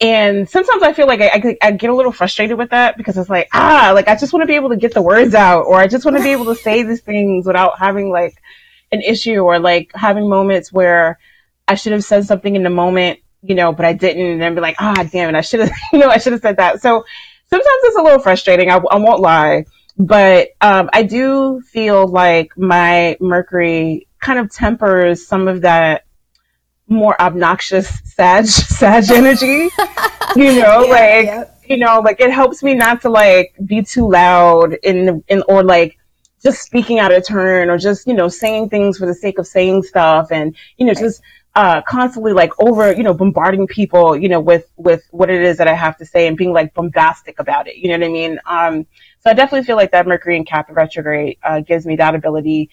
And 0.00 0.48
sometimes 0.48 0.82
I 0.82 0.92
feel 0.92 1.06
like 1.06 1.22
I, 1.22 1.28
I, 1.28 1.56
I, 1.62 1.70
get 1.70 1.88
a 1.88 1.94
little 1.94 2.12
frustrated 2.12 2.58
with 2.58 2.70
that 2.70 2.98
because 2.98 3.16
it's 3.16 3.30
like, 3.30 3.48
ah, 3.54 3.92
like 3.94 4.08
I 4.08 4.16
just 4.16 4.30
want 4.32 4.42
to 4.42 4.46
be 4.46 4.56
able 4.56 4.68
to 4.68 4.76
get 4.76 4.92
the 4.92 5.00
words 5.00 5.34
out 5.34 5.62
or 5.62 5.76
I 5.76 5.86
just 5.86 6.04
want 6.04 6.18
to 6.18 6.22
be 6.22 6.32
able 6.32 6.44
to 6.46 6.54
say 6.54 6.82
these 6.82 7.00
things 7.00 7.46
without 7.46 7.78
having 7.78 8.10
like 8.10 8.34
an 8.92 9.00
issue 9.00 9.38
or 9.38 9.58
like 9.58 9.90
having 9.94 10.28
moments 10.28 10.70
where 10.70 11.18
I 11.66 11.76
should 11.76 11.92
have 11.92 12.04
said 12.04 12.26
something 12.26 12.54
in 12.54 12.62
the 12.62 12.70
moment, 12.70 13.20
you 13.42 13.54
know, 13.54 13.72
but 13.72 13.86
I 13.86 13.94
didn't 13.94 14.26
and 14.32 14.42
then 14.42 14.54
be 14.54 14.60
like, 14.60 14.76
ah, 14.78 15.02
damn 15.10 15.34
it, 15.34 15.38
I 15.38 15.40
should 15.40 15.60
have, 15.60 15.72
you 15.92 15.98
know, 15.98 16.08
I 16.08 16.18
should 16.18 16.32
have 16.32 16.42
said 16.42 16.58
that. 16.58 16.82
So 16.82 17.04
sometimes 17.48 17.80
it's 17.84 17.96
a 17.96 18.02
little 18.02 18.20
frustrating. 18.20 18.70
I, 18.70 18.76
I 18.76 18.96
won't 18.98 19.20
lie, 19.20 19.64
but 19.96 20.50
um, 20.60 20.90
I 20.92 21.04
do 21.04 21.62
feel 21.62 22.06
like 22.06 22.56
my 22.58 23.16
Mercury 23.18 24.08
kind 24.20 24.38
of 24.38 24.50
tempers 24.50 25.26
some 25.26 25.48
of 25.48 25.62
that 25.62 26.05
more 26.88 27.20
obnoxious 27.20 28.00
Sag 28.04 28.46
Sag 28.46 29.10
energy. 29.10 29.68
you 30.36 30.60
know, 30.60 30.84
yeah, 30.84 30.90
like 30.90 31.26
yeah. 31.26 31.44
you 31.66 31.76
know, 31.78 32.00
like 32.00 32.20
it 32.20 32.32
helps 32.32 32.62
me 32.62 32.74
not 32.74 33.02
to 33.02 33.08
like 33.08 33.54
be 33.64 33.82
too 33.82 34.10
loud 34.10 34.74
in 34.82 35.22
in 35.28 35.42
or 35.48 35.62
like 35.62 35.98
just 36.42 36.62
speaking 36.62 36.98
out 36.98 37.12
of 37.12 37.26
turn 37.26 37.70
or 37.70 37.78
just 37.78 38.06
you 38.06 38.14
know 38.14 38.28
saying 38.28 38.68
things 38.68 38.98
for 38.98 39.06
the 39.06 39.14
sake 39.14 39.38
of 39.38 39.46
saying 39.46 39.82
stuff 39.82 40.30
and 40.30 40.56
you 40.76 40.86
know 40.86 40.92
right. 40.92 41.02
just 41.02 41.22
uh, 41.56 41.80
constantly 41.82 42.34
like 42.34 42.52
over 42.60 42.92
you 42.92 43.02
know 43.02 43.14
bombarding 43.14 43.66
people 43.66 44.14
you 44.14 44.28
know 44.28 44.40
with 44.40 44.70
with 44.76 45.02
what 45.10 45.30
it 45.30 45.40
is 45.40 45.56
that 45.56 45.66
I 45.66 45.72
have 45.72 45.96
to 45.96 46.04
say 46.04 46.26
and 46.26 46.36
being 46.36 46.52
like 46.52 46.74
bombastic 46.74 47.38
about 47.40 47.66
it. 47.66 47.76
You 47.76 47.88
know 47.88 47.98
what 47.98 48.06
I 48.06 48.12
mean? 48.12 48.38
Um, 48.44 48.86
so 49.20 49.30
I 49.30 49.34
definitely 49.34 49.64
feel 49.64 49.76
like 49.76 49.92
that 49.92 50.06
Mercury 50.06 50.36
and 50.36 50.46
Cap 50.46 50.68
retrograde 50.70 51.38
uh, 51.42 51.60
gives 51.60 51.86
me 51.86 51.96
that 51.96 52.14
ability 52.14 52.70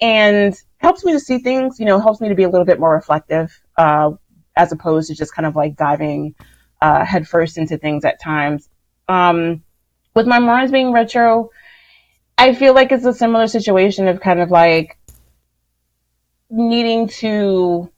and 0.00 0.54
helps 0.78 1.04
me 1.04 1.12
to 1.12 1.20
see 1.20 1.38
things, 1.38 1.78
you 1.78 1.86
know, 1.86 1.98
helps 1.98 2.20
me 2.20 2.28
to 2.28 2.34
be 2.34 2.42
a 2.42 2.48
little 2.48 2.64
bit 2.64 2.80
more 2.80 2.92
reflective, 2.92 3.58
uh, 3.76 4.10
as 4.56 4.72
opposed 4.72 5.08
to 5.08 5.14
just 5.14 5.34
kind 5.34 5.46
of 5.46 5.56
like 5.56 5.76
diving, 5.76 6.34
uh, 6.82 7.04
headfirst 7.04 7.58
into 7.58 7.78
things 7.78 8.04
at 8.04 8.20
times. 8.20 8.68
Um, 9.08 9.62
with 10.14 10.26
my 10.26 10.38
Mars 10.38 10.70
being 10.70 10.92
retro, 10.92 11.50
I 12.36 12.54
feel 12.54 12.74
like 12.74 12.92
it's 12.92 13.04
a 13.04 13.14
similar 13.14 13.46
situation 13.46 14.08
of 14.08 14.20
kind 14.20 14.40
of 14.40 14.50
like 14.50 14.98
needing 16.50 17.08
to 17.08 17.90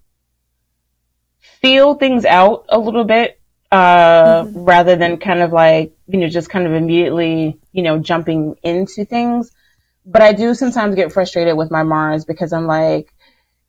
feel 1.40 1.94
things 1.94 2.24
out 2.24 2.66
a 2.68 2.78
little 2.78 3.04
bit, 3.04 3.40
uh, 3.72 4.42
mm-hmm. 4.42 4.64
rather 4.64 4.96
than 4.96 5.18
kind 5.18 5.40
of 5.40 5.52
like, 5.52 5.92
you 6.06 6.18
know, 6.18 6.28
just 6.28 6.50
kind 6.50 6.66
of 6.66 6.72
immediately, 6.72 7.58
you 7.72 7.82
know, 7.82 7.98
jumping 7.98 8.56
into 8.62 9.04
things 9.04 9.50
but 10.06 10.22
I 10.22 10.32
do 10.32 10.54
sometimes 10.54 10.94
get 10.94 11.12
frustrated 11.12 11.56
with 11.56 11.70
my 11.70 11.82
Mars 11.82 12.24
because 12.24 12.52
I'm 12.52 12.66
like, 12.66 13.12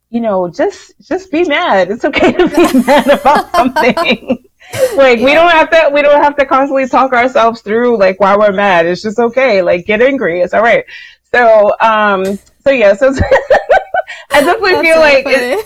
you 0.09 0.21
know, 0.21 0.47
just 0.47 0.93
just 1.01 1.31
be 1.31 1.43
mad. 1.43 1.91
It's 1.91 2.05
okay 2.05 2.31
to 2.31 2.47
be 2.47 2.79
mad 2.85 3.09
about 3.09 3.51
something. 3.53 4.45
like 4.95 5.19
yeah. 5.19 5.25
we 5.25 5.33
don't 5.33 5.51
have 5.51 5.69
to 5.71 5.91
we 5.93 6.01
don't 6.01 6.21
have 6.21 6.35
to 6.37 6.45
constantly 6.45 6.87
talk 6.87 7.11
ourselves 7.13 7.61
through 7.61 7.97
like 7.97 8.19
why 8.19 8.37
we're 8.37 8.53
mad. 8.53 8.85
It's 8.85 9.01
just 9.01 9.19
okay. 9.19 9.61
Like 9.61 9.85
get 9.85 10.01
angry. 10.01 10.41
It's 10.41 10.53
all 10.53 10.61
right. 10.61 10.85
So 11.31 11.73
um 11.81 12.39
so 12.63 12.69
yeah, 12.71 12.93
so 12.93 13.07
I 14.31 14.41
definitely 14.41 14.71
That's 14.71 14.87
feel 14.87 14.95
so 14.95 14.99
like 14.99 15.25
it, 15.27 15.65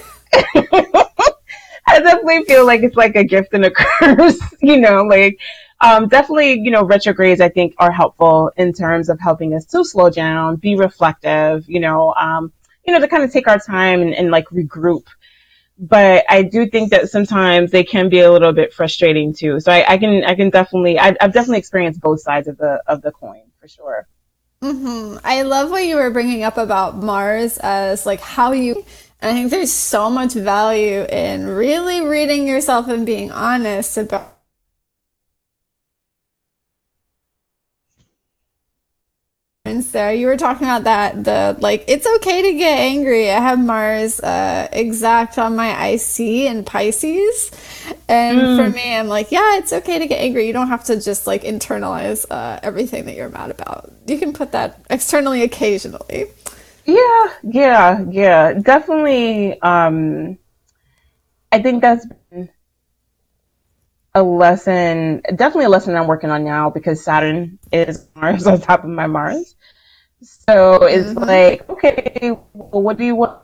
I 1.88 2.00
definitely 2.00 2.46
feel 2.46 2.66
like 2.66 2.84
it's 2.84 2.96
like 2.96 3.16
a 3.16 3.24
gift 3.24 3.50
and 3.54 3.66
a 3.66 3.72
curse, 3.72 4.40
you 4.62 4.80
know, 4.80 5.04
like 5.04 5.40
um, 5.82 6.08
definitely, 6.08 6.60
you 6.60 6.70
know, 6.70 6.84
retrogrades 6.84 7.42
I 7.42 7.50
think 7.50 7.74
are 7.80 7.92
helpful 7.92 8.52
in 8.56 8.72
terms 8.72 9.10
of 9.10 9.20
helping 9.20 9.56
us 9.56 9.66
to 9.66 9.84
slow 9.84 10.10
down, 10.10 10.58
be 10.58 10.76
reflective, 10.76 11.68
you 11.68 11.80
know, 11.80 12.14
um, 12.14 12.54
you 12.86 12.94
know, 12.94 13.00
to 13.00 13.08
kind 13.08 13.24
of 13.24 13.32
take 13.32 13.48
our 13.48 13.60
time 13.60 14.02
and, 14.02 14.14
and 14.14 14.32
like 14.32 14.46
regroup. 14.50 15.08
But 15.80 16.26
I 16.30 16.44
do 16.44 16.68
think 16.68 16.92
that 16.92 17.10
sometimes 17.10 17.72
they 17.72 17.84
can 17.84 18.10
be 18.10 18.20
a 18.20 18.32
little 18.32 18.54
bit 18.54 18.72
frustrating 18.72 19.34
too. 19.34 19.60
So 19.60 19.72
I, 19.72 19.94
I 19.94 19.98
can, 19.98 20.24
I 20.24 20.36
can 20.36 20.52
definitely, 20.52 21.00
I, 21.00 21.16
I've 21.20 21.34
definitely 21.34 21.58
experienced 21.58 22.00
both 22.00 22.22
sides 22.22 22.48
of 22.48 22.58
the 22.58 22.82
of 22.86 23.02
the 23.02 23.12
coin 23.12 23.44
for 23.60 23.68
sure. 23.68 24.08
Mm-hmm. 24.62 25.18
I 25.24 25.42
love 25.42 25.72
what 25.72 25.86
you 25.86 25.96
were 25.96 26.12
bringing 26.12 26.44
up 26.44 26.58
about 26.58 26.98
Mars 26.98 27.58
as 27.58 28.06
like 28.06 28.22
how 28.22 28.52
you 28.52 28.86
I 29.24 29.34
think 29.34 29.50
there's 29.50 29.72
so 29.72 30.10
much 30.10 30.34
value 30.34 31.04
in 31.04 31.48
really 31.48 32.02
reading 32.06 32.48
yourself 32.48 32.88
and 32.88 33.06
being 33.06 33.32
honest 33.32 33.98
about 33.98 34.41
there. 39.80 40.14
You 40.14 40.28
were 40.28 40.38
talking 40.38 40.68
about 40.68 40.84
that 40.84 41.24
the 41.24 41.58
like 41.60 41.86
it's 41.88 42.06
okay 42.18 42.42
to 42.42 42.54
get 42.54 42.80
angry. 42.80 43.32
I 43.32 43.40
have 43.40 43.60
Mars 43.60 44.20
uh, 44.20 44.68
exact 44.72 45.38
on 45.38 45.56
my 45.56 45.88
IC 45.88 46.20
in 46.20 46.64
Pisces, 46.64 47.52
and 48.08 48.38
mm. 48.38 48.58
for 48.58 48.70
me, 48.70 48.96
I'm 48.96 49.08
like, 49.08 49.32
yeah, 49.32 49.58
it's 49.58 49.74
okay 49.74 50.00
to 50.00 50.08
get 50.08 50.20
angry. 50.20 50.48
You 50.48 50.54
don't 50.54 50.68
have 50.68 50.84
to 50.86 51.00
just 51.00 51.28
like 51.28 51.44
internalize 51.44 52.26
uh, 52.30 52.60
everything 52.62 53.06
that 53.06 53.16
you're 53.16 53.30
mad 53.30 53.52
about. 53.52 53.92
You 54.08 54.18
can 54.20 54.34
put 54.34 54.52
that 54.52 54.84
externally 54.90 55.44
occasionally. 55.44 56.26
Yeah, 56.86 57.34
yeah, 57.44 58.06
yeah, 58.10 58.54
definitely. 58.54 59.62
Um, 59.62 60.38
I 61.52 61.62
think 61.62 61.82
that's 61.82 62.06
a 64.14 64.24
lesson, 64.24 65.22
definitely 65.36 65.66
a 65.66 65.70
lesson 65.70 65.96
I'm 65.96 66.08
working 66.08 66.30
on 66.30 66.44
now 66.44 66.70
because 66.70 67.04
Saturn 67.04 67.60
is 67.72 68.08
Mars 68.16 68.48
on 68.48 68.60
top 68.60 68.84
of 68.84 68.90
my 68.90 69.08
Mars. 69.08 69.56
So 70.22 70.84
it's 70.84 71.10
mm-hmm. 71.10 71.20
like, 71.20 71.70
okay, 71.70 72.32
well, 72.54 72.82
what 72.82 72.98
do 72.98 73.06
you 73.06 73.16
want 73.16 73.42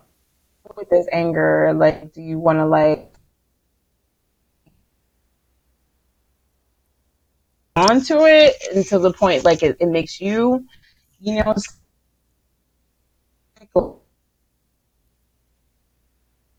with 0.76 0.90
this 0.90 1.08
anger? 1.12 1.74
Like, 1.74 2.14
do 2.14 2.22
you 2.22 2.38
want 2.38 2.60
to 2.60 2.66
like 2.66 3.14
onto 7.76 8.26
it 8.26 8.56
until 8.76 9.00
the 9.00 9.14
point 9.14 9.44
like 9.46 9.64
it, 9.64 9.78
it 9.80 9.88
makes 9.88 10.20
you, 10.20 10.66
you 11.20 11.44
know, 11.44 11.56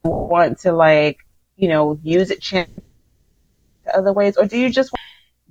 want 0.02 0.58
to 0.60 0.72
like, 0.72 1.18
you 1.56 1.68
know, 1.68 1.98
use 2.02 2.30
it 2.30 2.40
other 3.94 4.12
ways, 4.12 4.36
or 4.36 4.46
do 4.46 4.58
you 4.58 4.70
just, 4.70 4.92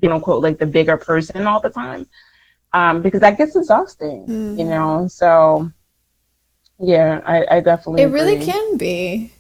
you 0.02 0.10
know, 0.10 0.20
quote 0.20 0.44
like 0.44 0.58
the 0.58 0.66
bigger 0.66 0.98
person 0.98 1.48
all 1.48 1.60
the 1.60 1.70
time? 1.70 2.08
um, 2.74 3.02
because 3.02 3.22
that 3.22 3.38
gets 3.38 3.56
exhausting, 3.56 4.26
mm. 4.28 4.58
you 4.58 4.66
know. 4.66 5.08
So, 5.08 5.72
yeah, 6.80 7.22
I, 7.26 7.58
I 7.58 7.60
definitely. 7.62 8.02
It 8.04 8.06
agree. 8.06 8.20
really 8.20 8.46
can 8.46 8.78
be, 8.78 9.32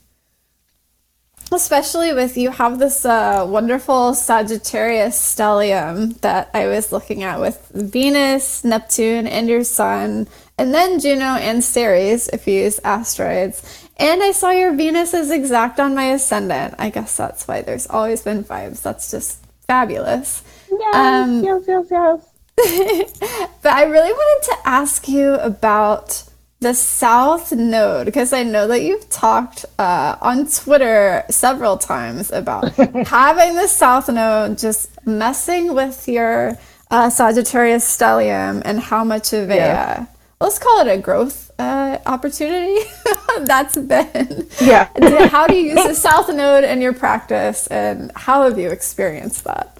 especially 1.52 2.14
with 2.14 2.38
you 2.38 2.52
have 2.52 2.80
this 2.80 3.06
uh, 3.06 3.46
wonderful 3.48 4.14
Sagittarius 4.14 5.18
stellium 5.20 6.20
that 6.22 6.50
I 6.54 6.68
was 6.68 6.92
looking 6.92 7.24
at 7.24 7.40
with 7.40 7.70
Venus, 7.74 8.64
Neptune, 8.64 9.28
and 9.28 9.48
your 9.48 9.64
Sun, 9.64 10.28
and 10.58 10.74
then 10.74 11.00
Juno 11.00 11.36
and 11.36 11.64
Ceres 11.64 12.28
if 12.30 12.48
you 12.48 12.64
use 12.64 12.80
asteroids. 12.84 13.87
And 13.98 14.22
I 14.22 14.32
saw 14.32 14.52
your 14.52 14.74
Venus 14.74 15.14
is 15.14 15.32
exact 15.32 15.80
on 15.80 15.96
my 15.96 16.12
ascendant. 16.12 16.76
I 16.78 16.90
guess 16.92 17.18
that's 17.18 17.48
why 17.48 17.62
there's 17.62 17.88
always 17.88 18.22
been 18.22 18.44
vibes. 18.44 18.82
That's 18.84 19.10
just 19.10 19.44
fabulous. 19.66 20.44
Yes, 20.72 20.96
um, 20.96 21.44
yes, 21.44 21.64
yes, 21.68 21.86
yes. 21.90 22.34
but 23.62 23.74
I 23.74 23.84
really 23.84 24.12
wanted 24.12 24.50
to 24.50 24.58
ask 24.66 25.08
you 25.08 25.34
about 25.36 26.24
the 26.60 26.74
South 26.74 27.52
Node 27.52 28.06
because 28.06 28.34
I 28.34 28.44
know 28.44 28.68
that 28.68 28.82
you've 28.82 29.10
talked 29.10 29.66
uh, 29.78 30.16
on 30.22 30.48
Twitter 30.48 31.24
several 31.30 31.78
times 31.78 32.32
about 32.32 32.72
having 33.08 33.56
the 33.56 33.68
South 33.68 34.10
Node 34.10 34.58
just 34.58 34.90
messing 35.06 35.76
with 35.76 36.08
your 36.08 36.58
uh, 36.90 37.10
Sagittarius 37.10 37.86
stellium 37.86 38.62
and 38.66 38.80
how 38.80 39.04
much 39.04 39.34
of 39.34 39.52
a 39.52 39.56
yeah. 39.56 39.98
uh, 40.00 40.06
let's 40.46 40.58
call 40.58 40.88
it 40.88 40.92
a 40.92 41.00
growth 41.00 41.47
uh, 41.60 41.98
opportunity 42.06 42.88
that's 43.42 43.78
been. 43.78 44.48
Yeah. 44.62 44.90
how 45.30 45.48
do 45.48 45.56
you 45.56 45.74
use 45.76 45.88
the 45.88 45.94
South 45.94 46.30
Node 46.30 46.64
in 46.64 46.82
your 46.82 46.94
practice, 46.94 47.68
and 47.68 48.12
how 48.16 48.44
have 48.44 48.60
you 48.60 48.70
experienced 48.70 49.44
that? 49.46 49.74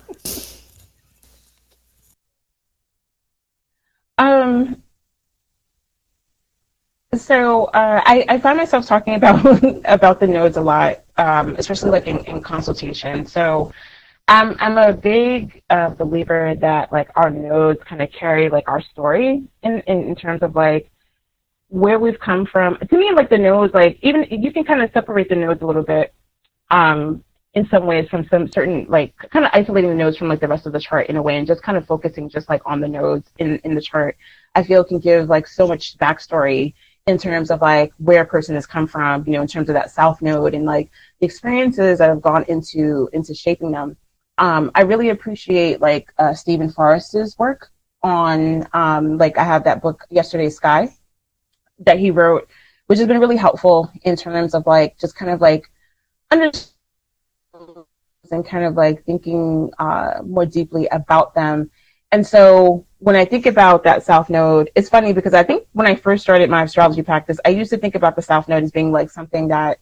Um, 4.18 4.82
so 7.16 7.66
uh, 7.66 8.02
I, 8.06 8.26
I 8.28 8.40
find 8.40 8.58
myself 8.58 8.86
talking 8.86 9.16
about 9.16 9.64
about 9.86 10.20
the 10.20 10.28
nodes 10.28 10.58
a 10.58 10.62
lot, 10.62 11.04
um, 11.18 11.56
especially 11.58 11.92
like 11.92 12.08
in, 12.08 12.20
in 12.26 12.42
consultation. 12.42 13.26
So 13.26 13.72
I'm 14.28 14.56
I'm 14.60 14.78
a 14.78 14.94
big 14.94 15.62
uh, 15.70 15.90
believer 15.92 16.56
that 16.60 16.92
like 16.92 17.10
our 17.16 17.30
nodes 17.30 17.80
kind 17.86 18.02
of 18.02 18.12
carry 18.12 18.50
like 18.50 18.68
our 18.68 18.82
story 18.82 19.44
in, 19.64 19.80
in 19.82 20.04
in 20.04 20.16
terms 20.16 20.42
of 20.44 20.56
like 20.56 20.92
where 21.70 22.00
we've 22.00 22.20
come 22.20 22.46
from. 22.46 22.78
To 22.78 22.98
me, 22.98 23.12
like 23.14 23.30
the 23.30 23.38
nodes, 23.38 23.74
like 23.74 24.00
even 24.02 24.26
you 24.30 24.52
can 24.52 24.64
kind 24.64 24.82
of 24.82 24.92
separate 24.92 25.30
the 25.30 25.36
nodes 25.36 25.62
a 25.62 25.66
little 25.66 25.84
bit. 25.84 26.14
Um, 26.70 27.24
in 27.54 27.68
some 27.70 27.88
ways 27.88 28.08
from 28.10 28.28
some 28.30 28.48
certain 28.52 28.86
like 28.88 29.16
kind 29.32 29.44
of 29.44 29.50
isolating 29.54 29.90
the 29.90 29.96
nodes 29.96 30.18
from 30.18 30.28
like 30.28 30.42
the 30.42 30.48
rest 30.48 30.68
of 30.68 30.74
the 30.74 30.80
chart 30.80 31.08
in 31.08 31.16
a 31.16 31.22
way 31.22 31.38
and 31.38 31.48
just 31.48 31.64
kind 31.64 31.78
of 31.78 31.88
focusing 31.88 32.30
just 32.30 32.50
like 32.50 32.62
on 32.66 32.80
the 32.80 32.88
nodes 32.88 33.32
in 33.40 33.58
in 33.60 33.74
the 33.74 33.82
chart 33.82 34.16
i 34.54 34.62
feel 34.62 34.84
can 34.84 35.00
give 35.00 35.28
like 35.28 35.48
so 35.48 35.66
much 35.66 35.98
backstory 35.98 36.74
in 37.08 37.18
terms 37.18 37.50
of 37.50 37.62
like 37.62 37.94
where 37.98 38.22
a 38.22 38.26
person 38.26 38.54
has 38.56 38.68
come 38.68 38.86
from, 38.86 39.24
you 39.26 39.34
know, 39.34 39.42
in 39.42 39.48
terms 39.48 39.70
of 39.70 39.74
that 39.74 39.92
South 39.92 40.22
Node 40.22 40.54
and 40.54 40.66
like 40.66 40.92
the 41.20 41.26
experiences 41.26 42.00
that 42.00 42.10
have 42.10 42.22
gone 42.22 42.44
into 42.50 43.10
into 43.14 43.34
shaping 43.34 43.72
them. 43.72 43.98
Um, 44.38 44.72
I 44.76 44.82
really 44.82 45.10
appreciate 45.10 45.82
like 45.82 46.14
uh, 46.20 46.34
Steven 46.34 46.70
Forrest's 46.70 47.40
work 47.40 47.72
on 48.04 48.68
um, 48.74 49.18
like 49.18 49.38
I 49.38 49.44
have 49.44 49.64
that 49.64 49.82
book 49.82 50.06
Yesterday's 50.10 50.58
Sky 50.58 50.94
that 51.80 52.00
he 52.00 52.12
wrote, 52.12 52.48
which 52.88 53.00
has 53.00 53.08
been 53.08 53.20
really 53.20 53.38
helpful 53.38 53.92
in 54.04 54.16
terms 54.16 54.54
of 54.54 54.66
like 54.66 54.98
just 55.00 55.16
kind 55.16 55.32
of 55.32 55.42
like 55.42 55.70
understanding 56.32 56.74
and 58.32 58.46
kind 58.46 58.66
of 58.66 58.76
like 58.76 59.04
thinking 59.06 59.72
uh, 59.80 60.22
more 60.26 60.46
deeply 60.46 60.88
about 60.88 61.34
them. 61.34 61.70
And 62.12 62.26
so 62.26 62.86
when 63.00 63.16
I 63.16 63.26
think 63.26 63.46
about 63.46 63.84
that 63.84 64.04
South 64.04 64.30
Node, 64.30 64.70
it's 64.76 64.90
funny 64.90 65.14
because 65.14 65.34
I 65.34 65.44
think 65.44 65.68
when 65.74 65.88
I 65.88 65.96
first 65.96 66.24
started 66.24 66.50
my 66.50 66.64
astrology 66.64 67.02
practice, 67.04 67.40
I 67.46 67.50
used 67.50 67.70
to 67.72 67.78
think 67.78 67.96
about 67.96 68.16
the 68.16 68.22
South 68.22 68.48
Node 68.48 68.64
as 68.64 68.72
being 68.72 68.92
like 68.92 69.10
something 69.10 69.50
that 69.50 69.80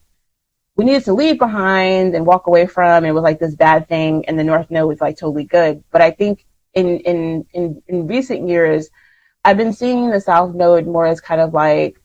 we 0.76 0.84
needed 0.84 1.04
to 1.04 1.14
leave 1.14 1.38
behind 1.38 2.14
and 2.14 2.26
walk 2.26 2.46
away 2.46 2.66
from. 2.66 3.04
It 3.04 3.12
was 3.12 3.22
like 3.22 3.38
this 3.38 3.54
bad 3.54 3.88
thing, 3.88 4.24
and 4.26 4.38
the 4.38 4.44
North 4.44 4.70
Node 4.70 4.88
was 4.88 5.00
like 5.00 5.16
totally 5.16 5.44
good. 5.44 5.82
But 5.90 6.02
I 6.02 6.10
think 6.10 6.44
in 6.74 6.98
in 7.00 7.46
in, 7.52 7.82
in 7.88 8.06
recent 8.06 8.48
years, 8.48 8.90
I've 9.46 9.56
been 9.56 9.72
seeing 9.72 10.10
the 10.10 10.20
South 10.20 10.56
Node 10.56 10.88
more 10.88 11.06
as 11.06 11.20
kind 11.20 11.40
of 11.40 11.54
like 11.54 12.02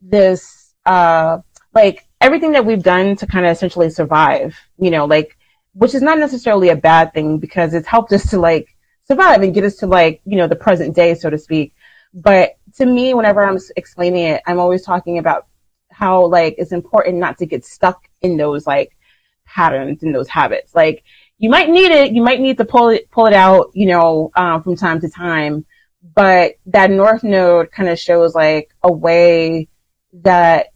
this, 0.00 0.74
uh, 0.84 1.38
like 1.72 2.08
everything 2.20 2.52
that 2.52 2.66
we've 2.66 2.82
done 2.82 3.14
to 3.16 3.26
kind 3.26 3.46
of 3.46 3.52
essentially 3.52 3.88
survive. 3.88 4.58
You 4.76 4.90
know, 4.90 5.04
like 5.04 5.38
which 5.74 5.94
is 5.94 6.02
not 6.02 6.18
necessarily 6.18 6.70
a 6.70 6.76
bad 6.76 7.14
thing 7.14 7.38
because 7.38 7.72
it's 7.72 7.86
helped 7.86 8.12
us 8.12 8.30
to 8.30 8.40
like 8.40 8.66
survive 9.04 9.42
and 9.42 9.54
get 9.54 9.62
us 9.62 9.76
to 9.76 9.86
like, 9.86 10.20
you 10.24 10.36
know, 10.36 10.48
the 10.48 10.56
present 10.56 10.96
day, 10.96 11.14
so 11.14 11.30
to 11.30 11.38
speak. 11.38 11.72
But 12.12 12.56
to 12.78 12.86
me, 12.86 13.14
whenever 13.14 13.44
I'm 13.44 13.58
explaining 13.76 14.24
it, 14.24 14.42
I'm 14.46 14.58
always 14.58 14.82
talking 14.82 15.18
about 15.18 15.46
how 15.92 16.26
like 16.26 16.56
it's 16.58 16.72
important 16.72 17.18
not 17.18 17.38
to 17.38 17.46
get 17.46 17.64
stuck 17.64 18.08
in 18.22 18.36
those 18.36 18.66
like 18.66 18.96
patterns 19.44 20.02
and 20.02 20.12
those 20.12 20.28
habits. 20.28 20.74
Like 20.74 21.04
you 21.38 21.48
might 21.48 21.70
need 21.70 21.92
it, 21.92 22.10
you 22.12 22.22
might 22.22 22.40
need 22.40 22.58
to 22.58 22.64
pull 22.64 22.88
it, 22.88 23.08
pull 23.12 23.26
it 23.26 23.34
out, 23.34 23.70
you 23.72 23.86
know, 23.86 24.32
um, 24.34 24.64
from 24.64 24.74
time 24.74 25.00
to 25.02 25.08
time. 25.08 25.64
But 26.14 26.54
that 26.66 26.90
North 26.90 27.24
Node 27.24 27.70
kind 27.70 27.88
of 27.88 27.98
shows 27.98 28.34
like 28.34 28.74
a 28.82 28.92
way 28.92 29.68
that, 30.12 30.68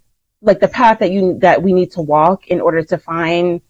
like 0.43 0.61
the 0.61 0.69
path 0.69 0.99
that 1.01 1.13
you, 1.13 1.39
that 1.41 1.63
we 1.63 1.73
need 1.73 1.93
to 1.93 2.03
walk 2.03 2.49
in 2.49 2.61
order 2.61 2.83
to 2.85 2.99
find 2.99 3.61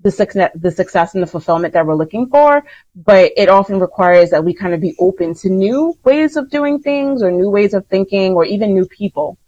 the 0.00 0.10
success, 0.10 0.50
the 0.54 0.70
success 0.70 1.14
and 1.14 1.22
the 1.22 1.26
fulfillment 1.26 1.74
that 1.74 1.86
we're 1.86 1.94
looking 1.94 2.28
for, 2.28 2.64
but 2.94 3.32
it 3.36 3.48
often 3.48 3.80
requires 3.80 4.30
that 4.30 4.44
we 4.44 4.54
kind 4.54 4.74
of 4.74 4.80
be 4.80 4.94
open 4.98 5.34
to 5.34 5.48
new 5.48 5.94
ways 6.04 6.36
of 6.36 6.50
doing 6.50 6.80
things 6.80 7.22
or 7.22 7.30
new 7.30 7.50
ways 7.50 7.74
of 7.74 7.86
thinking 7.86 8.34
or 8.34 8.44
even 8.44 8.74
new 8.74 8.86
people. 8.86 9.38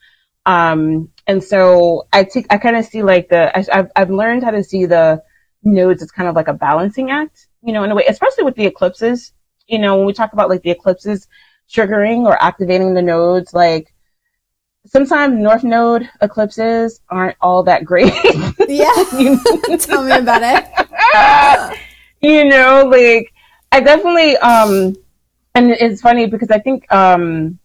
Um, 0.46 1.10
and 1.26 1.44
so 1.44 2.08
I 2.12 2.24
take, 2.24 2.46
I 2.50 2.58
kind 2.58 2.76
of 2.76 2.86
see 2.86 3.02
like 3.02 3.28
the, 3.28 3.56
I, 3.56 3.64
have 3.70 3.92
I've 3.94 4.10
learned 4.10 4.42
how 4.44 4.50
to 4.50 4.64
see 4.64 4.86
the 4.86 5.22
nodes 5.62 6.02
as 6.02 6.10
kind 6.10 6.28
of 6.28 6.34
like 6.34 6.48
a 6.48 6.54
balancing 6.54 7.10
act, 7.10 7.46
you 7.62 7.72
know, 7.72 7.84
in 7.84 7.90
a 7.90 7.94
way, 7.94 8.04
especially 8.08 8.44
with 8.44 8.54
the 8.54 8.66
eclipses, 8.66 9.32
you 9.68 9.78
know, 9.78 9.96
when 9.96 10.06
we 10.06 10.12
talk 10.12 10.32
about 10.32 10.48
like 10.48 10.62
the 10.62 10.70
eclipses 10.70 11.28
triggering 11.70 12.24
or 12.24 12.42
activating 12.42 12.94
the 12.94 13.02
nodes, 13.02 13.52
like 13.52 13.92
sometimes 14.86 15.38
North 15.38 15.62
Node 15.62 16.08
eclipses 16.20 17.00
aren't 17.08 17.36
all 17.40 17.62
that 17.64 17.84
great. 17.84 18.12
yeah. 18.68 18.90
Tell 19.78 20.02
me 20.02 20.12
about 20.12 20.42
it. 20.42 21.78
you 22.20 22.46
know, 22.46 22.84
like 22.86 23.32
I 23.70 23.80
definitely 23.80 24.36
um 24.38 24.96
and 25.54 25.70
it's 25.70 26.00
funny 26.00 26.26
because 26.26 26.50
I 26.50 26.58
think 26.58 26.90
um 26.92 27.58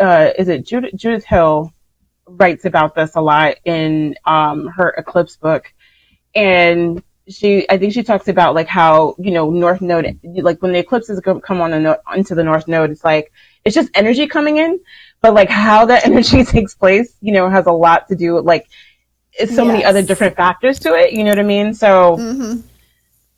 uh 0.00 0.30
is 0.38 0.48
it 0.48 0.66
Judith, 0.66 0.94
Judith 0.96 1.24
Hill 1.24 1.72
writes 2.26 2.64
about 2.64 2.94
this 2.94 3.14
a 3.14 3.20
lot 3.20 3.56
in 3.64 4.16
um 4.24 4.66
her 4.66 4.90
eclipse 4.90 5.36
book 5.36 5.72
and 6.34 7.02
she 7.28 7.68
I 7.68 7.78
think 7.78 7.92
she 7.92 8.02
talks 8.02 8.28
about 8.28 8.54
like 8.54 8.68
how 8.68 9.14
you 9.18 9.30
know 9.30 9.50
North 9.50 9.80
Node 9.80 10.18
like 10.22 10.62
when 10.62 10.72
the 10.72 10.78
eclipses 10.78 11.20
come 11.20 11.60
on 11.60 11.70
the 11.70 11.78
no, 11.78 11.96
into 12.14 12.34
the 12.34 12.44
North 12.44 12.68
Node 12.68 12.90
it's 12.90 13.04
like 13.04 13.32
it's 13.64 13.74
just 13.74 13.90
energy 13.94 14.26
coming 14.26 14.56
in 14.56 14.80
but 15.20 15.34
like 15.34 15.50
how 15.50 15.86
that 15.86 16.06
energy 16.06 16.44
takes 16.44 16.74
place, 16.74 17.14
you 17.20 17.32
know, 17.32 17.48
has 17.48 17.66
a 17.66 17.72
lot 17.72 18.08
to 18.08 18.16
do 18.16 18.34
with 18.34 18.44
like 18.44 18.68
it's 19.32 19.54
so 19.54 19.64
yes. 19.64 19.72
many 19.72 19.84
other 19.84 20.02
different 20.02 20.36
factors 20.36 20.78
to 20.80 20.94
it. 20.94 21.12
You 21.12 21.24
know 21.24 21.30
what 21.30 21.38
I 21.38 21.44
mean? 21.44 21.74
So 21.74 22.16
mm-hmm. 22.16 22.60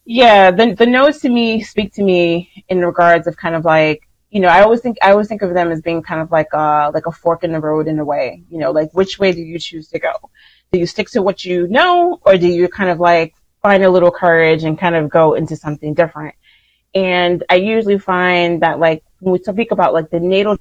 yeah, 0.05 0.51
the 0.51 0.75
the 0.75 0.87
nodes 0.87 1.21
to 1.21 1.29
me 1.29 1.63
speak 1.63 1.95
to 1.95 2.03
me 2.03 2.65
in 2.69 2.81
regards 2.81 3.27
of 3.27 3.37
kind 3.37 3.55
of 3.55 3.65
like 3.65 4.09
you 4.31 4.41
know 4.41 4.49
I 4.49 4.63
always 4.63 4.81
think 4.81 4.99
I 5.03 5.11
always 5.11 5.29
think 5.29 5.43
of 5.43 5.53
them 5.55 5.71
as 5.71 5.81
being 5.81 6.03
kind 6.03 6.21
of 6.21 6.31
like 6.31 6.53
a 6.53 6.91
like 6.95 7.07
a 7.07 7.13
fork 7.13 7.45
in 7.45 7.53
the 7.53 7.61
road 7.61 7.89
in 7.89 7.99
a 7.99 8.05
way. 8.05 8.43
You 8.51 8.59
know, 8.59 8.71
like 8.71 8.93
which 8.93 9.19
way 9.19 9.33
do 9.33 9.41
you 9.41 9.59
choose 9.59 9.89
to 9.89 9.99
go? 9.99 10.13
Do 10.73 10.79
you 10.79 10.87
stick 10.87 11.11
to 11.11 11.23
what 11.23 11.45
you 11.45 11.67
know, 11.67 12.21
or 12.25 12.37
do 12.37 12.47
you 12.47 12.69
kind 12.69 12.91
of 12.91 13.01
like 13.01 13.35
find 13.63 13.85
a 13.85 13.91
little 13.91 14.11
courage 14.11 14.65
and 14.65 14.79
kind 14.79 14.95
of 14.95 15.11
go 15.11 15.35
into 15.35 15.57
something 15.57 15.95
different? 15.95 16.35
And 16.95 17.45
I 17.49 17.57
usually 17.57 17.99
find 17.99 18.63
that 18.63 18.79
like 18.79 19.05
when 19.21 19.33
we 19.33 19.39
speak 19.39 19.71
about 19.71 19.95
like 19.95 20.11
the 20.11 20.21
natal 20.21 20.59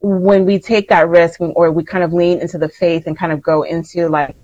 when 0.00 0.44
we 0.44 0.58
take 0.58 0.88
that 0.88 1.08
risk 1.08 1.40
or 1.40 1.70
we 1.70 1.84
kind 1.84 2.02
of 2.02 2.12
lean 2.12 2.40
into 2.40 2.58
the 2.58 2.68
faith 2.68 3.06
and 3.06 3.16
kind 3.16 3.30
of 3.30 3.40
go 3.40 3.62
into 3.62 4.08
like 4.08 4.34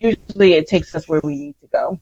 usually 0.00 0.54
it 0.54 0.66
takes 0.66 0.94
us 0.96 1.08
where 1.08 1.20
we 1.22 1.36
need 1.36 1.54
to 1.60 1.68
go. 1.68 2.00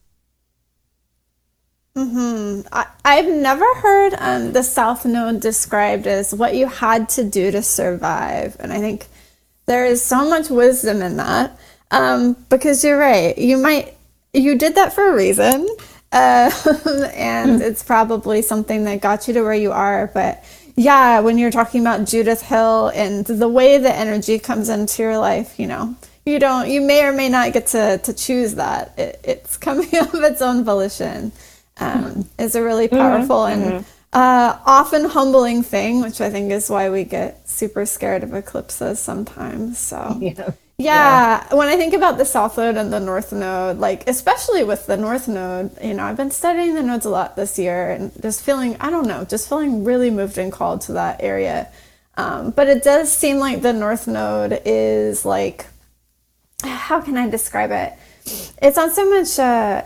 Hmm 1.95 2.61
I, 2.73 2.87
I've 3.05 3.29
never 3.29 3.67
heard 3.75 4.15
um, 4.19 4.53
the 4.53 4.63
South 4.63 5.05
Node 5.05 5.41
described 5.41 6.07
as 6.07 6.35
what 6.35 6.55
you 6.55 6.67
had 6.67 7.09
to 7.11 7.25
do 7.25 7.51
to 7.51 7.63
survive, 7.63 8.57
and 8.61 8.73
I 8.73 8.79
think 8.79 9.07
there 9.67 9.85
is 9.85 10.05
so 10.05 10.29
much 10.29 10.51
wisdom 10.51 11.03
in 11.03 11.17
that. 11.17 11.59
Um, 11.91 12.37
because 12.49 12.85
you're 12.85 12.99
right, 12.99 13.37
you 13.37 13.57
might 13.59 13.95
you 14.33 14.57
did 14.57 14.77
that 14.77 14.93
for 14.93 15.11
a 15.11 15.15
reason, 15.17 15.69
uh, 16.13 16.51
and 17.15 17.61
mm. 17.61 17.61
it's 17.61 17.83
probably 17.83 18.43
something 18.43 18.85
that 18.85 19.01
got 19.01 19.27
you 19.27 19.35
to 19.35 19.43
where 19.43 19.55
you 19.55 19.73
are. 19.73 20.09
But 20.13 20.45
yeah, 20.77 21.21
when 21.21 21.39
you're 21.39 21.51
talking 21.51 21.81
about 21.81 22.07
Judith 22.07 22.43
Hill 22.43 22.89
and 22.95 23.27
the 23.27 23.49
way 23.49 23.79
the 23.79 23.95
energy 23.95 24.39
comes 24.39 24.69
into 24.69 25.03
your 25.03 25.19
life, 25.19 25.59
you 25.59 25.67
know, 25.67 25.97
you 26.25 26.39
don't, 26.39 26.69
you 26.69 26.81
may 26.81 27.05
or 27.05 27.13
may 27.13 27.29
not 27.29 27.53
get 27.53 27.67
to, 27.69 27.99
to 27.99 28.13
choose 28.13 28.55
that. 28.55 28.97
It, 28.99 29.21
it's 29.25 29.57
coming 29.59 29.89
of 29.97 30.15
its 30.15 30.43
own 30.43 30.65
volition. 30.65 31.33
Um, 31.79 32.29
is 32.39 32.57
a 32.57 32.63
really 32.63 32.89
mm-hmm. 32.89 32.97
powerful 32.97 33.37
mm-hmm. 33.37 33.77
and 33.77 33.85
uh, 34.13 34.59
often 34.67 35.05
humbling 35.05 35.63
thing, 35.63 36.01
which 36.01 36.21
I 36.21 36.31
think 36.31 36.51
is 36.51 36.69
why 36.69 36.91
we 36.91 37.05
get 37.05 37.49
super 37.49 37.87
scared 37.87 38.23
of 38.23 38.35
eclipses 38.35 38.99
sometimes. 38.99 39.79
So, 39.79 40.19
yeah. 40.21 40.53
Yeah, 40.79 41.45
yeah, 41.51 41.55
when 41.55 41.69
I 41.69 41.77
think 41.77 41.93
about 41.93 42.17
the 42.17 42.25
South 42.25 42.57
Node 42.57 42.79
and 42.79 42.91
the 42.91 43.01
North 43.01 43.35
Node, 43.35 43.77
like 43.77 44.09
especially 44.09 44.65
with 44.65 44.87
the 44.87 44.97
North 44.97 45.29
Node, 45.29 45.71
you 45.83 45.93
know, 45.93 46.05
I've 46.05 46.17
been 46.17 46.31
studying 46.31 46.75
the 46.75 46.83
nodes 46.83 47.05
a 47.05 47.11
lot 47.11 47.37
this 47.37 47.59
year 47.59 47.91
and 47.91 48.11
just 48.23 48.43
feeling, 48.43 48.79
I 48.81 48.89
don't 48.89 49.07
know, 49.07 49.27
just 49.27 49.47
feeling 49.47 49.85
really 49.85 50.09
moved 50.09 50.39
and 50.39 50.51
called 50.51 50.81
to 50.83 50.95
that 50.95 51.23
area. 51.23 51.69
Um, 52.17 52.51
but 52.53 52.67
it 52.67 52.83
does 52.83 53.13
seem 53.13 53.37
like 53.37 53.61
the 53.61 53.75
North 53.75 54.09
Node 54.09 54.63
is 54.65 55.27
like, 55.27 55.67
how 56.63 57.03
can 57.03 57.19
I 57.19 57.29
describe 57.29 57.73
it? 57.73 57.93
It's 58.63 58.77
not 58.79 58.93
so 58.93 59.11
much 59.11 59.39
uh, 59.39 59.83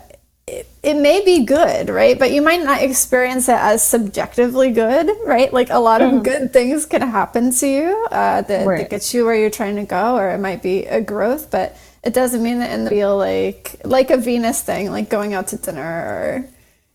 it, 0.47 0.69
it 0.83 0.95
may 0.95 1.25
be 1.25 1.45
good, 1.45 1.89
right? 1.89 2.19
But 2.19 2.33
you 2.33 2.43
might 2.43 2.63
not 2.63 2.83
experience 2.83 3.49
it 3.49 3.57
as 3.57 3.83
subjectively 3.83 4.73
good, 4.73 5.11
right? 5.25 5.53
Like 5.53 5.71
a 5.71 5.79
lot 5.79 6.03
of 6.03 6.11
mm-hmm. 6.11 6.23
good 6.23 6.53
things 6.53 6.85
can 6.87 7.03
happen 7.03 7.53
to 7.53 7.67
you 7.67 8.07
uh, 8.11 8.43
that, 8.43 8.67
right. 8.67 8.79
that 8.79 8.91
gets 8.91 9.15
you 9.15 9.25
where 9.25 9.35
you're 9.35 9.51
trying 9.51 9.77
to 9.77 9.85
go, 9.85 10.17
or 10.17 10.31
it 10.31 10.39
might 10.39 10.63
be 10.63 10.85
a 10.85 11.01
growth, 11.01 11.51
but 11.51 11.77
it 12.03 12.13
doesn't 12.13 12.43
mean 12.43 12.59
that 12.59 12.71
in 12.73 12.85
the 12.85 12.91
feel 12.91 13.17
like 13.17 13.81
like 13.85 14.11
a 14.11 14.19
Venus 14.19 14.61
thing, 14.61 14.91
like 14.91 15.09
going 15.09 15.33
out 15.33 15.49
to 15.49 15.57
dinner 15.57 15.81
or 15.83 16.49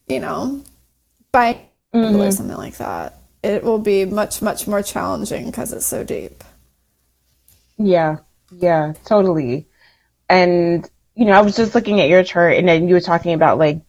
you 0.07 0.19
know, 0.19 0.61
buying 1.31 1.59
mm-hmm. 1.93 2.19
or 2.19 2.31
something 2.31 2.57
like 2.57 2.77
that. 2.77 3.15
It 3.41 3.63
will 3.63 3.79
be 3.79 4.05
much 4.05 4.41
much 4.41 4.67
more 4.67 4.83
challenging 4.83 5.45
because 5.45 5.71
it's 5.71 5.85
so 5.85 6.03
deep. 6.03 6.43
Yeah, 7.77 8.17
yeah, 8.51 8.93
totally. 9.05 9.67
And 10.27 10.89
you 11.19 11.25
know, 11.25 11.33
I 11.33 11.41
was 11.41 11.57
just 11.57 11.75
looking 11.75 11.99
at 11.99 12.07
your 12.07 12.23
chart 12.23 12.55
and 12.55 12.65
then 12.65 12.87
you 12.87 12.93
were 12.93 13.01
talking 13.01 13.33
about 13.33 13.57
like, 13.57 13.81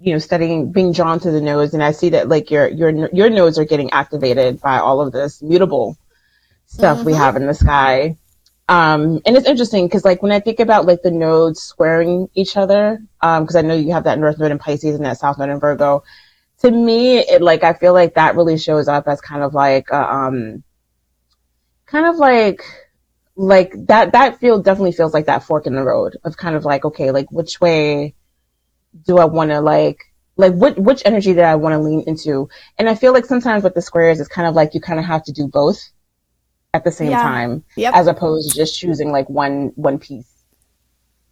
you 0.00 0.14
know, 0.14 0.18
studying, 0.18 0.72
being 0.72 0.92
drawn 0.92 1.20
to 1.20 1.30
the 1.30 1.42
nodes. 1.42 1.74
And 1.74 1.84
I 1.84 1.92
see 1.92 2.08
that 2.10 2.30
like 2.30 2.50
your, 2.50 2.66
your, 2.66 3.10
your 3.12 3.28
nodes 3.28 3.58
are 3.58 3.66
getting 3.66 3.90
activated 3.90 4.58
by 4.62 4.78
all 4.78 5.02
of 5.02 5.12
this 5.12 5.42
mutable 5.42 5.98
stuff 6.64 6.96
mm-hmm. 6.96 7.06
we 7.08 7.12
have 7.12 7.36
in 7.36 7.46
the 7.46 7.52
sky. 7.52 8.16
Um, 8.70 9.20
and 9.26 9.36
it's 9.36 9.46
interesting 9.46 9.84
because 9.84 10.06
like 10.06 10.22
when 10.22 10.32
I 10.32 10.40
think 10.40 10.60
about 10.60 10.86
like 10.86 11.02
the 11.02 11.10
nodes 11.10 11.60
squaring 11.60 12.30
each 12.32 12.56
other, 12.56 13.02
um, 13.20 13.46
cause 13.46 13.56
I 13.56 13.60
know 13.60 13.74
you 13.74 13.92
have 13.92 14.04
that 14.04 14.18
North 14.18 14.38
Node 14.38 14.52
in 14.52 14.58
Pisces 14.58 14.96
and 14.96 15.04
that 15.04 15.18
South 15.18 15.38
Node 15.38 15.50
in 15.50 15.60
Virgo. 15.60 16.04
To 16.60 16.70
me, 16.70 17.18
it 17.18 17.42
like, 17.42 17.64
I 17.64 17.74
feel 17.74 17.92
like 17.92 18.14
that 18.14 18.34
really 18.34 18.56
shows 18.56 18.88
up 18.88 19.06
as 19.08 19.20
kind 19.20 19.42
of 19.42 19.52
like, 19.52 19.92
uh, 19.92 20.06
um, 20.08 20.64
kind 21.84 22.06
of 22.06 22.16
like, 22.16 22.62
like 23.38 23.72
that 23.86 24.12
that 24.12 24.38
feel 24.40 24.60
definitely 24.60 24.92
feels 24.92 25.14
like 25.14 25.26
that 25.26 25.44
fork 25.44 25.66
in 25.66 25.74
the 25.74 25.82
road 25.82 26.16
of 26.24 26.36
kind 26.36 26.56
of 26.56 26.64
like 26.64 26.84
okay 26.84 27.12
like 27.12 27.30
which 27.30 27.60
way 27.60 28.12
do 29.06 29.18
I 29.18 29.26
want 29.26 29.50
to 29.50 29.60
like 29.60 30.00
like 30.38 30.54
what 30.54 30.78
which 30.78 31.02
energy 31.04 31.34
that 31.34 31.44
I 31.44 31.56
want 31.56 31.74
to 31.74 31.78
lean 31.78 32.04
into. 32.06 32.48
And 32.78 32.88
I 32.88 32.94
feel 32.94 33.12
like 33.12 33.26
sometimes 33.26 33.64
with 33.64 33.74
the 33.74 33.82
squares, 33.82 34.20
it's 34.20 34.28
kind 34.28 34.48
of 34.48 34.54
like 34.54 34.72
you 34.72 34.80
kind 34.80 34.98
of 34.98 35.04
have 35.04 35.24
to 35.24 35.32
do 35.32 35.48
both 35.48 35.82
at 36.72 36.84
the 36.84 36.92
same 36.92 37.10
yeah. 37.10 37.22
time, 37.22 37.64
yep. 37.76 37.94
as 37.94 38.06
opposed 38.06 38.50
to 38.50 38.56
just 38.56 38.78
choosing 38.78 39.10
like 39.10 39.28
one 39.28 39.72
one 39.74 39.98
piece. 39.98 40.32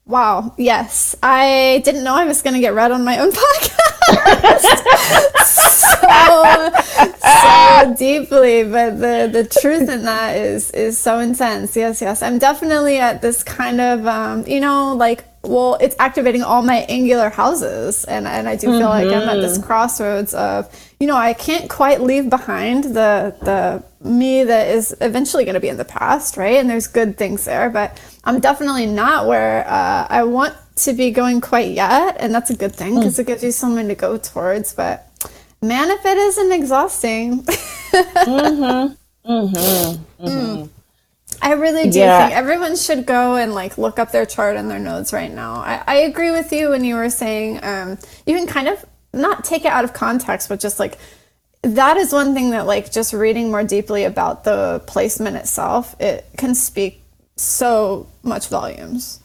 Wow. 0.05 0.55
Yes, 0.59 1.16
I 1.23 1.83
didn't 1.85 2.05
know 2.05 2.14
I 2.14 2.25
was 2.25 2.42
going 2.42 2.55
to 2.55 2.61
get 2.61 2.75
read 2.75 2.92
on 2.92 3.05
my 3.05 3.19
own 3.19 3.33
podcast. 3.33 3.81
so 5.47 6.86
so 6.96 7.94
deeply, 7.98 8.64
but 8.64 8.98
the 8.98 9.28
the 9.32 9.48
truth 9.61 9.88
in 9.88 10.04
that 10.04 10.37
is 10.37 10.70
is 10.72 10.98
so 10.98 11.18
intense. 11.18 11.76
Yes, 11.76 12.00
yes. 12.00 12.22
I'm 12.22 12.38
definitely 12.38 12.98
at 12.98 13.22
this 13.22 13.42
kind 13.42 13.80
of 13.80 14.06
um, 14.06 14.46
you 14.46 14.61
know 14.61 14.94
like 14.94 15.24
well, 15.48 15.76
it's 15.80 15.96
activating 15.98 16.42
all 16.42 16.62
my 16.62 16.78
angular 16.88 17.30
houses. 17.30 18.04
And, 18.04 18.26
and 18.26 18.48
I 18.48 18.56
do 18.56 18.66
feel 18.66 18.80
mm-hmm. 18.80 18.82
like 18.82 19.06
I'm 19.06 19.28
at 19.28 19.40
this 19.40 19.59
mm-hmm. 19.59 19.66
crossroads 19.66 20.35
of, 20.35 20.68
you 21.00 21.06
know, 21.06 21.16
I 21.16 21.32
can't 21.35 21.68
quite 21.68 22.00
leave 22.00 22.30
behind 22.30 22.85
the, 22.85 23.35
the 23.42 23.82
me 24.06 24.44
that 24.44 24.68
is 24.68 24.96
eventually 25.00 25.44
going 25.44 25.54
to 25.54 25.61
be 25.61 25.68
in 25.68 25.76
the 25.76 25.85
past, 25.85 26.37
right? 26.37 26.56
And 26.56 26.68
there's 26.68 26.87
good 26.87 27.16
things 27.16 27.44
there, 27.44 27.70
but 27.70 28.00
I'm 28.24 28.40
definitely 28.40 28.87
not 28.87 29.26
where 29.26 29.66
uh, 29.66 30.06
I 30.09 30.24
want 30.24 30.54
to 30.76 30.92
be 30.92 31.11
going 31.11 31.40
quite 31.40 31.72
yet. 31.72 32.16
And 32.18 32.35
that's 32.35 32.50
a 32.50 32.56
good 32.56 32.74
thing 32.74 32.96
because 32.96 33.16
mm. 33.16 33.20
it 33.20 33.26
gives 33.26 33.42
you 33.42 33.52
something 33.52 33.88
to 33.88 33.94
go 33.94 34.18
towards. 34.18 34.74
But 34.74 35.06
man, 35.62 35.90
if 35.90 36.05
it 36.05 36.19
isn't 36.19 36.53
exhausting. 36.53 37.42
mm-hmm. 37.42 38.95
Mm-hmm. 39.31 40.25
Mm. 40.25 40.29
mm. 40.29 40.69
I 41.42 41.53
really 41.53 41.90
do 41.90 41.99
yeah. 41.99 42.27
think 42.27 42.37
everyone 42.37 42.77
should 42.77 43.07
go 43.07 43.37
and 43.37 43.55
like 43.55 43.77
look 43.79 43.99
up 43.99 44.11
their 44.11 44.27
chart 44.27 44.57
and 44.57 44.71
their 44.71 44.79
nodes 44.79 45.12
right 45.12 45.33
now. 45.33 45.57
I, 45.57 45.83
I 45.87 45.95
agree 45.97 46.31
with 46.31 46.53
you 46.53 46.71
when 46.71 46.85
you 46.85 46.97
were 46.97 47.11
saying 47.11 47.61
um, 47.62 47.99
you 48.27 48.35
can 48.35 48.47
kind 48.47 48.69
of 48.69 48.85
not 49.12 49.45
take 49.45 49.64
it 49.64 49.69
out 49.69 49.85
of 49.85 49.92
context, 49.92 50.49
but 50.49 50.61
just 50.61 50.79
like 50.79 50.99
that 51.62 51.97
is 51.97 52.12
one 52.12 52.35
thing 52.35 52.51
that 52.51 52.66
like 52.66 52.90
just 52.90 53.12
reading 53.12 53.51
more 53.51 53.64
deeply 53.64 54.05
about 54.05 54.45
the 54.45 54.83
placement 54.87 55.37
itself, 55.37 55.95
it 56.01 56.27
can 56.37 56.55
speak 56.55 57.03
so 57.37 58.07
much 58.23 58.49
volumes. 58.49 59.21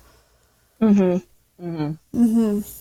Mm-hmm. 0.81 1.65
Mm-hmm. 1.65 2.21
Mm-hmm. 2.23 2.80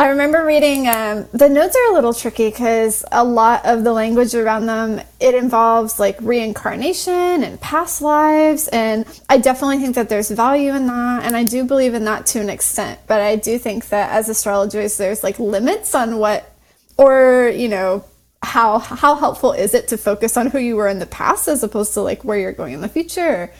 I 0.00 0.06
remember 0.06 0.46
reading 0.46 0.88
um, 0.88 1.28
the 1.32 1.50
nodes 1.50 1.76
are 1.76 1.90
a 1.90 1.92
little 1.92 2.14
tricky 2.14 2.48
because 2.48 3.04
a 3.12 3.22
lot 3.22 3.66
of 3.66 3.84
the 3.84 3.92
language 3.92 4.34
around 4.34 4.64
them 4.64 5.02
it 5.20 5.34
involves 5.34 6.00
like 6.00 6.16
reincarnation 6.22 7.44
and 7.44 7.60
past 7.60 8.00
lives, 8.00 8.66
and 8.68 9.04
I 9.28 9.36
definitely 9.36 9.76
think 9.76 9.96
that 9.96 10.08
there's 10.08 10.30
value 10.30 10.74
in 10.74 10.86
that, 10.86 11.24
and 11.24 11.36
I 11.36 11.44
do 11.44 11.64
believe 11.64 11.92
in 11.92 12.06
that 12.06 12.24
to 12.28 12.40
an 12.40 12.48
extent. 12.48 13.00
But 13.06 13.20
I 13.20 13.36
do 13.36 13.58
think 13.58 13.90
that 13.90 14.10
as 14.12 14.30
astrologers, 14.30 14.96
there's 14.96 15.22
like 15.22 15.38
limits 15.38 15.94
on 15.94 16.16
what, 16.16 16.50
or 16.96 17.52
you 17.54 17.68
know, 17.68 18.02
how 18.42 18.78
how 18.78 19.16
helpful 19.16 19.52
is 19.52 19.74
it 19.74 19.88
to 19.88 19.98
focus 19.98 20.38
on 20.38 20.46
who 20.46 20.58
you 20.60 20.76
were 20.76 20.88
in 20.88 20.98
the 20.98 21.04
past 21.04 21.46
as 21.46 21.62
opposed 21.62 21.92
to 21.92 22.00
like 22.00 22.24
where 22.24 22.38
you're 22.38 22.52
going 22.52 22.72
in 22.72 22.80
the 22.80 22.88
future, 22.88 23.52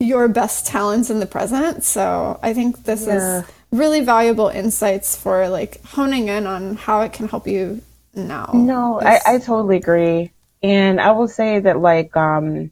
your 0.00 0.26
best 0.26 0.66
talents 0.66 1.08
in 1.08 1.20
the 1.20 1.26
present. 1.26 1.84
So 1.84 2.40
I 2.42 2.52
think 2.52 2.82
this 2.82 3.06
yeah. 3.06 3.42
is 3.42 3.44
really 3.74 4.00
valuable 4.00 4.48
insights 4.48 5.16
for 5.16 5.48
like 5.48 5.82
honing 5.84 6.28
in 6.28 6.46
on 6.46 6.76
how 6.76 7.02
it 7.02 7.12
can 7.12 7.28
help 7.28 7.46
you 7.46 7.82
now. 8.14 8.50
No, 8.54 9.00
I, 9.00 9.20
I 9.26 9.38
totally 9.38 9.76
agree. 9.76 10.32
And 10.62 11.00
I 11.00 11.12
will 11.12 11.28
say 11.28 11.60
that 11.60 11.80
like 11.80 12.16
um 12.16 12.70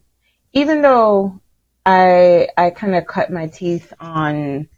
even 0.53 0.83
though 0.83 1.41
I 1.85 2.49
I 2.57 2.71
kind 2.71 2.95
of 2.95 3.07
cut 3.07 3.31
my 3.31 3.49
teeth 3.49 3.93
on 4.01 4.69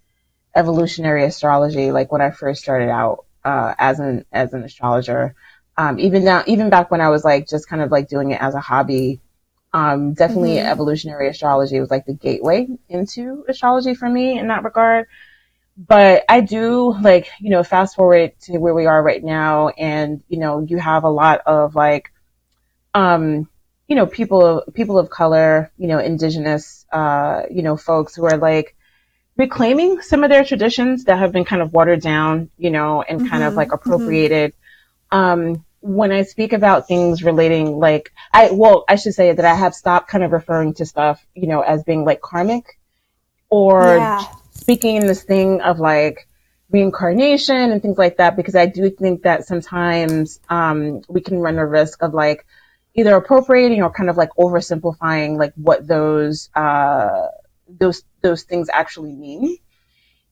evolutionary 0.54 1.24
astrology 1.24 1.92
like 1.92 2.10
when 2.12 2.22
I 2.22 2.30
first 2.30 2.62
started 2.62 2.88
out 2.88 3.26
uh, 3.44 3.74
as 3.78 4.00
an 4.00 4.24
as 4.32 4.52
an 4.52 4.64
astrologer. 4.64 5.34
Um, 5.76 5.98
even 5.98 6.24
now, 6.24 6.44
even 6.46 6.70
back 6.70 6.90
when 6.90 7.00
I 7.00 7.08
was 7.08 7.24
like 7.24 7.48
just 7.48 7.68
kind 7.68 7.82
of 7.82 7.90
like 7.90 8.08
doing 8.08 8.30
it 8.30 8.40
as 8.40 8.54
a 8.54 8.60
hobby, 8.60 9.20
um, 9.72 10.14
definitely 10.14 10.56
mm-hmm. 10.56 10.68
evolutionary 10.68 11.28
astrology 11.28 11.80
was 11.80 11.90
like 11.90 12.06
the 12.06 12.14
gateway 12.14 12.68
into 12.88 13.44
astrology 13.48 13.94
for 13.94 14.08
me 14.08 14.38
in 14.38 14.48
that 14.48 14.62
regard 14.62 15.06
but 15.76 16.24
I 16.28 16.40
do 16.40 16.94
like, 17.00 17.28
you 17.40 17.50
know, 17.50 17.62
fast 17.64 17.96
forward 17.96 18.32
to 18.42 18.58
where 18.58 18.74
we 18.74 18.86
are 18.86 19.02
right 19.02 19.22
now 19.22 19.68
and, 19.70 20.22
you 20.28 20.38
know, 20.38 20.60
you 20.60 20.78
have 20.78 21.04
a 21.04 21.10
lot 21.10 21.40
of 21.46 21.74
like, 21.74 22.12
um, 22.94 23.48
you 23.88 23.96
know, 23.96 24.06
people, 24.06 24.62
people 24.72 24.98
of 24.98 25.10
color, 25.10 25.72
you 25.76 25.88
know, 25.88 25.98
indigenous, 25.98 26.86
uh, 26.92 27.42
you 27.50 27.62
know, 27.62 27.76
folks 27.76 28.14
who 28.14 28.24
are 28.24 28.36
like 28.36 28.76
reclaiming 29.36 30.00
some 30.00 30.22
of 30.22 30.30
their 30.30 30.44
traditions 30.44 31.04
that 31.04 31.18
have 31.18 31.32
been 31.32 31.44
kind 31.44 31.60
of 31.60 31.72
watered 31.72 32.00
down, 32.00 32.50
you 32.56 32.70
know, 32.70 33.02
and 33.02 33.20
mm-hmm, 33.20 33.28
kind 33.28 33.42
of 33.42 33.50
mm-hmm. 33.50 33.56
like 33.56 33.68
mm-hmm. 33.68 33.74
appropriated. 33.74 34.52
Mm-hmm. 35.12 35.18
Um, 35.18 35.64
when 35.80 36.12
I 36.12 36.22
speak 36.22 36.52
about 36.52 36.88
things 36.88 37.22
relating 37.22 37.78
like 37.78 38.10
I 38.32 38.52
well, 38.52 38.84
I 38.88 38.96
should 38.96 39.12
say 39.12 39.32
that 39.32 39.44
I 39.44 39.54
have 39.54 39.74
stopped 39.74 40.08
kind 40.08 40.24
of 40.24 40.32
referring 40.32 40.72
to 40.74 40.86
stuff, 40.86 41.24
you 41.34 41.46
know, 41.46 41.60
as 41.60 41.82
being 41.82 42.06
like 42.06 42.22
karmic 42.22 42.78
or 43.50 43.96
yeah 43.96 44.24
speaking 44.64 44.96
in 44.96 45.06
this 45.06 45.22
thing 45.22 45.60
of 45.60 45.78
like 45.78 46.26
reincarnation 46.70 47.70
and 47.70 47.82
things 47.82 47.98
like 47.98 48.16
that 48.16 48.34
because 48.34 48.54
I 48.54 48.64
do 48.64 48.88
think 48.88 49.24
that 49.24 49.46
sometimes 49.46 50.40
um, 50.48 51.02
we 51.06 51.20
can 51.20 51.38
run 51.38 51.56
the 51.56 51.66
risk 51.66 52.02
of 52.02 52.14
like 52.14 52.46
either 52.94 53.14
appropriating 53.14 53.82
or 53.82 53.92
kind 53.92 54.08
of 54.08 54.16
like 54.16 54.30
oversimplifying 54.38 55.36
like 55.36 55.52
what 55.56 55.86
those 55.86 56.48
uh, 56.54 57.26
those 57.68 58.04
those 58.22 58.44
things 58.44 58.70
actually 58.72 59.12
mean. 59.12 59.58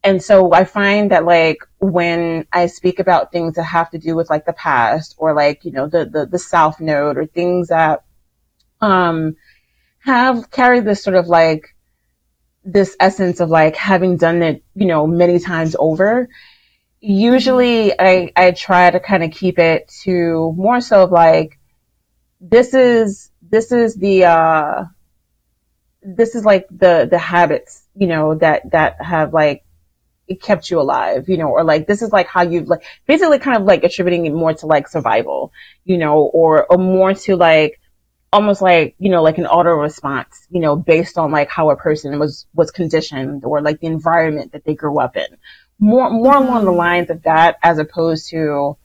And 0.03 0.23
so 0.23 0.55
I 0.55 0.65
find 0.65 1.11
that 1.11 1.27
like 1.27 1.59
when 1.79 2.47
I 2.51 2.69
speak 2.69 3.01
about 3.01 3.33
things 3.33 3.57
that 3.57 3.65
have 3.65 3.91
to 3.91 3.99
do 3.99 4.17
with 4.17 4.31
like 4.31 4.47
the 4.47 4.55
past 4.55 5.15
or 5.19 5.35
like, 5.35 5.67
you 5.67 5.73
know, 5.73 5.89
the, 5.89 6.07
the, 6.07 6.25
the 6.25 6.39
South 6.39 6.81
Node 6.81 7.19
or 7.19 7.27
things 7.27 7.69
that, 7.69 8.03
um, 8.81 9.37
have 10.01 10.51
carried 10.51 10.87
this 10.87 11.05
sort 11.05 11.17
of 11.17 11.27
like 11.27 11.77
this 12.65 12.97
essence 13.01 13.41
of 13.41 13.51
like 13.51 13.77
having 13.77 14.17
done 14.17 14.43
it, 14.43 14.65
you 14.75 14.87
know, 14.87 15.07
many 15.07 15.39
times 15.39 15.75
over, 15.79 16.29
usually 17.01 17.99
I, 17.99 18.33
I 18.37 18.53
try 18.53 18.91
to 18.91 19.01
kind 19.01 19.25
of 19.25 19.33
keep 19.33 19.59
it 19.59 19.93
to 20.03 20.53
more 20.57 20.81
so 20.81 21.05
of 21.05 21.11
like, 21.11 21.59
this 22.41 22.75
is, 22.75 23.31
this 23.43 23.73
is 23.73 23.97
the, 23.97 24.25
uh, 24.27 24.85
this 26.03 26.35
is 26.35 26.45
like 26.45 26.67
the, 26.71 27.09
the 27.11 27.19
habits, 27.19 27.83
you 27.95 28.07
know, 28.07 28.35
that, 28.37 28.71
that 28.71 29.03
have 29.03 29.33
like 29.33 29.65
it 30.29 30.41
kept 30.41 30.71
you 30.71 30.81
alive, 30.81 31.29
you 31.29 31.37
know, 31.37 31.49
or 31.49 31.65
like 31.65 31.87
this 31.87 32.03
is 32.03 32.13
like 32.13 32.27
how 32.27 32.43
you've 32.43 32.69
like 32.69 32.85
basically 33.07 33.39
kind 33.39 33.57
of 33.57 33.65
like 33.65 33.85
attributing 33.85 34.27
it 34.27 34.33
more 34.33 34.55
to 34.55 34.67
like 34.67 34.89
survival, 34.89 35.53
you 35.85 35.99
know, 35.99 36.19
or, 36.23 36.65
or 36.67 36.79
more 36.79 37.13
to 37.15 37.37
like 37.37 37.81
almost 38.33 38.63
like 38.63 38.95
you 38.99 39.11
know 39.11 39.23
like 39.23 39.39
an 39.39 39.47
auto 39.47 39.71
response 39.71 40.47
you 40.51 40.61
know 40.61 40.75
based 40.75 41.19
on 41.19 41.31
like 41.31 41.51
how 41.51 41.71
a 41.71 41.77
person 41.77 42.19
was 42.19 42.47
was 42.55 42.71
conditioned 42.71 43.45
or 43.45 43.61
like 43.61 43.79
the 43.81 43.87
environment 43.87 44.53
that 44.53 44.65
they 44.65 44.75
grew 44.75 44.99
up 44.99 45.17
in 45.17 45.27
more 45.79 46.11
more 46.11 46.35
mm-hmm. 46.35 46.49
along 46.49 46.65
the 46.65 46.73
lines 46.73 47.11
of 47.11 47.23
that 47.25 47.59
as 47.63 47.79
opposed 47.79 48.31
to 48.31 48.77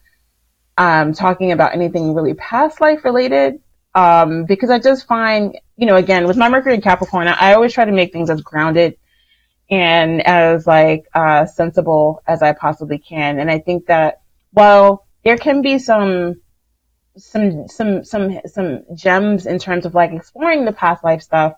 um 0.78 1.14
talking 1.14 1.52
about 1.52 1.74
anything 1.74 2.14
really 2.14 2.34
past 2.34 2.82
life 2.82 3.06
related 3.06 3.62
um 3.96 4.44
because 4.46 4.70
i 4.70 4.78
just 4.78 5.08
find 5.08 5.58
you 5.78 5.86
know 5.86 5.96
again 5.96 6.28
with 6.28 6.36
my 6.36 6.50
mercury 6.50 6.74
and 6.74 6.84
capricorn 6.84 7.28
i 7.28 7.54
always 7.54 7.74
try 7.74 7.86
to 7.86 7.92
make 7.92 8.12
things 8.12 8.30
as 8.30 8.42
grounded 8.42 8.98
and 9.70 10.26
as 10.28 10.68
like 10.68 11.06
uh 11.14 11.46
sensible 11.46 12.22
as 12.28 12.42
i 12.42 12.52
possibly 12.52 12.98
can 12.98 13.40
and 13.40 13.50
i 13.50 13.60
think 13.60 13.86
that 13.86 14.22
while 14.52 15.06
there 15.24 15.38
can 15.38 15.62
be 15.62 15.80
some 15.80 16.36
some 17.18 17.68
some 17.68 18.04
some 18.04 18.40
some 18.46 18.84
gems 18.96 19.46
in 19.46 19.60
terms 19.60 19.86
of 19.86 19.94
like 19.96 20.12
exploring 20.12 20.66
the 20.66 20.72
past 20.72 21.04
life 21.04 21.22
stuff. 21.22 21.54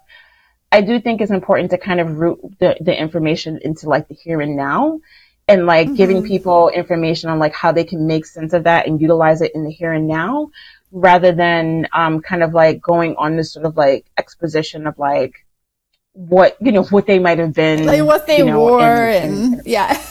I 0.71 0.81
do 0.81 0.99
think 0.99 1.21
it's 1.21 1.31
important 1.31 1.71
to 1.71 1.77
kind 1.77 1.99
of 1.99 2.19
root 2.19 2.39
the, 2.59 2.77
the 2.79 2.95
information 2.95 3.59
into 3.63 3.89
like 3.89 4.07
the 4.07 4.13
here 4.13 4.39
and 4.39 4.55
now 4.55 4.99
and 5.47 5.65
like 5.65 5.87
mm-hmm. 5.87 5.95
giving 5.95 6.23
people 6.23 6.69
information 6.69 7.29
on 7.29 7.39
like 7.39 7.55
how 7.55 7.71
they 7.71 7.83
can 7.83 8.05
make 8.05 8.25
sense 8.25 8.53
of 8.53 8.65
that 8.65 8.85
and 8.85 9.01
utilize 9.01 9.41
it 9.41 9.55
in 9.55 9.63
the 9.63 9.71
here 9.71 9.91
and 9.91 10.07
now 10.07 10.51
rather 10.91 11.31
than 11.31 11.87
um 11.91 12.21
kind 12.21 12.43
of 12.43 12.53
like 12.53 12.81
going 12.81 13.15
on 13.17 13.35
this 13.35 13.53
sort 13.53 13.65
of 13.65 13.75
like 13.77 14.05
exposition 14.17 14.85
of 14.85 14.97
like 14.99 15.45
what 16.13 16.55
you 16.61 16.71
know 16.71 16.83
what 16.83 17.07
they 17.07 17.17
might 17.17 17.39
have 17.39 17.53
been 17.53 17.85
like 17.85 18.03
what 18.03 18.27
they 18.27 18.39
you 18.39 18.45
know, 18.45 18.59
wore 18.59 18.81
and, 18.81 19.33
and, 19.33 19.53
and, 19.55 19.67
yeah. 19.67 20.01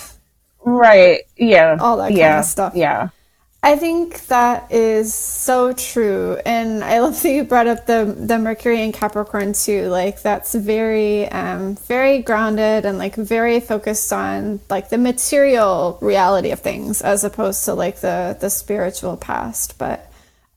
Right. 0.64 1.20
Yeah. 1.36 1.78
All 1.80 1.96
that 1.98 2.12
yeah, 2.12 2.30
kind 2.30 2.40
of 2.40 2.44
stuff. 2.44 2.72
Yeah 2.74 3.10
I 3.60 3.74
think 3.74 4.26
that 4.26 4.70
is 4.70 5.12
so 5.12 5.72
true. 5.72 6.38
And 6.46 6.84
I 6.84 7.00
love 7.00 7.20
that 7.22 7.30
you 7.30 7.42
brought 7.42 7.66
up 7.66 7.86
the 7.86 8.04
the 8.16 8.38
Mercury 8.38 8.80
and 8.82 8.94
Capricorn 8.94 9.52
too. 9.52 9.88
Like 9.88 10.22
that's 10.22 10.54
very 10.54 11.28
um 11.28 11.74
very 11.74 12.22
grounded 12.22 12.84
and 12.86 12.98
like 12.98 13.16
very 13.16 13.58
focused 13.58 14.12
on 14.12 14.60
like 14.70 14.90
the 14.90 14.98
material 14.98 15.98
reality 16.00 16.52
of 16.52 16.60
things 16.60 17.02
as 17.02 17.24
opposed 17.24 17.64
to 17.64 17.74
like 17.74 18.00
the 18.00 18.36
the 18.40 18.48
spiritual 18.48 19.16
past. 19.16 19.76
But 19.76 20.10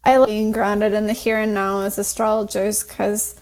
I 0.04 0.18
like 0.18 0.30
being 0.30 0.52
grounded 0.52 0.94
in 0.94 1.08
the 1.08 1.14
here 1.14 1.38
and 1.38 1.56
now 1.56 1.82
as 1.82 1.98
astrologers 1.98 2.84
because 2.84 3.36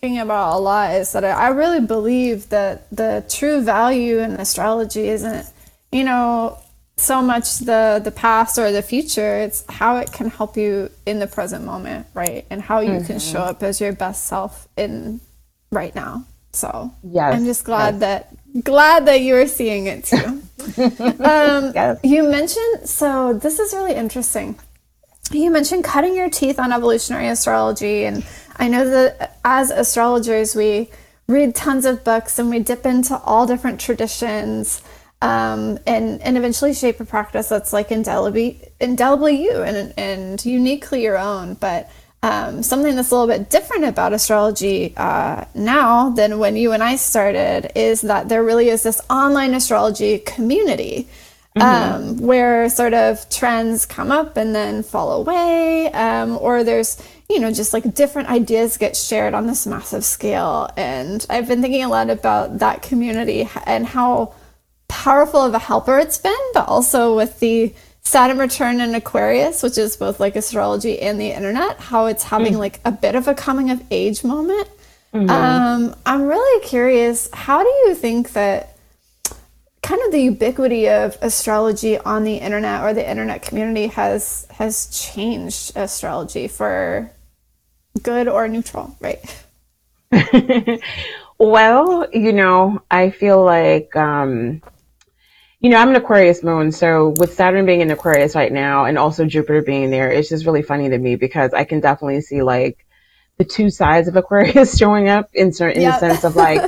thinking 0.00 0.20
about 0.20 0.56
a 0.56 0.58
lot 0.58 0.94
is 0.94 1.12
that 1.12 1.24
I 1.24 1.48
really 1.48 1.80
believe 1.80 2.48
that 2.50 2.88
the 2.90 3.24
true 3.28 3.60
value 3.60 4.18
in 4.18 4.32
astrology 4.32 5.08
isn't, 5.08 5.46
you 5.90 6.04
know, 6.04 6.58
so 7.00 7.22
much 7.22 7.58
the 7.58 8.00
the 8.02 8.10
past 8.10 8.58
or 8.58 8.70
the 8.72 8.82
future 8.82 9.38
it's 9.38 9.64
how 9.68 9.96
it 9.96 10.12
can 10.12 10.28
help 10.30 10.56
you 10.56 10.90
in 11.06 11.18
the 11.18 11.26
present 11.26 11.64
moment 11.64 12.06
right 12.14 12.46
and 12.50 12.60
how 12.62 12.80
you 12.80 12.90
mm-hmm. 12.92 13.06
can 13.06 13.18
show 13.18 13.40
up 13.40 13.62
as 13.62 13.80
your 13.80 13.92
best 13.92 14.26
self 14.26 14.68
in 14.76 15.20
right 15.70 15.94
now 15.94 16.24
so 16.52 16.92
yes, 17.02 17.34
i'm 17.34 17.44
just 17.44 17.64
glad 17.64 17.94
yes. 17.94 18.00
that 18.00 18.64
glad 18.64 19.06
that 19.06 19.20
you 19.20 19.34
are 19.36 19.46
seeing 19.46 19.86
it 19.86 20.04
too 20.04 20.16
um, 21.22 21.72
yes. 21.74 21.98
you 22.02 22.28
mentioned 22.28 22.88
so 22.88 23.32
this 23.34 23.58
is 23.58 23.72
really 23.72 23.94
interesting 23.94 24.58
you 25.30 25.50
mentioned 25.50 25.84
cutting 25.84 26.16
your 26.16 26.30
teeth 26.30 26.58
on 26.58 26.72
evolutionary 26.72 27.28
astrology 27.28 28.04
and 28.04 28.26
i 28.56 28.66
know 28.66 28.88
that 28.88 29.38
as 29.44 29.70
astrologers 29.70 30.54
we 30.54 30.88
read 31.28 31.54
tons 31.54 31.84
of 31.84 32.02
books 32.02 32.38
and 32.38 32.48
we 32.48 32.58
dip 32.58 32.86
into 32.86 33.16
all 33.18 33.46
different 33.46 33.78
traditions 33.78 34.82
um, 35.20 35.78
and 35.86 36.20
and 36.22 36.36
eventually 36.36 36.74
shape 36.74 37.00
a 37.00 37.04
practice 37.04 37.48
that's 37.48 37.72
like 37.72 37.90
indelibly 37.90 38.60
indelibly 38.80 39.42
you 39.42 39.62
and 39.62 39.92
and 39.96 40.44
uniquely 40.44 41.02
your 41.02 41.18
own. 41.18 41.54
But 41.54 41.90
um, 42.22 42.62
something 42.62 42.96
that's 42.96 43.10
a 43.10 43.14
little 43.14 43.28
bit 43.28 43.50
different 43.50 43.84
about 43.84 44.12
astrology 44.12 44.92
uh, 44.96 45.44
now 45.54 46.10
than 46.10 46.38
when 46.38 46.56
you 46.56 46.72
and 46.72 46.82
I 46.82 46.96
started 46.96 47.70
is 47.76 48.02
that 48.02 48.28
there 48.28 48.42
really 48.42 48.68
is 48.68 48.82
this 48.82 49.00
online 49.10 49.54
astrology 49.54 50.18
community. 50.18 51.08
Mm-hmm. 51.56 51.94
Um, 51.94 52.18
where 52.18 52.68
sort 52.68 52.92
of 52.94 53.28
trends 53.30 53.86
come 53.86 54.12
up 54.12 54.36
and 54.36 54.54
then 54.54 54.82
fall 54.82 55.12
away, 55.12 55.90
um, 55.92 56.36
or 56.40 56.62
there's 56.62 57.02
you 57.28 57.40
know 57.40 57.50
just 57.50 57.72
like 57.72 57.94
different 57.94 58.28
ideas 58.28 58.76
get 58.76 58.94
shared 58.96 59.34
on 59.34 59.46
this 59.46 59.66
massive 59.66 60.04
scale. 60.04 60.70
And 60.76 61.26
I've 61.28 61.48
been 61.48 61.62
thinking 61.62 61.82
a 61.82 61.88
lot 61.88 62.10
about 62.10 62.58
that 62.58 62.82
community 62.82 63.48
and 63.64 63.86
how 63.86 64.34
powerful 64.88 65.40
of 65.40 65.54
a 65.54 65.58
helper 65.58 65.98
it's 65.98 66.18
been, 66.18 66.34
but 66.54 66.68
also 66.68 67.14
with 67.14 67.38
the 67.40 67.72
Saturn 68.02 68.38
return 68.38 68.80
in 68.80 68.94
Aquarius, 68.94 69.62
which 69.62 69.76
is 69.76 69.96
both 69.96 70.18
like 70.18 70.34
astrology 70.34 70.98
and 70.98 71.20
the 71.20 71.30
internet, 71.30 71.78
how 71.78 72.06
it's 72.06 72.24
having 72.24 72.54
mm. 72.54 72.58
like 72.58 72.80
a 72.84 72.90
bit 72.90 73.14
of 73.14 73.28
a 73.28 73.34
coming 73.34 73.70
of 73.70 73.82
age 73.90 74.24
moment. 74.24 74.66
Mm-hmm. 75.12 75.28
Um, 75.28 75.94
I'm 76.06 76.22
really 76.22 76.64
curious, 76.64 77.28
how 77.32 77.62
do 77.62 77.68
you 77.68 77.94
think 77.94 78.32
that 78.32 78.78
kind 79.82 80.00
of 80.06 80.12
the 80.12 80.20
ubiquity 80.20 80.88
of 80.88 81.16
astrology 81.22 81.98
on 81.98 82.24
the 82.24 82.36
internet 82.36 82.82
or 82.82 82.92
the 82.94 83.08
internet 83.08 83.42
community 83.42 83.86
has 83.86 84.46
has 84.50 84.86
changed 84.88 85.76
astrology 85.76 86.48
for 86.48 87.10
good 88.02 88.28
or 88.28 88.48
neutral, 88.48 88.96
right? 89.00 89.44
well, 91.38 92.06
you 92.12 92.32
know, 92.32 92.82
I 92.90 93.10
feel 93.10 93.44
like 93.44 93.94
um, 93.96 94.62
you 95.60 95.70
know, 95.70 95.76
I'm 95.76 95.88
an 95.88 95.96
Aquarius 95.96 96.42
moon, 96.42 96.70
so 96.70 97.08
with 97.08 97.34
Saturn 97.34 97.66
being 97.66 97.80
in 97.80 97.90
Aquarius 97.90 98.34
right 98.34 98.52
now 98.52 98.84
and 98.84 98.96
also 98.96 99.24
Jupiter 99.24 99.62
being 99.62 99.90
there, 99.90 100.10
it's 100.10 100.28
just 100.28 100.46
really 100.46 100.62
funny 100.62 100.88
to 100.88 100.98
me 100.98 101.16
because 101.16 101.52
I 101.52 101.64
can 101.64 101.80
definitely 101.80 102.20
see 102.20 102.42
like 102.42 102.86
the 103.38 103.44
two 103.44 103.70
sides 103.70 104.08
of 104.08 104.16
Aquarius 104.22 104.76
showing 104.78 105.08
up 105.08 105.30
in 105.34 105.52
certain 105.52 105.82
yep. 105.82 106.00
in 106.02 106.08
the 106.08 106.14
sense 106.14 106.24
of 106.24 106.36
like 106.36 106.62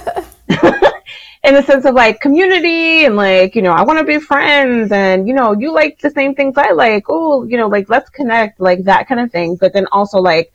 in 1.44 1.54
the 1.54 1.62
sense 1.62 1.84
of 1.84 1.94
like 1.94 2.20
community 2.20 3.04
and 3.04 3.16
like, 3.16 3.54
you 3.54 3.62
know, 3.62 3.70
I 3.70 3.82
want 3.82 3.98
to 3.98 4.04
be 4.04 4.18
friends 4.18 4.92
and, 4.92 5.26
you 5.26 5.34
know, 5.34 5.52
you 5.58 5.72
like 5.72 5.98
the 6.00 6.10
same 6.10 6.34
things 6.34 6.54
I 6.56 6.72
like. 6.72 7.04
Oh, 7.08 7.44
you 7.44 7.56
know, 7.56 7.68
like 7.68 7.88
let's 7.88 8.10
connect, 8.10 8.60
like 8.60 8.84
that 8.84 9.08
kind 9.08 9.20
of 9.20 9.30
thing. 9.30 9.56
But 9.56 9.72
then 9.72 9.86
also 9.90 10.18
like 10.18 10.52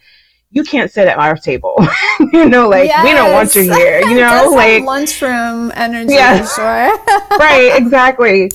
you 0.52 0.64
can't 0.64 0.92
sit 0.92 1.08
at 1.08 1.18
our 1.18 1.36
table. 1.36 1.76
you 2.34 2.48
know, 2.48 2.70
like 2.70 2.88
yes. 2.88 3.04
we 3.04 3.12
don't 3.12 3.34
want 3.34 3.54
you 3.56 3.64
here. 3.64 4.00
You 4.02 4.16
know, 4.22 4.50
like 4.54 4.84
lunchroom 4.84 5.72
energy. 5.76 6.14
Yeah, 6.14 6.46
sure. 6.46 6.98
right, 7.40 7.74
exactly. 7.76 8.52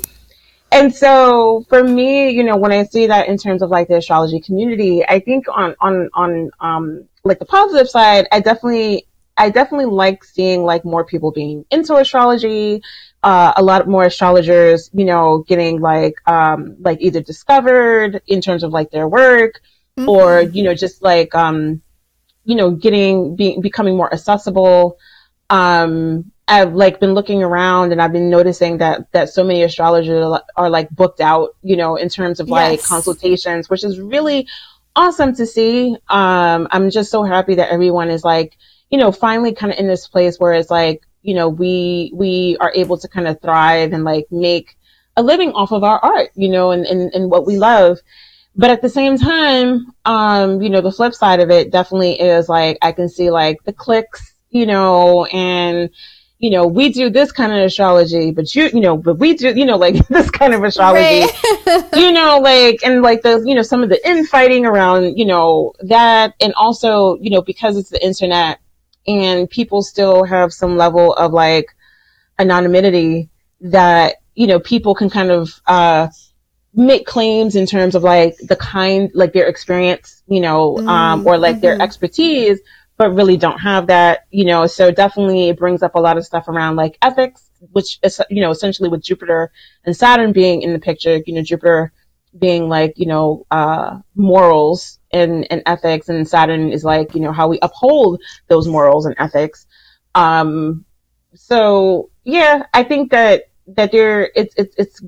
And 0.73 0.95
so 0.95 1.65
for 1.69 1.83
me, 1.83 2.31
you 2.31 2.45
know, 2.45 2.57
when 2.57 2.73
I 2.73 2.85
see 2.85 3.07
that 3.09 3.29
in 3.29 3.37
terms 3.37 3.63
of 3.63 3.71
like 3.71 3.89
the 3.89 3.97
astrology 3.97 4.41
community, 4.41 5.05
I 5.05 5.21
think 5.21 5.47
on 5.49 5.75
on 5.81 6.09
on 6.15 6.51
um 6.61 7.09
like 7.25 7.39
the 7.39 7.45
positive 7.45 7.89
side, 7.89 8.27
I 8.31 8.41
definitely 8.41 9.07
I 9.37 9.51
definitely 9.51 9.87
like 9.87 10.23
seeing 10.23 10.65
like 10.65 10.85
more 10.85 11.05
people 11.05 11.33
being 11.33 11.65
into 11.71 11.97
astrology, 11.97 12.83
uh, 13.23 13.53
a 13.57 13.63
lot 13.63 13.89
more 13.89 14.05
astrologers, 14.05 14.91
you 14.93 15.05
know, 15.05 15.45
getting 15.49 15.81
like 15.81 16.15
um 16.29 16.77
like 16.79 17.01
either 17.01 17.21
discovered 17.21 18.23
in 18.29 18.41
terms 18.41 18.63
of 18.63 18.71
like 18.71 18.91
their 18.91 19.09
work, 19.09 19.61
mm-hmm. 19.99 20.09
or 20.09 20.41
you 20.41 20.63
know 20.63 20.75
just 20.75 21.03
like 21.03 21.35
um 21.35 21.83
you 22.45 22.57
know, 22.57 22.71
getting, 22.73 23.37
being, 23.37 23.61
becoming 23.61 23.97
more 23.97 24.13
accessible. 24.13 24.99
Um, 25.49 26.33
I've 26.49 26.75
like 26.75 26.99
been 26.99 27.15
looking 27.15 27.43
around 27.43 27.93
and 27.93 28.03
I've 28.03 28.13
been 28.13 28.31
noticing 28.31 28.79
that, 28.79 29.13
that 29.13 29.29
so 29.29 29.45
many 29.45 29.63
astrologers 29.63 30.25
are, 30.25 30.43
are 30.57 30.71
like 30.71 30.91
booked 30.91 31.21
out, 31.21 31.51
you 31.63 31.77
know, 31.77 31.97
in 31.97 32.09
terms 32.09 32.41
of 32.41 32.49
yes. 32.49 32.55
like 32.55 32.83
consultations, 32.83 33.71
which 33.71 33.85
is 33.85 34.01
really 34.01 34.49
awesome 34.97 35.35
to 35.37 35.47
see. 35.47 35.97
Um, 36.09 36.67
I'm 36.71 36.91
just 36.91 37.11
so 37.11 37.23
happy 37.23 37.55
that 37.57 37.71
everyone 37.71 38.11
is 38.11 38.25
like, 38.25 38.57
you 38.91 38.99
know, 38.99 39.13
finally 39.13 39.55
kind 39.55 39.73
of 39.73 39.79
in 39.79 39.87
this 39.87 40.09
place 40.09 40.41
where 40.41 40.55
it's 40.55 40.71
like, 40.71 41.07
you 41.23 41.35
know, 41.35 41.49
we, 41.49 42.11
we 42.13 42.57
are 42.59 42.73
able 42.75 42.99
to 42.99 43.07
kind 43.07 43.29
of 43.29 43.41
thrive 43.41 43.93
and 43.93 44.03
like 44.03 44.27
make 44.33 44.77
a 45.17 45.23
living 45.23 45.53
off 45.53 45.71
of 45.71 45.85
our 45.85 45.99
art, 45.99 46.31
you 46.35 46.49
know, 46.49 46.73
and, 46.73 46.85
and, 46.87 47.15
and 47.15 47.31
what 47.31 47.47
we 47.47 47.59
love. 47.59 47.99
But 48.61 48.69
at 48.69 48.83
the 48.83 48.91
same 48.91 49.17
time, 49.17 49.87
um, 50.05 50.61
you 50.61 50.69
know, 50.69 50.83
the 50.83 50.93
flip 50.93 51.15
side 51.15 51.41
of 51.41 51.51
it 51.51 51.73
definitely 51.73 52.21
is 52.21 52.47
like 52.47 52.77
I 52.83 52.93
can 52.93 53.09
see 53.09 53.31
like 53.31 53.65
the 53.65 53.73
clicks, 53.73 54.35
you 54.51 54.67
know, 54.67 55.25
and 55.25 55.89
you 56.41 56.51
know, 56.51 56.67
we 56.67 56.93
do 56.93 57.09
this 57.09 57.33
kind 57.33 57.53
of 57.53 57.59
astrology, 57.59 58.33
but 58.33 58.55
you, 58.55 58.65
you 58.65 58.81
know, 58.81 58.99
but 58.99 59.15
we 59.15 59.33
do, 59.33 59.55
you 59.55 59.65
know, 59.65 59.79
like 59.79 60.07
this 60.09 60.31
kind 60.31 60.53
of 60.53 60.63
astrology, 60.63 61.01
right. 61.67 61.89
you 61.95 62.13
know, 62.13 62.39
like, 62.39 62.81
and 62.85 63.01
like 63.01 63.23
the, 63.23 63.43
you 63.47 63.55
know, 63.55 63.63
some 63.63 63.83
of 63.83 63.89
the 63.89 64.07
infighting 64.07 64.67
around, 64.67 65.17
you 65.17 65.25
know, 65.25 65.73
that. 65.81 66.35
And 66.39 66.53
also, 66.53 67.17
you 67.17 67.31
know, 67.31 67.41
because 67.41 67.79
it's 67.79 67.89
the 67.89 68.05
internet 68.05 68.59
and 69.07 69.49
people 69.49 69.83
still 69.83 70.25
have 70.25 70.53
some 70.53 70.77
level 70.77 71.15
of 71.15 71.33
like 71.33 71.69
anonymity 72.39 73.31
that, 73.63 74.17
you 74.35 74.47
know, 74.47 74.61
people 74.61 74.95
can 74.95 75.09
kind 75.09 75.31
of, 75.31 75.63
uh, 75.67 76.09
make 76.75 77.07
claims 77.07 77.57
in 77.57 77.67
terms 77.67 77.95
of 77.95 78.03
like 78.03 78.37
the 78.39 78.57
kind, 78.57 79.11
like 79.15 79.33
their 79.33 79.49
experience, 79.49 80.23
you 80.27 80.41
know, 80.41 80.77
mm-hmm. 80.77 80.89
um, 80.89 81.27
or 81.27 81.37
like 81.37 81.57
mm-hmm. 81.57 81.63
their 81.63 81.83
expertise, 81.83 82.61
but 82.97 83.11
really 83.11 83.37
don't 83.37 83.59
have 83.59 83.89
that, 83.89 84.27
you 84.31 84.45
know. 84.45 84.67
So 84.67 84.91
definitely 84.91 85.49
it 85.49 85.59
brings 85.59 85.83
up 85.83 85.95
a 85.95 86.01
lot 86.01 86.17
of 86.17 86.25
stuff 86.25 86.49
around 86.49 86.77
like 86.77 86.97
ethics, 87.03 87.51
which 87.73 87.99
is, 88.03 88.21
you 88.31 88.41
know, 88.41 88.51
essentially 88.51 88.89
with 88.89 89.03
Jupiter 89.03 89.51
and 89.85 89.97
Saturn 89.97 90.33
being 90.33 90.63
in 90.63 90.73
the 90.73 90.79
picture, 90.79 91.21
you 91.27 91.35
know, 91.35 91.43
Jupiter 91.43 91.93
being 92.39 92.69
like, 92.69 92.99
you 92.99 93.07
know, 93.07 93.47
uh, 93.51 93.99
morals 94.15 95.01
and, 95.11 95.51
and 95.51 95.63
ethics 95.67 96.09
and 96.09 96.29
Saturn 96.29 96.71
is 96.71 96.85
like, 96.85 97.15
you 97.15 97.21
know, 97.21 97.33
how 97.33 97.49
we 97.49 97.59
uphold 97.63 98.23
those 98.47 98.69
morals 98.69 99.07
and 99.07 99.17
ethics. 99.19 99.67
Um, 100.15 100.85
so 101.35 102.11
yeah, 102.23 102.65
I 102.73 102.85
think 102.85 103.11
that, 103.11 103.45
that 103.67 103.91
there, 103.91 104.31
it's, 104.37 104.55
it's, 104.57 104.77
it's 104.77 105.03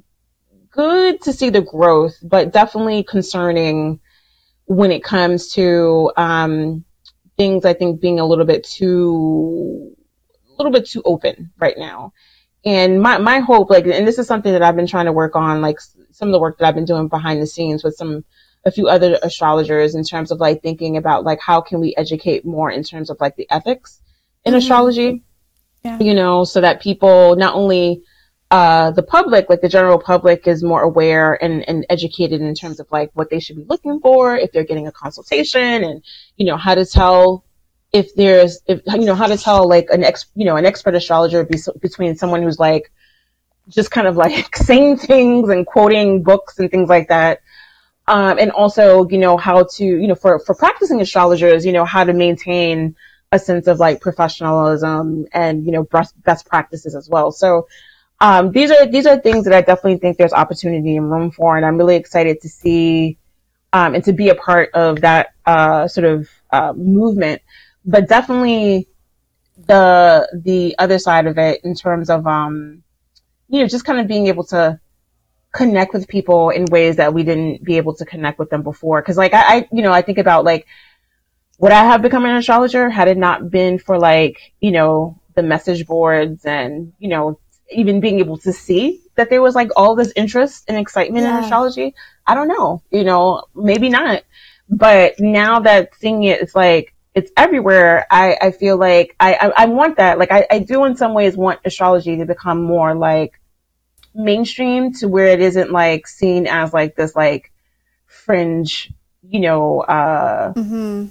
good 0.73 1.23
to 1.23 1.33
see 1.33 1.51
the 1.51 1.61
growth, 1.61 2.17
but 2.23 2.53
definitely 2.53 3.05
concerning 3.05 4.01
when 4.67 4.91
it 4.91 5.05
comes 5.05 5.53
to 5.53 6.13
um, 6.17 6.85
things. 7.37 7.65
I 7.65 7.75
think 7.75 8.01
being 8.01 8.19
a 8.19 8.27
little 8.27 8.45
bit 8.45 8.65
too, 8.65 9.95
a 10.49 10.53
little 10.63 10.73
bit 10.73 10.87
too 10.87 11.03
open 11.05 11.53
right 11.59 11.79
now. 11.79 12.13
And 12.65 13.01
my 13.01 13.19
my 13.19 13.41
hope, 13.41 13.71
like, 13.71 13.87
and 13.87 14.07
this 14.07 14.19
is 14.19 14.27
something 14.27 14.53
that 14.53 14.63
I've 14.63 14.77
been 14.77 14.87
trying 14.87 15.07
to 15.07 15.13
work 15.13 15.37
on, 15.37 15.61
like 15.61 15.79
some 16.13 16.29
of 16.29 16.33
the 16.33 16.41
work 16.41 16.59
that 16.59 16.67
I've 16.67 16.75
been 16.75 16.85
doing 16.85 17.09
behind 17.09 17.41
the 17.41 17.47
scenes 17.47 17.85
with 17.85 17.97
some 17.97 18.25
a 18.65 18.71
few 18.71 18.87
other 18.87 19.19
astrologers 19.23 19.95
in 19.95 20.05
terms 20.05 20.31
of 20.31 20.39
like 20.39 20.63
thinking 20.63 20.97
about 20.97 21.25
like 21.25 21.41
how 21.41 21.61
can 21.61 21.81
we 21.81 21.95
educate 21.97 22.45
more 22.45 22.71
in 22.71 22.85
terms 22.85 23.11
of 23.11 23.21
like 23.21 23.35
the 23.37 23.51
ethics 23.51 24.01
in 24.45 24.53
mm-hmm. 24.53 24.59
astrology. 24.59 25.23
Yeah. 25.85 25.99
You 25.99 26.15
know, 26.15 26.45
so 26.45 26.61
that 26.61 26.81
people 26.81 27.35
not 27.35 27.57
only 27.57 28.05
uh, 28.53 28.91
the 28.91 29.03
public, 29.03 29.49
like 29.49 29.63
the 29.63 29.69
general 29.69 29.99
public, 29.99 30.47
is 30.47 30.63
more 30.63 30.83
aware 30.83 31.43
and, 31.43 31.67
and 31.67 31.87
educated 31.89 32.43
in 32.43 32.55
terms 32.55 32.81
of 32.81 32.87
like 32.93 33.11
what 33.15 33.31
they 33.31 33.41
should 33.41 33.57
be 33.57 33.65
looking 33.65 33.99
for 33.99 34.37
if 34.37 34.53
they're 34.53 34.63
getting 34.63 34.87
a 34.87 34.93
consultation, 34.93 35.83
and 35.83 36.05
you 36.37 36.45
know 36.45 36.59
how 36.59 36.75
to 36.75 36.85
tell 36.85 37.47
if 37.95 38.15
there's 38.15 38.61
if 38.67 38.83
you 38.89 39.07
know 39.07 39.15
how 39.15 39.27
to 39.27 39.39
tell 39.39 39.67
like 39.67 39.89
an 39.91 40.05
ex 40.05 40.27
you 40.35 40.45
know 40.45 40.57
an 40.57 40.67
expert 40.67 40.95
astrologer 40.95 41.45
be, 41.45 41.57
between 41.81 42.15
someone 42.15 42.43
who's 42.43 42.59
like 42.59 42.93
just 43.71 43.91
kind 43.91 44.07
of 44.07 44.19
like 44.19 44.55
saying 44.69 44.99
things 44.99 45.49
and 45.49 45.67
quoting 45.67 46.23
books 46.23 46.59
and 46.59 46.71
things 46.71 46.91
like 46.91 47.09
that. 47.09 47.41
Um, 48.07 48.39
and 48.39 48.51
also, 48.51 49.09
you 49.09 49.17
know, 49.17 49.39
how 49.39 49.65
to, 49.77 49.85
you 49.85 50.09
know, 50.09 50.15
for, 50.15 50.41
for 50.41 50.55
practicing 50.55 51.01
astrologers, 51.01 51.65
you 51.65 51.73
know, 51.73 51.85
how 51.87 52.05
to 52.05 52.13
maintain 52.13 52.97
a 53.31 53.39
sense 53.39 53.67
of 53.69 53.79
like 53.79 54.01
professionalism 54.03 55.27
and, 55.33 55.65
you 55.65 55.71
know, 55.71 55.85
best, 55.85 56.21
best 56.23 56.45
practices 56.45 56.97
as 56.97 57.09
well. 57.09 57.31
So, 57.31 57.69
um, 58.23 58.53
these 58.53 58.71
are 58.71 58.87
these 58.87 59.05
are 59.05 59.19
things 59.19 59.45
that 59.45 59.53
I 59.53 59.63
definitely 59.63 59.99
think 59.99 60.17
there's 60.17 60.33
opportunity 60.33 60.97
and 60.97 61.11
room 61.11 61.33
for, 61.33 61.57
and 61.57 61.67
I'm 61.67 61.77
really 61.77 61.97
excited 61.97 62.41
to 62.43 62.49
see 62.49 63.19
um, 63.73 63.97
and 63.97 64.05
to 64.05 64.13
be 64.13 64.29
a 64.29 64.37
part 64.37 64.71
of 64.75 65.01
that 65.01 65.35
uh, 65.45 65.89
sort 65.89 66.07
of 66.07 66.29
uh, 66.53 66.73
movement. 66.73 67.43
But 67.85 68.09
definitely 68.09 68.87
the 69.67 70.29
the 70.33 70.77
other 70.79 71.01
side 71.01 71.27
of 71.27 71.37
it 71.37 71.65
in 71.65 71.75
terms 71.75 72.11
of 72.11 72.25
um, 72.29 72.85
you 73.49 73.61
know 73.61 73.67
just 73.67 73.85
kind 73.85 73.99
of 73.99 74.07
being 74.07 74.29
able 74.29 74.45
to 74.45 74.79
connect 75.53 75.93
with 75.93 76.07
people 76.07 76.51
in 76.51 76.65
ways 76.67 76.97
that 76.97 77.13
we 77.13 77.25
didn't 77.25 77.65
be 77.65 77.77
able 77.77 77.95
to 77.97 78.05
connect 78.05 78.39
with 78.39 78.51
them 78.51 78.63
before. 78.63 79.03
Cause 79.03 79.17
like 79.17 79.35
I, 79.35 79.57
I 79.57 79.69
you 79.73 79.83
know, 79.83 79.93
I 79.93 80.03
think 80.03 80.19
about 80.19 80.45
like, 80.45 80.67
would 81.59 81.73
I 81.73 81.85
have 81.85 82.03
become 82.03 82.25
an 82.25 82.37
astrologer 82.37 82.89
had 82.89 83.09
it 83.09 83.19
not 83.19 83.51
been 83.51 83.79
for 83.79 83.99
like, 83.99 84.55
you 84.61 84.71
know, 84.71 85.19
the 85.35 85.43
message 85.43 85.87
boards 85.87 86.47
and, 86.47 86.93
you 86.99 87.09
know, 87.09 87.39
even 87.73 88.01
being 88.01 88.19
able 88.19 88.39
to 88.39 88.53
see 88.53 89.01
that 89.15 89.31
there 89.31 89.43
was 89.43 89.55
like 89.55 89.71
all 89.77 89.95
this 89.95 90.13
interest 90.17 90.65
and 90.69 90.77
excitement 90.79 91.25
yeah. 91.25 91.39
in 91.39 91.45
astrology. 91.45 91.95
I 92.27 92.35
don't 92.35 92.49
know, 92.49 92.83
you 92.91 93.05
know, 93.05 93.45
maybe 93.55 93.89
not. 93.89 94.23
But 94.69 95.21
now 95.21 95.61
that 95.61 95.95
seeing 95.97 96.25
it, 96.25 96.41
it's 96.41 96.55
like, 96.55 96.95
it's 97.15 97.31
everywhere. 97.37 98.07
I, 98.11 98.39
I 98.41 98.51
feel 98.53 98.79
like 98.79 99.15
I, 99.21 99.35
I, 99.35 99.53
I 99.57 99.67
want 99.67 99.99
that. 99.99 100.19
Like 100.19 100.33
I, 100.33 100.47
I 100.51 100.59
do 100.61 100.85
in 100.85 100.97
some 100.97 101.13
ways 101.13 101.37
want 101.37 101.61
astrology 101.65 102.17
to 102.17 102.25
become 102.25 102.63
more 102.63 102.95
like 102.95 103.39
mainstream 104.15 104.95
to 104.95 105.09
where 105.09 105.27
it 105.27 105.41
isn't 105.41 105.71
like 105.71 106.07
seen 106.07 106.47
as 106.47 106.73
like 106.73 106.97
this 106.97 107.15
like 107.15 107.53
fringe, 108.07 108.91
you 109.29 109.41
know, 109.41 109.81
uh, 109.81 110.55
mm-hmm. 110.55 111.07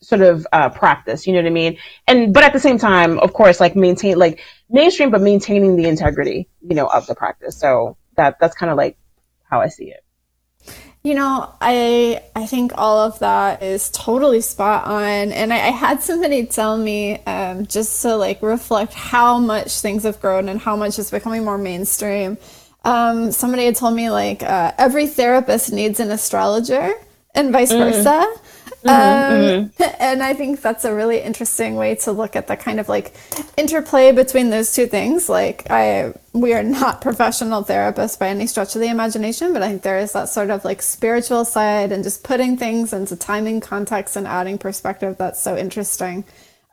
sort 0.00 0.20
of 0.20 0.46
uh, 0.52 0.68
practice. 0.68 1.26
You 1.26 1.32
know 1.32 1.40
what 1.40 1.48
I 1.48 1.52
mean? 1.52 1.78
And 2.06 2.34
but 2.34 2.44
at 2.44 2.52
the 2.52 2.60
same 2.60 2.78
time, 2.78 3.18
of 3.18 3.32
course, 3.32 3.58
like 3.58 3.74
maintain 3.74 4.18
like 4.18 4.40
mainstream, 4.70 5.10
but 5.10 5.20
maintaining 5.20 5.76
the 5.76 5.88
integrity, 5.88 6.48
you 6.66 6.74
know, 6.74 6.86
of 6.86 7.06
the 7.06 7.14
practice. 7.14 7.56
So 7.58 7.96
that 8.16 8.38
that's 8.40 8.54
kind 8.54 8.70
of 8.70 8.76
like 8.76 8.96
how 9.44 9.60
I 9.60 9.68
see 9.68 9.90
it. 9.90 10.04
You 11.04 11.14
know, 11.14 11.54
I 11.60 12.22
I 12.34 12.46
think 12.46 12.72
all 12.76 12.98
of 12.98 13.18
that 13.20 13.62
is 13.62 13.90
totally 13.90 14.40
spot 14.40 14.86
on, 14.86 15.32
and 15.32 15.52
I, 15.52 15.56
I 15.56 15.70
had 15.70 16.02
somebody 16.02 16.44
tell 16.44 16.76
me 16.76 17.18
um, 17.24 17.66
just 17.66 18.02
to 18.02 18.16
like 18.16 18.42
reflect 18.42 18.94
how 18.94 19.38
much 19.38 19.80
things 19.80 20.02
have 20.02 20.20
grown 20.20 20.48
and 20.48 20.60
how 20.60 20.76
much 20.76 20.98
is 20.98 21.10
becoming 21.10 21.44
more 21.44 21.56
mainstream. 21.56 22.36
Um, 22.84 23.32
somebody 23.32 23.64
had 23.64 23.76
told 23.76 23.94
me 23.94 24.10
like 24.10 24.42
uh, 24.42 24.72
every 24.76 25.06
therapist 25.06 25.72
needs 25.72 26.00
an 26.00 26.10
astrologer, 26.10 26.92
and 27.34 27.52
vice 27.52 27.72
mm. 27.72 27.78
versa. 27.78 28.26
Mm-hmm, 28.84 28.88
um, 28.88 29.70
mm-hmm. 29.70 29.82
And 30.00 30.22
I 30.22 30.34
think 30.34 30.62
that's 30.62 30.84
a 30.84 30.94
really 30.94 31.20
interesting 31.20 31.74
way 31.74 31.96
to 31.96 32.12
look 32.12 32.36
at 32.36 32.46
the 32.46 32.56
kind 32.56 32.78
of 32.80 32.88
like 32.88 33.14
interplay 33.56 34.12
between 34.12 34.50
those 34.50 34.72
two 34.72 34.86
things. 34.86 35.28
Like, 35.28 35.70
I 35.70 36.14
we 36.32 36.54
are 36.54 36.62
not 36.62 37.00
professional 37.08 37.64
therapists 37.64 38.18
by 38.18 38.28
any 38.28 38.46
stretch 38.46 38.74
of 38.74 38.80
the 38.80 38.88
imagination, 38.88 39.52
but 39.52 39.62
I 39.62 39.68
think 39.68 39.82
there 39.82 39.98
is 39.98 40.12
that 40.12 40.28
sort 40.28 40.50
of 40.50 40.64
like 40.64 40.82
spiritual 40.82 41.44
side 41.44 41.92
and 41.92 42.04
just 42.04 42.22
putting 42.22 42.56
things 42.56 42.92
into 42.92 43.16
timing, 43.16 43.60
context, 43.60 44.16
and 44.16 44.26
adding 44.26 44.58
perspective 44.58 45.16
that's 45.18 45.42
so 45.42 45.56
interesting. 45.56 46.24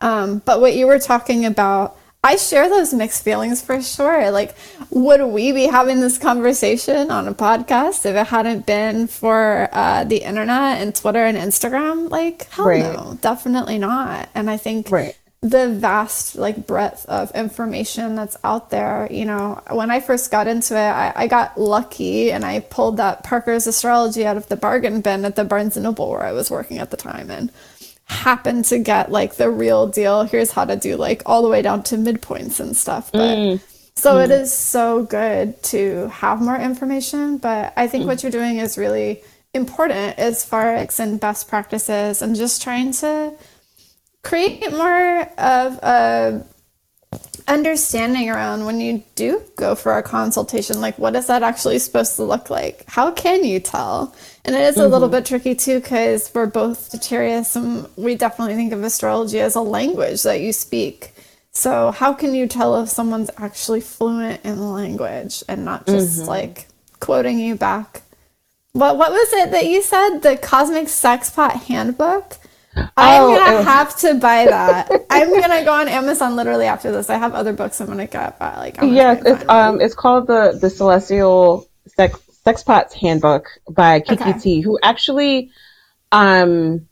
Um, 0.01 0.39
but 0.45 0.61
what 0.61 0.75
you 0.75 0.87
were 0.87 0.99
talking 0.99 1.45
about 1.45 1.97
I 2.25 2.37
share 2.37 2.67
those 2.69 2.91
mixed 2.91 3.23
feelings 3.23 3.61
for 3.61 3.79
sure. 3.83 4.31
Like, 4.31 4.55
would 4.89 5.21
we 5.21 5.51
be 5.51 5.67
having 5.67 6.01
this 6.01 6.17
conversation 6.17 7.11
on 7.11 7.27
a 7.27 7.35
podcast 7.35 8.03
if 8.03 8.15
it 8.15 8.25
hadn't 8.25 8.65
been 8.65 9.05
for 9.05 9.69
uh, 9.71 10.05
the 10.05 10.23
internet 10.23 10.81
and 10.81 10.95
Twitter 10.95 11.23
and 11.23 11.37
Instagram? 11.37 12.09
Like, 12.09 12.49
hell 12.49 12.65
right. 12.65 12.81
no, 12.81 13.19
definitely 13.21 13.77
not. 13.77 14.27
And 14.33 14.49
I 14.49 14.57
think 14.57 14.89
right. 14.89 15.15
the 15.41 15.69
vast 15.69 16.35
like 16.35 16.65
breadth 16.65 17.05
of 17.05 17.29
information 17.35 18.15
that's 18.15 18.37
out 18.43 18.71
there, 18.71 19.07
you 19.11 19.25
know, 19.25 19.61
when 19.69 19.91
I 19.91 19.99
first 19.99 20.31
got 20.31 20.47
into 20.47 20.73
it, 20.73 20.79
I, 20.79 21.13
I 21.15 21.27
got 21.27 21.59
lucky 21.59 22.31
and 22.31 22.43
I 22.43 22.61
pulled 22.61 22.97
that 22.97 23.23
Parker's 23.23 23.67
astrology 23.67 24.25
out 24.25 24.35
of 24.35 24.47
the 24.47 24.55
bargain 24.55 25.01
bin 25.01 25.25
at 25.25 25.35
the 25.35 25.43
Barnes 25.43 25.77
and 25.77 25.83
Noble 25.83 26.09
where 26.09 26.23
I 26.23 26.31
was 26.31 26.49
working 26.49 26.79
at 26.79 26.89
the 26.89 26.97
time, 26.97 27.29
and 27.29 27.51
happen 28.05 28.63
to 28.63 28.79
get 28.79 29.11
like 29.11 29.35
the 29.35 29.49
real 29.49 29.87
deal. 29.87 30.23
Here's 30.23 30.51
how 30.51 30.65
to 30.65 30.75
do 30.75 30.95
like 30.95 31.23
all 31.25 31.41
the 31.41 31.49
way 31.49 31.61
down 31.61 31.83
to 31.83 31.97
midpoints 31.97 32.59
and 32.59 32.75
stuff. 32.75 33.11
But 33.11 33.37
mm. 33.37 33.61
so 33.95 34.15
mm. 34.15 34.25
it 34.25 34.31
is 34.31 34.53
so 34.53 35.03
good 35.03 35.61
to 35.63 36.07
have 36.09 36.41
more 36.41 36.57
information. 36.57 37.37
But 37.37 37.73
I 37.75 37.87
think 37.87 38.03
mm. 38.03 38.07
what 38.07 38.23
you're 38.23 38.31
doing 38.31 38.57
is 38.57 38.77
really 38.77 39.23
important 39.53 40.19
as 40.19 40.45
far 40.45 40.75
as 40.75 40.99
in 40.99 41.17
best 41.17 41.47
practices 41.47 42.21
and 42.21 42.35
just 42.35 42.61
trying 42.61 42.91
to 42.91 43.33
create 44.21 44.71
more 44.71 45.21
of 45.37 45.79
a 45.83 46.43
understanding 47.47 48.29
around 48.29 48.65
when 48.65 48.81
you 48.81 49.03
do 49.13 49.41
go 49.55 49.75
for 49.75 49.97
a 49.97 50.03
consultation 50.03 50.81
like 50.81 50.97
what 50.97 51.15
is 51.15 51.27
that 51.27 51.43
actually 51.43 51.77
supposed 51.77 52.15
to 52.15 52.23
look 52.23 52.49
like 52.49 52.83
how 52.87 53.11
can 53.11 53.43
you 53.43 53.59
tell 53.59 54.15
and 54.45 54.55
it 54.55 54.61
is 54.61 54.75
mm-hmm. 54.75 54.85
a 54.85 54.87
little 54.87 55.07
mm-hmm. 55.07 55.17
bit 55.17 55.25
tricky 55.25 55.55
too 55.55 55.79
because 55.79 56.31
we're 56.33 56.45
both 56.45 56.77
Sagittarius 56.77 57.55
and 57.55 57.87
we 57.95 58.15
definitely 58.15 58.55
think 58.55 58.71
of 58.71 58.83
astrology 58.83 59.39
as 59.39 59.55
a 59.55 59.61
language 59.61 60.23
that 60.23 60.41
you 60.41 60.53
speak 60.53 61.13
so 61.51 61.91
how 61.91 62.13
can 62.13 62.33
you 62.33 62.47
tell 62.47 62.81
if 62.81 62.89
someone's 62.89 63.31
actually 63.37 63.81
fluent 63.81 64.43
in 64.45 64.57
the 64.57 64.63
language 64.63 65.43
and 65.47 65.65
not 65.65 65.85
just 65.85 66.19
mm-hmm. 66.19 66.29
like 66.29 66.67
quoting 66.99 67.39
you 67.39 67.55
back 67.55 68.03
what 68.73 68.97
what 68.97 69.11
was 69.11 69.33
it 69.33 69.51
that 69.51 69.65
you 69.65 69.81
said 69.81 70.19
the 70.19 70.37
cosmic 70.37 70.85
sexpot 70.85 71.53
handbook 71.63 72.37
I'm 72.97 73.23
oh, 73.23 73.35
gonna 73.35 73.63
have 73.63 73.95
to 73.99 74.15
buy 74.15 74.45
that. 74.45 74.91
I'm 75.09 75.29
gonna 75.29 75.63
go 75.63 75.71
on 75.71 75.87
Amazon 75.87 76.35
literally 76.35 76.65
after 76.65 76.91
this. 76.91 77.09
I 77.09 77.17
have 77.17 77.33
other 77.33 77.53
books 77.53 77.79
I'm 77.79 77.87
gonna 77.87 78.05
get, 78.05 78.37
but 78.37 78.57
like 78.57 78.77
yes, 78.81 79.23
it's 79.25 79.47
um 79.47 79.79
it's 79.79 79.95
called 79.95 80.27
the 80.27 80.57
the 80.59 80.69
Celestial 80.69 81.69
Sex 81.87 82.19
Sexpot's 82.47 82.93
Handbook 82.93 83.47
by 83.69 83.99
Kiki 83.99 84.23
okay. 84.23 84.39
T, 84.39 84.61
who 84.61 84.77
actually 84.83 85.51
um 86.11 86.87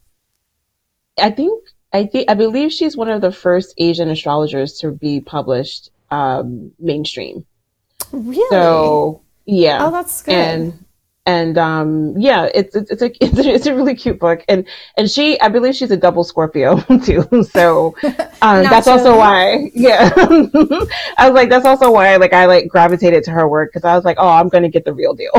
I 1.19 1.29
think 1.29 1.63
I 1.91 2.05
think 2.05 2.29
I 2.29 2.33
believe 2.33 2.71
she's 2.71 2.97
one 2.97 3.09
of 3.09 3.21
the 3.21 3.31
first 3.31 3.75
Asian 3.77 4.09
astrologers 4.09 4.79
to 4.79 4.91
be 4.91 5.21
published 5.21 5.89
um 6.09 6.71
mainstream. 6.79 7.45
Really? 8.11 8.47
So 8.49 9.21
yeah. 9.45 9.85
Oh, 9.85 9.91
that's 9.91 10.21
good. 10.23 10.33
And 10.33 10.85
and 11.25 11.57
um, 11.57 12.15
yeah, 12.17 12.49
it's, 12.53 12.75
it's 12.75 12.91
it's 12.91 13.01
a 13.01 13.05
it's 13.23 13.39
a 13.39 13.49
it's 13.49 13.65
a 13.65 13.75
really 13.75 13.95
cute 13.95 14.19
book, 14.19 14.43
and 14.47 14.65
and 14.97 15.09
she 15.09 15.39
I 15.39 15.49
believe 15.49 15.75
she's 15.75 15.91
a 15.91 15.97
double 15.97 16.23
Scorpio 16.23 16.79
too, 17.05 17.27
so 17.51 17.95
um, 18.41 18.63
that's 18.63 18.87
also 18.87 19.17
why 19.17 19.71
yeah, 19.73 20.11
I 21.17 21.29
was 21.29 21.33
like 21.33 21.49
that's 21.49 21.65
also 21.65 21.91
why 21.91 22.15
like 22.17 22.33
I 22.33 22.45
like 22.45 22.67
gravitated 22.67 23.23
to 23.25 23.31
her 23.31 23.47
work 23.47 23.71
because 23.71 23.85
I 23.85 23.95
was 23.95 24.05
like 24.05 24.17
oh 24.19 24.29
I'm 24.29 24.49
gonna 24.49 24.69
get 24.69 24.85
the 24.85 24.93
real 24.93 25.13
deal. 25.13 25.31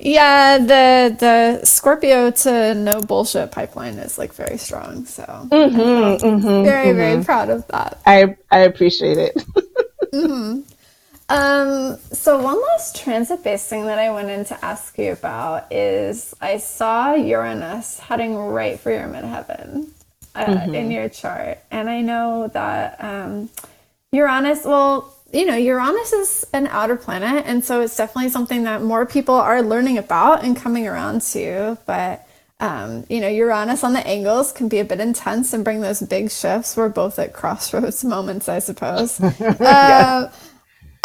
yeah, 0.00 0.58
the 0.58 1.16
the 1.18 1.64
Scorpio 1.64 2.30
to 2.32 2.74
no 2.74 3.00
bullshit 3.00 3.52
pipeline 3.52 3.94
is 3.94 4.18
like 4.18 4.32
very 4.32 4.58
strong, 4.58 5.04
so 5.04 5.22
mm-hmm, 5.22 6.26
mm-hmm, 6.26 6.64
very 6.64 6.88
mm-hmm. 6.88 6.96
very 6.96 7.24
proud 7.24 7.48
of 7.48 7.66
that. 7.68 8.00
I 8.06 8.36
I 8.50 8.60
appreciate 8.60 9.18
it. 9.18 9.36
Um, 11.28 11.98
so 12.12 12.40
one 12.40 12.60
last 12.60 12.96
transit-based 12.96 13.68
thing 13.68 13.86
that 13.86 13.98
I 13.98 14.10
wanted 14.10 14.46
to 14.46 14.64
ask 14.64 14.96
you 14.96 15.12
about 15.12 15.72
is 15.72 16.34
I 16.40 16.58
saw 16.58 17.14
Uranus 17.14 17.98
heading 17.98 18.36
right 18.36 18.78
for 18.78 18.92
your 18.92 19.08
midheaven 19.08 19.88
uh, 20.36 20.44
mm-hmm. 20.44 20.74
in 20.74 20.90
your 20.90 21.08
chart, 21.08 21.58
and 21.70 21.90
I 21.90 22.00
know 22.00 22.48
that 22.48 23.02
um, 23.02 23.50
Uranus. 24.12 24.64
Well, 24.64 25.12
you 25.32 25.46
know, 25.46 25.56
Uranus 25.56 26.12
is 26.12 26.46
an 26.52 26.68
outer 26.68 26.96
planet, 26.96 27.44
and 27.46 27.64
so 27.64 27.80
it's 27.80 27.96
definitely 27.96 28.30
something 28.30 28.62
that 28.62 28.82
more 28.82 29.04
people 29.04 29.34
are 29.34 29.62
learning 29.62 29.98
about 29.98 30.44
and 30.44 30.56
coming 30.56 30.86
around 30.86 31.22
to. 31.22 31.76
But 31.86 32.26
um, 32.58 33.04
you 33.10 33.20
know, 33.20 33.28
Uranus 33.28 33.84
on 33.84 33.92
the 33.92 34.06
angles 34.06 34.50
can 34.52 34.68
be 34.68 34.78
a 34.78 34.84
bit 34.84 35.00
intense 35.00 35.52
and 35.52 35.62
bring 35.62 35.82
those 35.82 36.00
big 36.00 36.30
shifts. 36.30 36.76
We're 36.76 36.88
both 36.88 37.18
at 37.18 37.32
crossroads 37.32 38.02
moments, 38.16 38.48
I 38.48 38.60
suppose. 38.60 39.20
uh, 39.40 40.32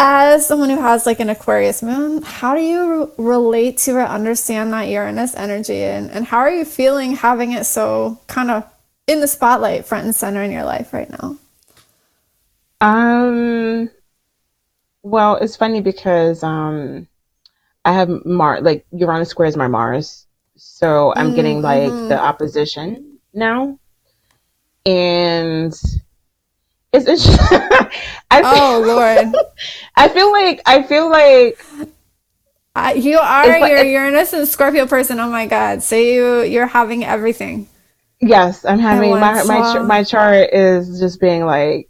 as 0.04 0.48
someone 0.48 0.72
who 0.72 0.82
has 0.82 1.06
like 1.06 1.20
an 1.20 1.30
Aquarius 1.30 1.84
moon, 1.84 2.24
how 2.24 2.56
do 2.56 2.62
you 2.62 3.12
relate 3.18 3.78
to 3.78 3.92
or 3.92 4.02
understand 4.02 4.74
that 4.74 4.88
Uranus 4.88 5.36
energy? 5.36 5.84
And, 5.84 6.10
and 6.10 6.26
how 6.26 6.40
are 6.40 6.50
you 6.50 6.66
feeling 6.66 7.16
having 7.16 7.52
it 7.52 7.66
so 7.66 8.20
kind 8.26 8.50
of 8.50 8.68
in 9.06 9.22
the 9.22 9.28
spotlight, 9.28 9.86
front 9.86 10.06
and 10.06 10.16
center 10.16 10.42
in 10.42 10.52
your 10.52 10.64
life 10.64 10.92
right 10.92 11.10
now? 11.10 11.38
Um, 12.82 13.92
well, 15.04 15.36
it's 15.36 15.56
funny 15.56 15.82
because 15.82 16.42
um, 16.42 17.08
I 17.86 17.94
have 17.94 18.10
Mars, 18.26 18.64
like 18.64 18.88
Uranus 18.92 19.30
squares 19.30 19.56
my 19.56 19.68
Mars. 19.68 20.26
So 20.56 21.14
I'm 21.16 21.28
mm-hmm. 21.28 21.36
getting 21.36 21.62
like 21.62 21.90
the 21.90 22.20
opposition 22.20 23.20
now. 23.36 23.78
And 24.84 25.80
it's 26.94 27.08
interesting. 27.08 27.60
oh 28.32 28.84
Lord. 28.86 29.34
I 29.96 30.10
feel 30.10 30.32
like 30.32 30.62
I 30.66 30.84
feel 30.84 31.10
like 31.10 31.60
uh, 32.76 32.94
you 32.96 33.18
are 33.18 33.48
like, 33.48 33.70
you're 33.70 33.84
Uranus 33.84 34.34
and 34.34 34.48
Scorpio 34.48 34.86
person. 34.88 35.20
Oh 35.20 35.30
my 35.30 35.46
God! 35.46 35.84
So 35.84 35.96
you 35.96 36.42
you're 36.44 36.68
having 36.68 37.04
everything. 37.04 37.68
Yes, 38.22 38.66
I'm 38.66 38.80
having 38.80 39.12
my 39.12 39.44
my 39.44 39.80
my 39.80 40.04
chart 40.04 40.50
is 40.54 41.00
just 41.00 41.20
being 41.20 41.46
like 41.46 41.90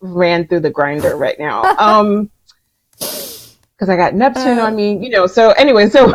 ran 0.00 0.46
through 0.46 0.60
the 0.60 0.70
grinder 0.70 1.16
right 1.16 1.38
now. 1.38 1.62
Um, 1.78 2.30
because 2.98 3.90
I 3.90 3.96
got 3.96 4.14
Neptune 4.14 4.58
uh, 4.58 4.66
on 4.66 4.76
me, 4.76 4.96
you 4.96 5.10
know. 5.10 5.26
So 5.26 5.50
anyway, 5.50 5.90
so 5.90 6.14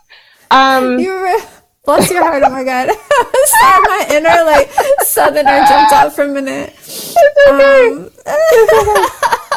um, 0.50 0.98
you 0.98 1.38
Bless 1.84 2.10
your 2.10 2.22
heart. 2.22 2.42
Oh 2.44 2.50
my 2.50 2.64
God. 2.64 2.88
Sorry, 2.88 3.82
my 3.84 4.06
inner 4.10 4.44
like 4.44 4.70
southerner 5.02 5.66
jumped 5.68 5.92
out 5.92 6.14
for 6.14 6.24
a 6.24 6.28
minute. 6.28 6.72
It's 6.78 7.16
okay. 7.48 7.88
Um, 7.90 8.10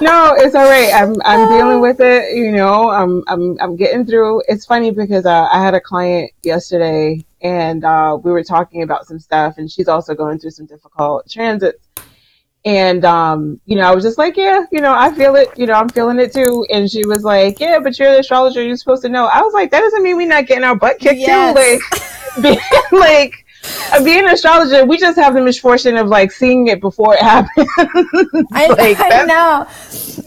no, 0.01 0.35
it's 0.37 0.53
all 0.53 0.65
right. 0.65 0.93
I'm 0.93 1.15
I'm 1.23 1.47
dealing 1.49 1.79
with 1.79 2.01
it. 2.01 2.35
You 2.35 2.51
know, 2.51 2.89
I'm 2.89 3.23
I'm 3.27 3.57
I'm 3.61 3.75
getting 3.77 4.05
through. 4.05 4.43
It's 4.49 4.65
funny 4.65 4.91
because 4.91 5.25
uh, 5.25 5.47
I 5.51 5.63
had 5.63 5.73
a 5.73 5.79
client 5.79 6.31
yesterday, 6.43 7.25
and 7.41 7.85
uh, 7.85 8.17
we 8.21 8.31
were 8.31 8.43
talking 8.43 8.83
about 8.83 9.07
some 9.07 9.19
stuff, 9.19 9.57
and 9.57 9.71
she's 9.71 9.87
also 9.87 10.13
going 10.13 10.37
through 10.37 10.51
some 10.51 10.65
difficult 10.65 11.29
transits. 11.29 11.79
And 12.67 13.05
um, 13.05 13.61
you 13.65 13.77
know, 13.77 13.83
I 13.83 13.95
was 13.95 14.03
just 14.03 14.17
like, 14.17 14.35
yeah, 14.35 14.65
you 14.73 14.81
know, 14.81 14.93
I 14.93 15.13
feel 15.13 15.37
it. 15.37 15.57
You 15.57 15.67
know, 15.67 15.73
I'm 15.75 15.87
feeling 15.87 16.19
it 16.19 16.33
too. 16.33 16.67
And 16.69 16.91
she 16.91 17.07
was 17.07 17.23
like, 17.23 17.61
yeah, 17.61 17.79
but 17.79 17.97
you're 17.97 18.11
the 18.11 18.19
astrologer. 18.19 18.61
You're 18.61 18.75
supposed 18.75 19.03
to 19.03 19.09
know. 19.09 19.25
I 19.25 19.41
was 19.41 19.53
like, 19.53 19.71
that 19.71 19.79
doesn't 19.79 20.03
mean 20.03 20.17
we're 20.17 20.27
not 20.27 20.47
getting 20.47 20.65
our 20.65 20.75
butt 20.75 20.99
kicked 20.99 21.17
yes. 21.17 21.55
too. 21.55 22.41
Like, 22.41 22.91
like 22.91 23.45
uh, 23.93 24.03
being 24.03 24.19
an 24.19 24.31
astrologer, 24.31 24.85
we 24.85 24.97
just 24.97 25.17
have 25.17 25.33
the 25.33 25.41
misfortune 25.41 25.95
of 25.95 26.07
like 26.09 26.29
seeing 26.29 26.67
it 26.67 26.81
before 26.81 27.13
it 27.13 27.21
happens. 27.21 27.69
I, 28.51 28.67
like, 28.67 28.97
I 28.99 29.23
know. 29.23 29.65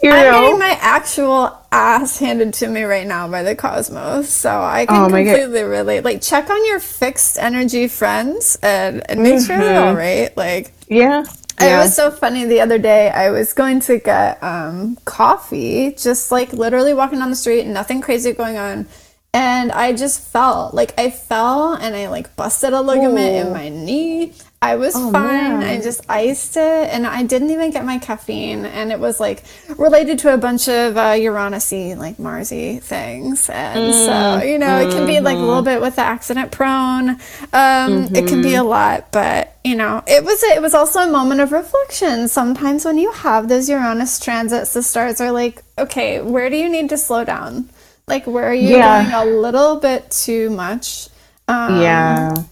You 0.03 0.11
I'm 0.11 0.33
getting 0.33 0.59
my 0.59 0.79
actual 0.81 1.59
ass 1.71 2.19
handed 2.19 2.55
to 2.55 2.69
me 2.69 2.85
right 2.85 3.07
now 3.07 3.29
by 3.29 3.43
the 3.43 3.55
cosmos, 3.55 4.31
so 4.31 4.63
I 4.63 4.87
can 4.87 4.97
oh 4.97 5.15
completely 5.15 5.61
God. 5.61 5.67
relate. 5.67 6.05
Like, 6.05 6.23
check 6.23 6.49
on 6.49 6.67
your 6.67 6.81
fixed 6.81 7.39
energy 7.39 7.87
friends 7.87 8.57
and, 8.63 9.03
and 9.11 9.23
make 9.23 9.35
mm-hmm. 9.35 9.45
sure 9.45 9.59
they're 9.59 9.87
all 9.87 9.95
right. 9.95 10.35
Like, 10.39 10.73
yeah. 10.89 11.25
Yeah. 11.61 11.79
It 11.79 11.85
was 11.85 11.95
so 11.95 12.11
funny 12.11 12.45
the 12.45 12.61
other 12.61 12.79
day. 12.79 13.11
I 13.11 13.31
was 13.31 13.53
going 13.53 13.81
to 13.81 13.99
get 13.99 14.43
um, 14.43 14.97
coffee, 15.05 15.93
just 15.93 16.33
like 16.33 16.53
literally 16.53 16.95
walking 16.95 17.19
down 17.19 17.31
the 17.31 17.37
street, 17.37 17.67
nothing 17.67 18.01
crazy 18.01 18.33
going 18.33 18.57
on 18.57 18.87
and 19.33 19.71
I 19.73 19.93
just 19.93 20.21
fell. 20.21 20.71
Like 20.73 20.99
I 20.99 21.11
fell 21.11 21.75
and 21.75 21.95
I 21.95 22.09
like 22.09 22.35
busted 22.37 22.73
a 22.73 22.81
ligament 22.81 23.35
Ooh. 23.35 23.47
in 23.49 23.53
my 23.53 23.69
knee. 23.69 24.33
I 24.63 24.75
was 24.77 24.95
oh, 24.95 25.11
fine. 25.11 25.61
Man. 25.61 25.63
I 25.63 25.81
just 25.81 26.03
iced 26.07 26.55
it 26.59 26.91
and 26.91 27.07
I 27.07 27.23
didn't 27.23 27.49
even 27.49 27.71
get 27.71 27.87
my 27.87 27.99
caffeine. 27.99 28.67
And 28.67 28.93
it 28.93 29.01
was 29.01 29.19
like 29.19 29.43
related 29.79 30.19
to 30.19 30.35
a 30.35 30.37
bunch 30.37 30.69
of 30.69 30.99
uh, 30.99 31.13
Uranusy, 31.13 31.97
like 31.97 32.19
Marsy 32.19 32.79
things. 32.79 33.49
And 33.49 33.95
mm. 33.95 34.05
so, 34.05 34.45
you 34.45 34.59
know, 34.59 34.67
mm-hmm. 34.67 34.91
it 34.91 34.93
can 34.93 35.07
be 35.07 35.21
like 35.21 35.37
a 35.37 35.41
little 35.41 35.57
mm-hmm. 35.57 35.65
bit 35.65 35.81
with 35.81 35.97
the 35.97 36.03
accident 36.03 36.53
prone. 36.53 37.09
Um, 37.09 37.17
mm-hmm. 37.55 38.15
It 38.15 38.29
can 38.29 38.43
be 38.43 38.53
a 38.53 38.59
mm-hmm. 38.59 38.69
lot, 38.69 39.11
but 39.13 39.57
you 39.65 39.77
know, 39.77 40.03
it 40.07 40.25
was 40.25 40.43
it 40.43 40.61
was 40.61 40.75
also 40.75 41.01
a 41.01 41.11
moment 41.11 41.41
of 41.41 41.53
reflection. 41.53 42.29
Sometimes 42.29 42.85
when 42.85 42.99
you 42.99 43.13
have 43.13 43.49
those 43.49 43.67
Uranus 43.67 44.21
transits, 44.21 44.75
the 44.75 44.83
stars 44.83 45.23
are 45.23 45.33
like, 45.33 45.63
okay, 45.79 46.21
where 46.21 46.51
do 46.51 46.57
you 46.57 46.69
need 46.69 46.91
to 46.91 46.99
slow 46.99 47.25
down? 47.25 47.71
Like, 48.07 48.27
where 48.27 48.45
are 48.45 48.55
you 48.55 48.77
yeah. 48.77 49.11
going 49.11 49.29
a 49.29 49.41
little 49.41 49.77
bit 49.77 50.11
too 50.11 50.51
much? 50.51 51.09
Um, 51.49 51.81
yeah. 51.81 52.45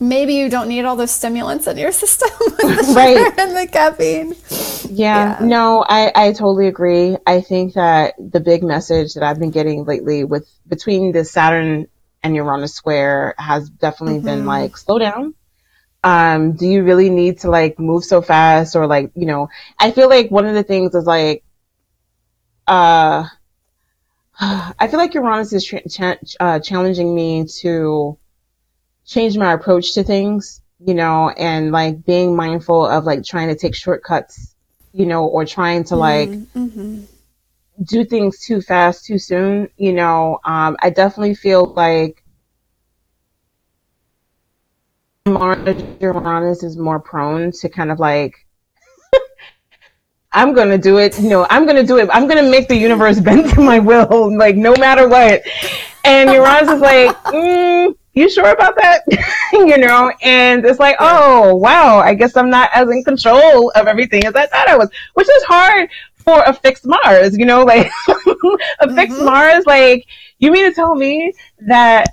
Maybe 0.00 0.34
you 0.34 0.48
don't 0.48 0.68
need 0.68 0.84
all 0.84 0.96
those 0.96 1.10
stimulants 1.10 1.66
in 1.66 1.76
your 1.76 1.92
system, 2.02 2.30
right? 2.94 3.32
And 3.38 3.56
the 3.56 3.68
caffeine. 3.70 4.34
Yeah, 4.90 5.40
yeah, 5.40 5.46
no, 5.46 5.84
I, 5.86 6.12
I 6.14 6.32
totally 6.32 6.68
agree. 6.68 7.16
I 7.26 7.40
think 7.40 7.74
that 7.74 8.14
the 8.18 8.40
big 8.40 8.62
message 8.62 9.14
that 9.14 9.22
I've 9.22 9.38
been 9.38 9.50
getting 9.50 9.84
lately 9.84 10.24
with 10.24 10.48
between 10.68 11.12
the 11.12 11.24
Saturn 11.24 11.88
and 12.22 12.36
Uranus 12.36 12.74
square 12.74 13.34
has 13.38 13.68
definitely 13.68 14.18
mm-hmm. 14.18 14.26
been 14.26 14.46
like, 14.46 14.76
slow 14.76 14.98
down. 14.98 15.34
Um, 16.04 16.52
do 16.52 16.66
you 16.66 16.82
really 16.82 17.10
need 17.10 17.40
to 17.40 17.50
like 17.50 17.78
move 17.78 18.04
so 18.04 18.22
fast 18.22 18.74
or 18.74 18.86
like, 18.86 19.12
you 19.14 19.26
know, 19.26 19.48
I 19.78 19.92
feel 19.92 20.08
like 20.08 20.30
one 20.30 20.46
of 20.46 20.54
the 20.54 20.64
things 20.64 20.94
is 20.94 21.06
like, 21.06 21.44
uh, 22.66 23.28
I 24.40 24.88
feel 24.88 24.98
like 24.98 25.14
Uranus 25.14 25.52
is 25.52 25.64
tra- 25.64 25.88
cha- 25.88 26.16
uh, 26.40 26.58
challenging 26.58 27.14
me 27.14 27.46
to 27.60 28.18
change 29.06 29.36
my 29.36 29.52
approach 29.52 29.94
to 29.94 30.04
things, 30.04 30.62
you 30.84 30.94
know, 30.94 31.30
and 31.30 31.72
like 31.72 32.04
being 32.04 32.36
mindful 32.36 32.86
of 32.86 33.04
like 33.04 33.24
trying 33.24 33.48
to 33.48 33.54
take 33.54 33.74
shortcuts, 33.74 34.54
you 34.92 35.06
know, 35.06 35.26
or 35.26 35.44
trying 35.44 35.84
to 35.84 35.96
like 35.96 36.28
mm-hmm. 36.28 36.64
mm-hmm. 36.64 37.04
do 37.84 38.04
things 38.04 38.40
too 38.40 38.60
fast, 38.60 39.04
too 39.04 39.18
soon, 39.18 39.68
you 39.76 39.92
know. 39.92 40.38
Um, 40.44 40.76
I 40.80 40.90
definitely 40.90 41.34
feel 41.34 41.72
like 41.74 42.22
Uranus 45.26 46.62
is 46.62 46.76
more 46.76 46.98
prone 46.98 47.52
to 47.52 47.68
kind 47.68 47.92
of 47.92 48.00
like 48.00 48.44
I'm 50.32 50.52
gonna 50.52 50.78
do 50.78 50.98
it. 50.98 51.18
You 51.20 51.28
know, 51.28 51.46
I'm 51.48 51.66
gonna 51.66 51.84
do 51.84 51.98
it. 51.98 52.08
I'm 52.12 52.26
gonna 52.26 52.50
make 52.50 52.68
the 52.68 52.76
universe 52.76 53.20
bend 53.26 53.50
to 53.50 53.60
my 53.60 53.78
will, 53.78 54.36
like 54.36 54.56
no 54.56 54.74
matter 54.76 55.08
what. 55.08 55.42
And 56.04 56.30
Uranus 56.30 56.70
is 56.70 56.80
like, 56.80 57.16
mm, 57.24 57.94
you 58.14 58.28
sure 58.28 58.50
about 58.50 58.76
that? 58.76 59.02
you 59.52 59.78
know, 59.78 60.12
and 60.22 60.64
it's 60.64 60.78
like, 60.78 60.96
oh 61.00 61.54
wow, 61.56 61.98
I 61.98 62.14
guess 62.14 62.36
I'm 62.36 62.50
not 62.50 62.70
as 62.74 62.88
in 62.90 63.04
control 63.04 63.70
of 63.74 63.86
everything 63.86 64.24
as 64.24 64.34
I 64.34 64.46
thought 64.46 64.68
I 64.68 64.76
was, 64.76 64.90
which 65.14 65.28
is 65.28 65.42
hard 65.44 65.88
for 66.16 66.42
a 66.42 66.52
fixed 66.52 66.86
Mars. 66.86 67.36
You 67.36 67.46
know, 67.46 67.64
like 67.64 67.90
a 68.80 68.94
fixed 68.94 69.16
mm-hmm. 69.16 69.24
Mars. 69.24 69.64
Like, 69.66 70.06
you 70.38 70.50
mean 70.52 70.68
to 70.68 70.74
tell 70.74 70.94
me 70.94 71.32
that 71.60 72.12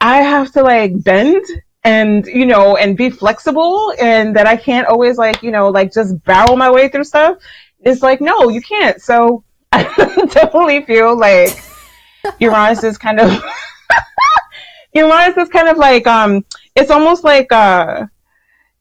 I 0.00 0.16
have 0.22 0.52
to 0.52 0.62
like 0.62 1.02
bend 1.02 1.44
and 1.84 2.26
you 2.26 2.46
know 2.46 2.76
and 2.76 2.96
be 2.96 3.10
flexible 3.10 3.92
and 4.00 4.36
that 4.36 4.46
I 4.46 4.56
can't 4.56 4.86
always 4.86 5.16
like 5.16 5.42
you 5.42 5.50
know 5.50 5.68
like 5.68 5.92
just 5.92 6.22
barrel 6.24 6.56
my 6.56 6.70
way 6.70 6.88
through 6.88 7.04
stuff 7.04 7.38
it's 7.80 8.02
like 8.02 8.20
no 8.20 8.48
you 8.50 8.60
can't 8.62 9.00
so 9.00 9.42
I 9.72 9.82
definitely 10.30 10.84
feel 10.84 11.18
like 11.18 11.60
Uranus 12.38 12.84
is 12.84 12.98
kind 12.98 13.18
of 13.18 13.42
Uranus 14.94 15.30
is 15.30 15.34
this 15.34 15.48
kind 15.48 15.68
of 15.68 15.78
like 15.78 16.06
um 16.06 16.44
it's 16.74 16.90
almost 16.90 17.24
like 17.24 17.50
uh 17.52 18.06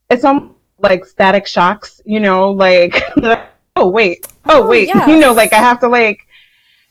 it's 0.09 0.23
almost 0.23 0.55
like 0.79 1.05
static 1.05 1.47
shocks 1.47 2.01
you 2.05 2.19
know 2.19 2.51
like 2.51 3.01
oh 3.75 3.89
wait 3.89 4.27
oh, 4.45 4.63
oh 4.63 4.67
wait 4.67 4.87
yes. 4.87 5.07
you 5.07 5.19
know 5.19 5.33
like 5.33 5.53
I 5.53 5.59
have 5.59 5.79
to 5.81 5.87
like 5.87 6.27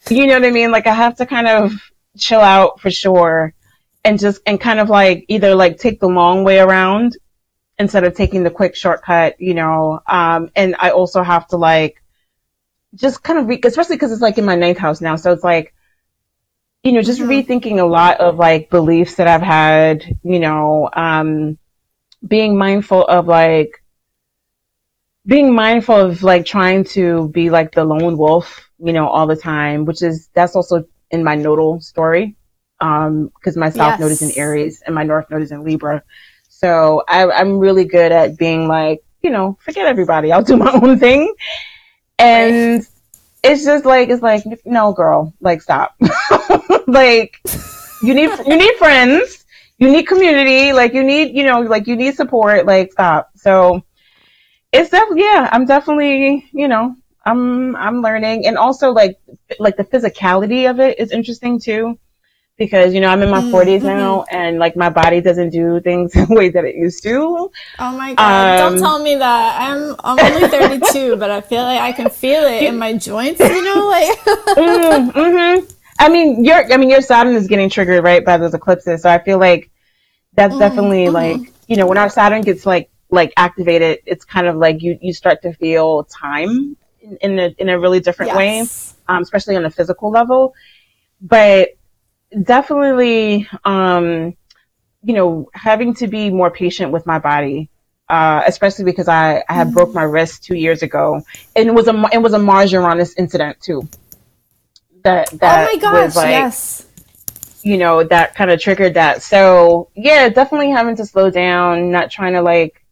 you 0.09 0.27
know 0.27 0.35
what 0.35 0.45
I 0.45 0.51
mean 0.51 0.71
like 0.71 0.87
I 0.87 0.95
have 0.95 1.17
to 1.17 1.27
kind 1.27 1.47
of 1.47 1.73
chill 2.17 2.41
out 2.41 2.81
for 2.81 2.91
sure 2.91 3.55
and 4.05 4.19
just 4.19 4.41
and 4.47 4.61
kind 4.61 4.81
of 4.81 4.89
like 4.89 5.25
either 5.29 5.55
like 5.55 5.79
take 5.79 6.01
the 6.01 6.09
long 6.09 6.45
way 6.45 6.59
around 6.59 7.17
instead 7.81 8.05
of 8.05 8.15
taking 8.15 8.43
the 8.43 8.51
quick 8.51 8.77
shortcut, 8.77 9.41
you 9.41 9.55
know. 9.55 10.01
Um, 10.07 10.51
and 10.55 10.77
I 10.79 10.91
also 10.91 11.23
have 11.23 11.49
to 11.49 11.57
like 11.57 12.03
just 12.95 13.23
kind 13.23 13.39
of 13.39 13.49
re- 13.49 13.61
especially 13.65 13.97
because 13.97 14.13
it's 14.13 14.21
like 14.21 14.39
in 14.39 14.45
my 14.45 14.57
ninth 14.57 14.79
house 14.79 15.01
now, 15.01 15.17
so 15.17 15.33
it's 15.33 15.45
like 15.45 15.75
you 16.83 16.93
know 16.93 17.03
just 17.03 17.21
mm-hmm. 17.21 17.31
rethinking 17.31 17.79
a 17.79 17.85
lot 17.85 18.21
of 18.21 18.37
like 18.37 18.71
beliefs 18.71 19.17
that 19.17 19.29
I've 19.29 19.43
had, 19.43 20.05
you 20.23 20.41
know, 20.41 20.89
um, 20.93 21.59
being 22.27 22.57
mindful 22.57 23.05
of 23.07 23.27
like 23.27 23.83
being 25.27 25.55
mindful 25.55 25.97
of 25.97 26.23
like 26.23 26.47
trying 26.47 26.85
to 26.85 27.29
be 27.29 27.51
like 27.51 27.73
the 27.73 27.85
lone 27.85 28.17
wolf, 28.17 28.71
you 28.79 28.93
know, 28.93 29.09
all 29.09 29.27
the 29.27 29.37
time, 29.37 29.85
which 29.85 30.03
is 30.03 30.29
that's 30.35 30.57
also 30.57 30.85
in 31.11 31.23
my 31.25 31.35
nodal 31.35 31.81
story 31.81 32.37
because 32.79 33.57
um, 33.57 33.61
my 33.61 33.69
south 33.69 33.93
yes. 33.93 34.01
node 34.01 34.11
is 34.11 34.23
in 34.23 34.39
Aries 34.39 34.83
and 34.85 34.95
my 34.95 35.03
north 35.03 35.31
node 35.31 35.43
is 35.43 35.53
in 35.53 35.63
Libra. 35.63 36.03
So 36.49 37.03
I, 37.07 37.31
I'm 37.31 37.59
really 37.59 37.85
good 37.85 38.11
at 38.11 38.39
being 38.39 38.69
like, 38.69 39.03
you 39.23 39.31
know, 39.31 39.59
forget 39.61 39.87
everybody. 39.87 40.33
I'll 40.33 40.43
do 40.43 40.57
my 40.57 40.73
own 40.83 40.99
thing. 40.99 41.35
And 42.19 42.79
right. 42.79 42.87
It's 43.43 43.65
just 43.65 43.85
like, 43.85 44.09
it's 44.09 44.23
like, 44.23 44.45
no, 44.65 44.93
girl, 44.93 45.35
like, 45.41 45.63
stop. 45.63 45.95
like, 46.87 47.41
you 48.03 48.15
need, 48.15 48.31
you 48.47 48.57
need 48.57 48.75
friends. 48.77 49.45
You 49.79 49.91
need 49.91 50.07
community. 50.07 50.73
Like, 50.73 50.93
you 50.93 51.03
need, 51.03 51.35
you 51.35 51.45
know, 51.45 51.61
like, 51.61 51.87
you 51.87 51.97
need 51.97 52.15
support. 52.15 52.67
Like, 52.67 52.93
stop. 52.93 53.31
So 53.37 53.83
it's 54.73 54.91
definitely, 54.91 55.23
yeah, 55.25 55.49
I'm 55.53 55.65
definitely, 55.65 56.49
you 56.53 56.69
know, 56.69 56.97
I'm, 57.25 57.75
I'm 57.77 58.03
learning. 58.03 58.47
And 58.47 58.59
also, 58.59 58.91
like, 58.91 59.19
like 59.59 59.77
the 59.77 59.85
physicality 59.85 60.69
of 60.69 60.81
it 60.81 60.99
is 60.99 61.11
interesting 61.11 61.59
too 61.59 61.99
because 62.61 62.93
you 62.93 63.01
know 63.01 63.09
I'm 63.09 63.23
in 63.23 63.31
my 63.31 63.41
40s 63.41 63.79
mm-hmm. 63.79 63.87
now 63.87 64.25
and 64.31 64.59
like 64.59 64.77
my 64.77 64.91
body 64.91 65.23
doesn't 65.23 65.49
do 65.49 65.81
things 65.81 66.13
the 66.13 66.27
way 66.29 66.51
that 66.51 66.65
it 66.65 66.77
used 66.77 67.03
to. 67.03 67.51
Oh 67.79 67.97
my 67.97 68.15
god! 68.15 68.61
Um, 68.61 68.73
Don't 68.75 68.83
tell 68.83 69.03
me 69.03 69.17
that. 69.17 69.61
I'm 69.61 69.97
I'm 70.05 70.19
only 70.21 70.47
32, 70.47 71.17
but 71.23 71.31
I 71.31 71.41
feel 71.41 71.63
like 71.63 71.81
I 71.81 71.91
can 71.91 72.11
feel 72.11 72.45
it 72.45 72.63
in 72.63 72.79
my 72.79 72.97
joints. 72.97 73.41
You 73.41 73.65
know, 73.65 73.89
like. 73.89 74.19
mm, 74.57 75.13
hmm 75.13 75.75
I 75.99 76.09
mean, 76.09 76.45
your 76.45 76.73
I 76.73 76.77
mean 76.77 76.91
your 76.91 77.03
Saturn 77.03 77.35
is 77.35 77.47
getting 77.47 77.69
triggered 77.69 78.05
right 78.05 78.25
by 78.25 78.37
those 78.37 78.55
eclipses, 78.55 79.03
so 79.03 79.11
I 79.11 79.19
feel 79.23 79.39
like 79.39 79.71
that's 80.35 80.53
mm-hmm. 80.53 80.61
definitely 80.61 81.05
mm-hmm. 81.07 81.15
like 81.15 81.53
you 81.67 81.77
know 81.77 81.87
when 81.87 81.99
our 81.99 82.09
Saturn 82.09 82.43
gets 82.43 82.65
like 82.65 82.91
like 83.11 83.33
activated, 83.37 83.99
it's 84.07 84.25
kind 84.25 84.47
of 84.47 84.57
like 84.57 84.83
you 84.83 84.99
you 85.01 85.13
start 85.13 85.43
to 85.43 85.53
feel 85.55 86.05
time 86.05 86.77
in, 87.01 87.17
in 87.23 87.39
a 87.39 87.55
in 87.59 87.69
a 87.69 87.79
really 87.79 88.01
different 88.01 88.33
yes. 88.33 88.37
way, 88.37 89.15
um, 89.15 89.23
especially 89.23 89.57
on 89.57 89.65
a 89.65 89.71
physical 89.71 90.11
level. 90.11 90.55
But 91.21 91.71
definitely, 92.43 93.49
um, 93.65 94.37
you 95.03 95.15
know, 95.15 95.51
having 95.55 95.95
to 95.95 96.07
be 96.07 96.31
more 96.31 96.51
patient 96.51 96.93
with 96.93 97.07
my 97.07 97.19
body, 97.19 97.71
uh, 98.09 98.43
especially 98.47 98.85
because 98.85 99.09
I, 99.09 99.43
I 99.49 99.55
had 99.55 99.73
broke 99.73 99.95
my 99.95 100.03
wrist 100.03 100.45
two 100.45 100.57
years 100.57 100.83
ago, 100.83 101.23
and 101.57 101.69
it 101.69 101.75
was 101.75 101.89
a 101.89 102.09
it 102.13 102.19
was 102.19 102.33
a 102.33 102.39
Mars 102.39 102.73
Uranus 102.73 103.17
incident 103.17 103.61
too. 103.61 103.89
That 105.03 105.31
that 105.41 105.69
oh 105.69 105.73
my 105.73 105.81
gosh, 105.81 106.05
was 106.07 106.17
like, 106.17 106.31
yes. 106.31 106.87
You 107.63 107.77
know 107.77 108.05
that 108.05 108.35
kind 108.35 108.51
of 108.51 108.61
triggered 108.61 108.95
that. 108.95 109.23
So 109.23 109.91
yeah, 109.95 110.29
definitely 110.29 110.71
having 110.71 110.97
to 110.97 111.05
slow 111.07 111.31
down, 111.31 111.91
not 111.91 112.11
trying 112.11 112.33
to 112.33 112.43
like, 112.43 112.83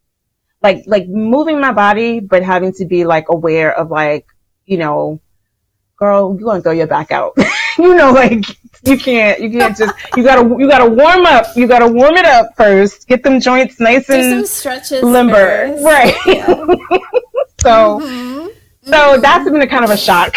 like 0.61 0.83
like 0.85 1.07
moving 1.07 1.59
my 1.59 1.73
body, 1.73 2.19
but 2.19 2.43
having 2.43 2.73
to 2.73 2.85
be 2.85 3.03
like 3.03 3.29
aware 3.29 3.75
of 3.75 3.89
like, 3.89 4.27
you 4.65 4.77
know, 4.77 5.19
girl, 5.97 6.35
you 6.39 6.45
gonna 6.45 6.61
throw 6.61 6.71
your 6.71 6.87
back 6.87 7.11
out. 7.11 7.35
you 7.83 7.95
know, 7.95 8.11
like 8.11 8.45
you 8.83 8.97
can't, 8.97 9.39
you 9.39 9.49
can't 9.49 9.75
just, 9.77 9.93
you 10.15 10.23
gotta, 10.23 10.43
you 10.59 10.67
gotta 10.69 10.89
warm 10.89 11.25
up. 11.25 11.55
You 11.55 11.67
gotta 11.67 11.87
warm 11.87 12.15
it 12.17 12.25
up 12.25 12.55
first. 12.57 13.07
Get 13.07 13.23
them 13.23 13.39
joints 13.39 13.79
nice 13.79 14.09
and 14.09 14.45
stretches 14.45 15.03
limber, 15.03 15.33
first. 15.33 15.83
right? 15.83 16.15
Yeah. 16.25 16.45
so, 17.59 17.99
mm-hmm. 17.99 18.47
so 18.83 18.91
mm-hmm. 18.91 19.21
that's 19.21 19.49
been 19.49 19.61
a 19.61 19.67
kind 19.67 19.85
of 19.85 19.91
a 19.91 19.97
shock. 19.97 20.35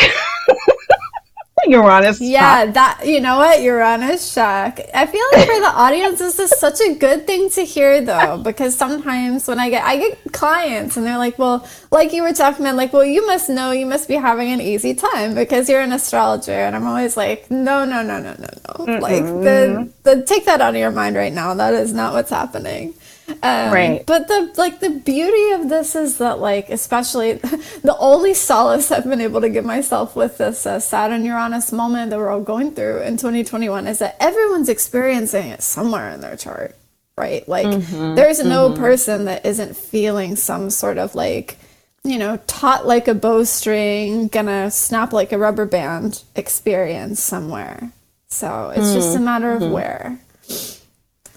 Uranus. 1.67 2.21
Yeah, 2.21 2.65
shock. 2.67 2.75
that 2.75 3.01
you 3.05 3.21
know 3.21 3.39
what 3.39 3.61
Uranus 3.63 4.33
shock. 4.33 4.81
I 4.95 5.07
feel 5.07 5.25
like 5.33 5.47
for 5.47 5.61
the 5.61 5.73
audience, 5.75 6.19
this 6.19 6.39
is 6.39 6.51
such 6.59 6.81
a 6.81 6.95
good 6.95 7.27
thing 7.27 7.51
to 7.51 7.65
hear 7.65 8.01
though, 8.01 8.39
because 8.39 8.77
sometimes 8.77 9.47
when 9.47 9.59
I 9.59 9.71
get 9.71 9.85
I 9.85 9.97
get 9.99 10.33
clients 10.33 10.97
and 10.97 11.07
they're 11.07 11.19
like, 11.19 11.39
"Well, 11.39 11.67
like 11.91 12.13
you 12.13 12.23
were 12.23 12.33
talking 12.33 12.65
about, 12.65 12.77
like, 12.77 12.93
well, 12.93 13.05
you 13.05 13.27
must 13.27 13.49
know 13.49 13.71
you 13.71 13.87
must 13.87 14.09
be 14.09 14.15
having 14.15 14.51
an 14.51 14.61
easy 14.61 14.95
time 14.95 15.35
because 15.35 15.69
you're 15.69 15.81
an 15.81 15.93
astrologer," 15.93 16.53
and 16.53 16.75
I'm 16.75 16.87
always 16.87 17.17
like, 17.17 17.51
"No, 17.51 17.85
no, 17.85 18.03
no, 18.03 18.19
no, 18.19 18.35
no, 18.39 18.49
no. 18.69 18.85
Mm-mm. 18.85 19.01
Like 19.01 19.25
the 19.25 19.91
the 20.03 20.23
take 20.23 20.45
that 20.47 20.61
out 20.61 20.75
of 20.75 20.81
your 20.81 20.91
mind 20.91 21.17
right 21.17 21.33
now. 21.33 21.55
That 21.55 21.75
is 21.75 21.93
not 21.93 22.13
what's 22.13 22.31
happening." 22.31 22.95
Um, 23.43 23.73
right. 23.73 24.05
But 24.07 24.29
the 24.29 24.53
like 24.57 24.81
the 24.81 24.91
beauty 24.91 25.53
of 25.53 25.69
this 25.69 25.95
is 25.95 26.19
that 26.19 26.39
like 26.39 26.71
especially 26.71 27.33
the 27.83 27.97
only 27.99 28.35
solace 28.35 28.91
I've 28.91 29.05
been 29.05 29.21
able 29.21 29.41
to 29.41 29.49
give 29.49 29.65
myself 29.65 30.17
with 30.17 30.39
this 30.39 30.67
uh, 30.67 30.81
Saturn 30.81 31.25
Uranus 31.25 31.73
moment 31.73 32.11
that 32.11 32.19
we're 32.19 32.31
all 32.31 32.41
going 32.41 32.73
through 32.75 33.03
in 33.03 33.17
2021 33.17 33.87
is 33.87 33.99
that 34.01 34.17
everyone's 34.21 34.69
experiencing 34.69 35.49
it 35.49 35.63
somewhere 35.63 36.11
in 36.11 36.21
their 36.21 36.37
chart, 36.37 36.77
right? 37.17 37.47
Like 37.49 37.67
mm-hmm, 37.67 38.15
there's 38.15 38.45
no 38.45 38.71
mm-hmm. 38.71 38.81
person 38.81 39.25
that 39.27 39.47
isn't 39.47 39.77
feeling 39.77 40.37
some 40.37 40.71
sort 40.71 40.99
of 40.99 41.15
like 41.15 41.57
you 42.05 42.19
know 42.19 42.39
taut 42.47 42.87
like 42.87 43.09
a 43.09 43.15
bowstring, 43.15 44.29
gonna 44.29 44.71
snap 44.71 45.13
like 45.13 45.33
a 45.33 45.39
rubber 45.39 45.67
band 45.67 46.23
experience 46.37 47.23
somewhere. 47.23 47.93
So 48.29 48.71
it's 48.71 48.87
mm-hmm. 48.87 48.95
just 48.95 49.17
a 49.17 49.21
matter 49.21 49.53
of 49.53 49.63
mm-hmm. 49.63 49.73
where. 49.73 50.19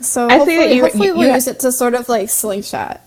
So 0.01 0.27
I 0.27 0.37
hopefully, 0.37 0.73
you, 0.73 0.81
hopefully 0.81 1.07
you, 1.07 1.17
we'll 1.17 1.33
use 1.33 1.47
it 1.47 1.59
to 1.61 1.71
sort 1.71 1.93
of 1.93 2.09
like 2.09 2.29
slingshot. 2.29 3.01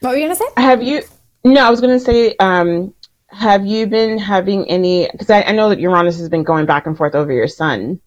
What 0.00 0.10
were 0.10 0.16
you 0.16 0.24
gonna 0.24 0.36
say? 0.36 0.44
Have 0.56 0.82
you? 0.82 1.02
No, 1.44 1.66
I 1.66 1.70
was 1.70 1.80
gonna 1.80 2.00
say. 2.00 2.34
Um, 2.38 2.94
have 3.28 3.66
you 3.66 3.86
been 3.86 4.18
having 4.18 4.68
any? 4.68 5.08
Because 5.10 5.30
I, 5.30 5.42
I, 5.42 5.52
know 5.52 5.68
that 5.68 5.80
Uranus 5.80 6.18
has 6.18 6.28
been 6.28 6.44
going 6.44 6.66
back 6.66 6.86
and 6.86 6.96
forth 6.96 7.14
over 7.14 7.32
your 7.32 7.48
sun. 7.48 8.00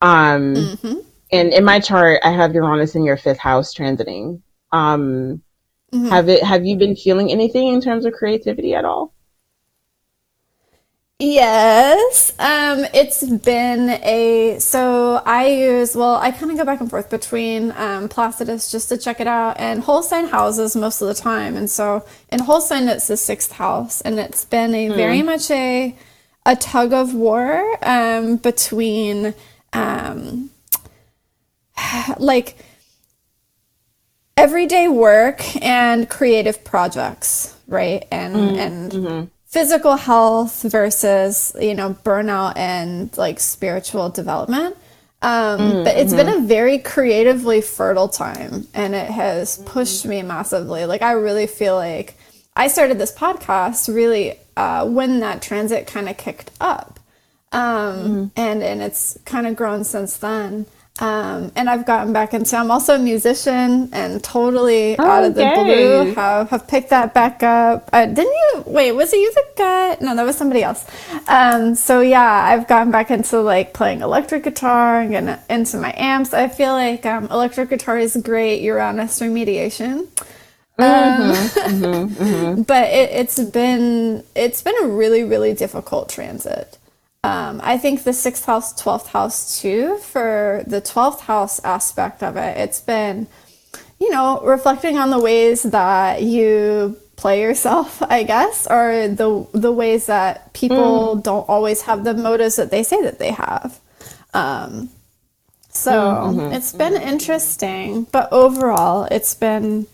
Um, 0.00 0.54
mm-hmm. 0.54 0.98
and 1.30 1.52
in 1.52 1.64
my 1.64 1.80
chart, 1.80 2.20
I 2.24 2.30
have 2.30 2.54
Uranus 2.54 2.94
in 2.94 3.04
your 3.04 3.16
fifth 3.16 3.38
house 3.38 3.74
transiting. 3.74 4.42
Um, 4.72 5.42
mm-hmm. 5.92 6.08
have 6.08 6.28
it? 6.28 6.42
Have 6.42 6.64
you 6.64 6.76
been 6.76 6.96
feeling 6.96 7.30
anything 7.30 7.68
in 7.68 7.80
terms 7.80 8.04
of 8.04 8.12
creativity 8.14 8.74
at 8.74 8.84
all? 8.84 9.12
Yes. 11.18 12.32
Um, 12.38 12.84
it's 12.92 13.22
been 13.22 13.90
a 14.02 14.56
so 14.58 15.22
I 15.24 15.46
use 15.46 15.94
well, 15.94 16.16
I 16.16 16.32
kind 16.32 16.50
of 16.50 16.58
go 16.58 16.64
back 16.64 16.80
and 16.80 16.90
forth 16.90 17.10
between 17.10 17.72
um, 17.76 18.08
Placidus 18.08 18.72
just 18.72 18.88
to 18.88 18.98
check 18.98 19.20
it 19.20 19.28
out 19.28 19.60
and 19.60 19.82
Whole 19.82 20.02
Sign 20.02 20.26
houses 20.26 20.74
most 20.74 21.00
of 21.00 21.08
the 21.08 21.14
time. 21.14 21.56
And 21.56 21.70
so 21.70 22.04
in 22.30 22.40
Whole 22.40 22.60
Sign, 22.60 22.88
it's 22.88 23.06
the 23.06 23.16
sixth 23.16 23.52
house, 23.52 24.00
and 24.00 24.18
it's 24.18 24.44
been 24.44 24.74
a 24.74 24.88
very 24.88 25.20
hmm. 25.20 25.26
much 25.26 25.48
a 25.52 25.96
a 26.44 26.56
tug 26.56 26.92
of 26.92 27.14
war 27.14 27.78
um, 27.82 28.36
between 28.36 29.32
um, 29.72 30.50
like 32.18 32.56
everyday 34.36 34.88
work 34.88 35.40
and 35.62 36.10
creative 36.10 36.64
projects, 36.64 37.56
right? 37.68 38.04
And 38.10 38.34
mm, 38.34 38.56
and 38.56 38.92
mm-hmm 38.92 39.24
physical 39.52 39.96
health 39.96 40.62
versus 40.62 41.54
you 41.60 41.74
know 41.74 41.94
burnout 42.04 42.56
and 42.56 43.16
like 43.18 43.38
spiritual 43.38 44.08
development. 44.08 44.76
Um, 45.20 45.60
mm, 45.60 45.84
but 45.84 45.96
it's 45.96 46.12
mm-hmm. 46.12 46.30
been 46.30 46.42
a 46.42 46.46
very 46.46 46.78
creatively 46.78 47.60
fertile 47.60 48.08
time 48.08 48.66
and 48.74 48.94
it 48.94 49.08
has 49.08 49.58
pushed 49.58 50.06
me 50.06 50.22
massively. 50.22 50.86
Like 50.86 51.02
i 51.02 51.12
really 51.12 51.46
feel 51.46 51.76
like 51.76 52.16
i 52.56 52.66
started 52.66 52.98
this 52.98 53.14
podcast 53.14 53.94
really 53.94 54.38
uh, 54.56 54.86
when 54.86 55.20
that 55.20 55.42
transit 55.42 55.86
kind 55.86 56.08
of 56.08 56.16
kicked 56.16 56.50
up. 56.60 56.98
Um, 57.52 57.60
mm. 57.60 58.30
and 58.34 58.62
and 58.62 58.80
it's 58.80 59.18
kind 59.26 59.46
of 59.46 59.54
grown 59.54 59.84
since 59.84 60.16
then 60.16 60.64
um, 61.00 61.50
and 61.56 61.70
I've 61.70 61.86
gotten 61.86 62.12
back 62.12 62.34
into. 62.34 62.54
I'm 62.56 62.70
also 62.70 62.96
a 62.96 62.98
musician, 62.98 63.88
and 63.92 64.22
totally 64.22 64.96
oh, 64.98 65.04
out 65.04 65.24
of 65.24 65.34
the 65.34 65.50
blue 65.54 66.14
have 66.14 66.50
have 66.50 66.68
picked 66.68 66.90
that 66.90 67.14
back 67.14 67.42
up. 67.42 67.88
Uh, 67.92 68.06
didn't 68.06 68.26
you? 68.26 68.64
Wait, 68.66 68.92
was 68.92 69.12
it 69.12 69.16
you 69.16 69.32
that 69.32 69.56
got? 69.56 70.02
No, 70.02 70.14
that 70.14 70.24
was 70.24 70.36
somebody 70.36 70.62
else. 70.62 70.84
Um, 71.28 71.74
so 71.74 72.02
yeah, 72.02 72.22
I've 72.22 72.68
gotten 72.68 72.92
back 72.92 73.10
into 73.10 73.40
like 73.40 73.72
playing 73.72 74.02
electric 74.02 74.44
guitar 74.44 75.00
and 75.00 75.10
getting 75.10 75.38
into 75.48 75.78
my 75.78 75.94
amps. 75.96 76.34
I 76.34 76.48
feel 76.48 76.72
like 76.72 77.06
um, 77.06 77.24
electric 77.30 77.70
guitar 77.70 77.98
is 77.98 78.14
great 78.16 78.60
Uranus 78.60 79.18
remediation. 79.20 80.08
Mm-hmm, 80.78 81.82
um, 81.82 81.82
mm-hmm, 81.82 82.22
mm-hmm. 82.22 82.62
but 82.66 82.88
it, 82.88 83.10
it's 83.10 83.42
been 83.42 84.24
it's 84.34 84.62
been 84.62 84.74
a 84.82 84.88
really 84.88 85.24
really 85.24 85.54
difficult 85.54 86.10
transit. 86.10 86.78
Um, 87.24 87.60
I 87.62 87.78
think 87.78 88.02
the 88.02 88.12
sixth 88.12 88.44
house, 88.46 88.72
12th 88.82 89.06
house 89.06 89.60
too, 89.60 89.96
for 89.98 90.64
the 90.66 90.80
12th 90.80 91.20
house 91.20 91.62
aspect 91.64 92.22
of 92.22 92.36
it, 92.36 92.58
it's 92.58 92.80
been, 92.80 93.28
you 94.00 94.10
know, 94.10 94.40
reflecting 94.40 94.98
on 94.98 95.10
the 95.10 95.20
ways 95.20 95.62
that 95.62 96.22
you 96.22 96.96
play 97.14 97.40
yourself, 97.40 98.02
I 98.10 98.24
guess, 98.24 98.66
or 98.66 99.06
the, 99.06 99.46
the 99.52 99.70
ways 99.70 100.06
that 100.06 100.52
people 100.52 101.16
mm. 101.16 101.22
don't 101.22 101.48
always 101.48 101.82
have 101.82 102.02
the 102.02 102.14
motives 102.14 102.56
that 102.56 102.72
they 102.72 102.82
say 102.82 103.00
that 103.02 103.20
they 103.20 103.30
have. 103.30 103.78
Um, 104.34 104.90
so 105.68 105.92
mm-hmm. 105.92 106.52
it's 106.52 106.72
been 106.72 107.00
interesting, 107.00 108.04
but 108.12 108.32
overall, 108.32 109.08
it's 109.10 109.34
been. 109.34 109.86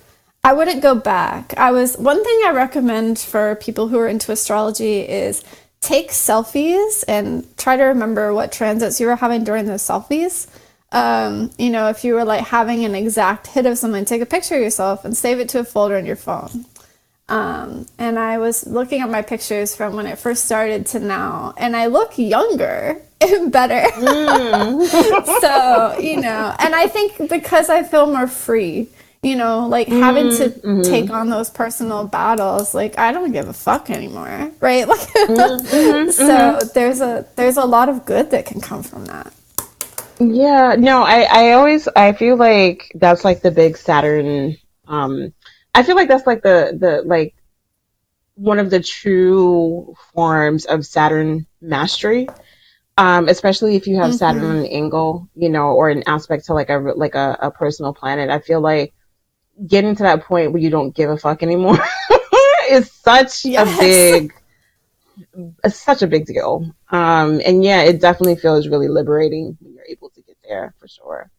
I 0.43 0.53
wouldn't 0.53 0.83
go 0.83 0.95
back. 0.95 1.53
I 1.57 1.73
was 1.73 1.97
one 1.97 2.23
thing 2.25 2.41
I 2.47 2.53
recommend 2.53 3.19
for 3.19 3.57
people 3.57 3.89
who 3.89 3.99
are 3.99 4.09
into 4.09 4.33
astrology 4.33 5.01
is 5.01 5.45
take 5.81 6.11
selfies 6.11 7.05
and 7.07 7.47
try 7.57 7.77
to 7.77 7.85
remember 7.85 8.35
what 8.35 8.53
transits 8.53 9.01
you 9.01 9.07
were 9.07 9.17
having 9.17 9.45
during 9.45 9.67
those 9.67 9.83
selfies. 9.83 10.49
Um, 10.91 11.51
you 11.59 11.71
know, 11.71 11.89
if 11.89 12.05
you 12.05 12.15
were 12.15 12.25
like 12.25 12.47
having 12.47 12.85
an 12.85 12.95
exact 12.95 13.49
hit 13.49 13.67
of 13.67 13.79
something, 13.79 14.05
take 14.05 14.23
a 14.23 14.27
picture 14.27 14.57
of 14.57 14.63
yourself 14.63 15.05
and 15.05 15.17
save 15.17 15.39
it 15.39 15.49
to 15.51 15.61
a 15.61 15.65
folder 15.65 15.97
in 15.97 16.07
your 16.07 16.17
phone. 16.17 16.65
Um, 17.29 17.87
and 17.99 18.19
I 18.19 18.39
was 18.39 18.67
looking 18.67 19.03
at 19.03 19.11
my 19.11 19.21
pictures 19.21 19.77
from 19.77 19.95
when 19.95 20.07
it 20.07 20.19
first 20.19 20.47
started 20.47 20.87
to 20.87 21.01
now, 21.01 21.53
and 21.59 21.77
I 21.77 21.87
look 21.87 22.19
younger 22.19 23.03
and 23.21 23.53
better. 23.53 23.87
Mm. 23.97 25.41
so, 25.41 25.99
you 25.99 26.21
know, 26.21 26.55
and 26.59 26.75
I 26.75 26.87
think 26.87 27.29
because 27.29 27.69
I 27.69 27.83
feel 27.83 28.07
more 28.07 28.27
free 28.27 28.89
you 29.23 29.35
know 29.35 29.67
like 29.67 29.89
mm-hmm, 29.89 30.01
having 30.01 30.31
to 30.31 30.49
mm-hmm. 30.51 30.83
take 30.83 31.11
on 31.11 31.29
those 31.29 31.51
personal 31.51 32.07
battles 32.07 32.75
like 32.75 32.99
i 32.99 33.13
don't 33.13 33.33
give 33.33 33.49
a 33.49 33.53
fuck 33.53 33.91
anymore 33.91 34.51
right 34.61 34.87
like 34.87 35.01
mm-hmm, 35.01 36.11
so 36.11 36.29
mm-hmm. 36.29 36.69
there's 36.75 37.01
a 37.01 37.27
there's 37.37 37.57
a 37.57 37.65
lot 37.65 37.89
of 37.89 38.05
good 38.05 38.31
that 38.31 38.47
can 38.47 38.61
come 38.61 38.83
from 38.83 39.05
that 39.07 39.33
yeah 40.21 40.75
no 40.79 41.03
i 41.03 41.23
i 41.23 41.53
always 41.53 41.89
i 41.97 42.13
feel 42.13 42.37
like 42.37 42.93
that's 42.95 43.25
like 43.25 43.41
the 43.43 43.51
big 43.51 43.77
saturn 43.77 44.57
um 44.87 45.33
i 45.75 45.83
feel 45.83 45.97
like 45.97 46.09
that's 46.09 46.27
like 46.27 46.43
the 46.43 46.77
the 46.79 47.03
like 47.05 47.35
one 48.35 48.61
of 48.61 48.71
the 48.71 48.81
true 48.81 49.95
forms 50.13 50.65
of 50.65 50.87
saturn 50.87 51.47
mastery 51.61 52.29
um, 52.99 53.29
especially 53.29 53.77
if 53.77 53.87
you 53.87 53.97
have 54.01 54.13
Saturn 54.13 54.43
mm-hmm. 54.43 54.51
on 54.51 54.57
an 54.57 54.67
angle, 54.67 55.29
you 55.37 55.49
know, 55.49 55.69
or 55.69 55.89
an 55.89 56.03
aspect 56.09 56.47
to 56.47 56.53
like 56.53 56.69
a 56.69 56.79
like 56.79 57.15
a, 57.15 57.39
a 57.43 57.51
personal 57.53 57.95
planet. 57.95 58.29
I 58.29 58.41
feel 58.41 58.61
like 58.61 58.93
getting 59.67 59.97
to 59.97 60.03
that 60.05 60.25
point 60.25 60.53
where 60.53 60.63
you 60.63 60.71
don't 60.71 60.95
give 60.95 61.11
a 61.11 61.17
fuck 61.17 61.43
anymore 61.43 61.79
is 62.71 62.91
such 62.93 63.45
yes. 63.45 63.77
a 63.77 63.81
big 63.81 64.33
it's 65.65 65.81
such 65.81 66.03
a 66.03 66.07
big 66.07 66.27
deal. 66.27 66.73
Um, 66.91 67.41
and 67.45 67.65
yeah, 67.65 67.83
it 67.83 68.01
definitely 68.01 68.37
feels 68.37 68.69
really 68.69 68.89
liberating 68.89 69.57
when 69.61 69.75
you're 69.75 69.85
able 69.89 70.11
to 70.11 70.23
get 70.23 70.37
there 70.47 70.75
for 70.79 70.89
sure. 70.89 71.31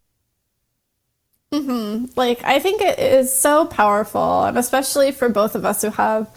Mm-hmm. 1.51 2.05
Like, 2.15 2.43
I 2.43 2.59
think 2.59 2.81
it 2.81 2.99
is 2.99 3.33
so 3.33 3.65
powerful, 3.65 4.43
and 4.43 4.57
especially 4.57 5.11
for 5.11 5.29
both 5.29 5.55
of 5.55 5.65
us 5.65 5.81
who 5.81 5.89
have 5.89 6.29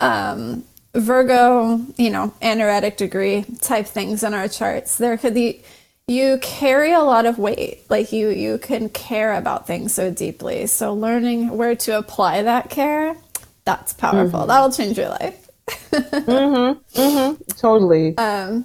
um, 0.00 0.64
Virgo, 0.94 1.80
you 1.96 2.10
know, 2.10 2.34
anaretic 2.42 2.96
degree 2.96 3.44
type 3.60 3.86
things 3.86 4.24
in 4.24 4.34
our 4.34 4.48
charts. 4.48 4.98
There 4.98 5.16
could 5.16 5.34
be 5.34 5.62
you 6.08 6.38
carry 6.40 6.92
a 6.92 7.00
lot 7.00 7.26
of 7.26 7.38
weight 7.38 7.84
like 7.90 8.12
you 8.12 8.28
you 8.28 8.58
can 8.58 8.88
care 8.88 9.34
about 9.34 9.66
things 9.66 9.92
so 9.92 10.10
deeply 10.10 10.66
so 10.66 10.94
learning 10.94 11.56
where 11.56 11.74
to 11.74 11.96
apply 11.98 12.42
that 12.42 12.70
care 12.70 13.16
that's 13.64 13.92
powerful 13.92 14.40
mm-hmm. 14.40 14.48
that'll 14.48 14.70
change 14.70 14.96
your 14.96 15.08
life 15.08 15.48
mm-hmm 15.92 17.00
mm-hmm 17.00 17.42
totally 17.58 18.16
um 18.18 18.64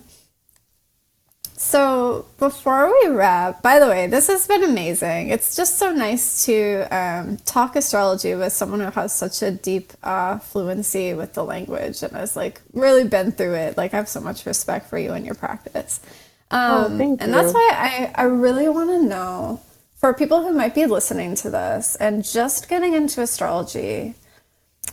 So 1.58 2.26
before 2.40 2.92
we 2.92 3.10
wrap, 3.10 3.62
by 3.62 3.80
the 3.80 3.88
way, 3.88 4.08
this 4.08 4.28
has 4.28 4.48
been 4.48 4.64
amazing. 4.64 5.30
It's 5.30 5.56
just 5.56 5.78
so 5.78 5.94
nice 5.94 6.46
to 6.46 6.88
um, 6.92 7.38
talk 7.46 7.76
astrology 7.76 8.34
with 8.34 8.52
someone 8.52 8.80
who 8.80 8.90
has 8.90 9.14
such 9.14 9.44
a 9.44 9.52
deep 9.52 9.94
uh, 10.02 10.40
fluency 10.40 11.14
with 11.14 11.34
the 11.34 11.44
language 11.44 12.02
and 12.02 12.14
has 12.14 12.36
like 12.36 12.62
really 12.74 13.04
been 13.04 13.32
through 13.32 13.54
it. 13.54 13.78
Like 13.78 13.94
I 13.94 13.98
have 13.98 14.10
so 14.10 14.20
much 14.20 14.48
respect 14.48 14.90
for 14.90 14.98
you 14.98 15.14
and 15.14 15.24
your 15.24 15.36
practice. 15.36 16.02
Oh, 16.52 16.86
um, 16.86 16.94
oh, 16.94 16.98
thank 16.98 17.20
you. 17.20 17.26
And 17.26 17.34
that's 17.34 17.54
why 17.54 17.70
I, 17.74 18.12
I 18.16 18.24
really 18.26 18.68
want 18.68 18.90
to 18.90 19.02
know 19.02 19.62
for 20.02 20.14
people 20.16 20.42
who 20.42 20.52
might 20.52 20.74
be 20.74 20.88
listening 20.88 21.36
to 21.36 21.50
this 21.52 21.96
and 21.96 22.24
just 22.24 22.68
getting 22.68 22.94
into 22.94 23.22
astrology, 23.22 24.16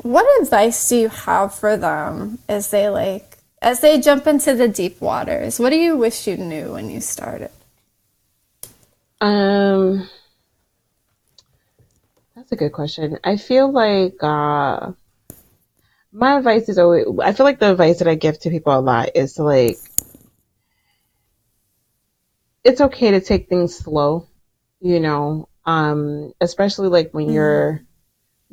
what 0.02 0.42
advice 0.42 0.88
do 0.88 0.96
you 0.96 1.08
have 1.08 1.54
for 1.54 1.78
them 1.78 2.38
as 2.46 2.70
they 2.70 2.88
like 2.90 3.38
as 3.60 3.80
they 3.80 3.98
jump 4.00 4.26
into 4.26 4.54
the 4.54 4.68
deep 4.68 5.00
waters? 5.00 5.58
What 5.58 5.70
do 5.70 5.76
you 5.76 5.96
wish 5.96 6.26
you 6.26 6.36
knew 6.36 6.74
when 6.74 6.90
you 6.90 7.00
started? 7.00 7.50
Um 9.20 10.08
that's 12.36 12.52
a 12.52 12.56
good 12.56 12.72
question. 12.72 13.18
I 13.24 13.38
feel 13.38 13.72
like 13.72 14.22
uh 14.22 14.92
my 16.12 16.36
advice 16.36 16.68
is 16.68 16.78
always 16.78 17.06
I 17.22 17.32
feel 17.32 17.46
like 17.46 17.60
the 17.60 17.72
advice 17.72 17.98
that 18.00 18.08
I 18.08 18.14
give 18.14 18.38
to 18.40 18.50
people 18.50 18.78
a 18.78 18.80
lot 18.80 19.16
is 19.16 19.32
to 19.34 19.42
like 19.42 19.78
it's 22.64 22.80
okay 22.80 23.12
to 23.12 23.20
take 23.20 23.48
things 23.48 23.76
slow, 23.76 24.26
you 24.80 25.00
know, 25.00 25.48
um, 25.64 26.32
especially 26.40 26.88
like 26.88 27.12
when 27.12 27.26
mm-hmm. 27.26 27.34
you're 27.34 27.82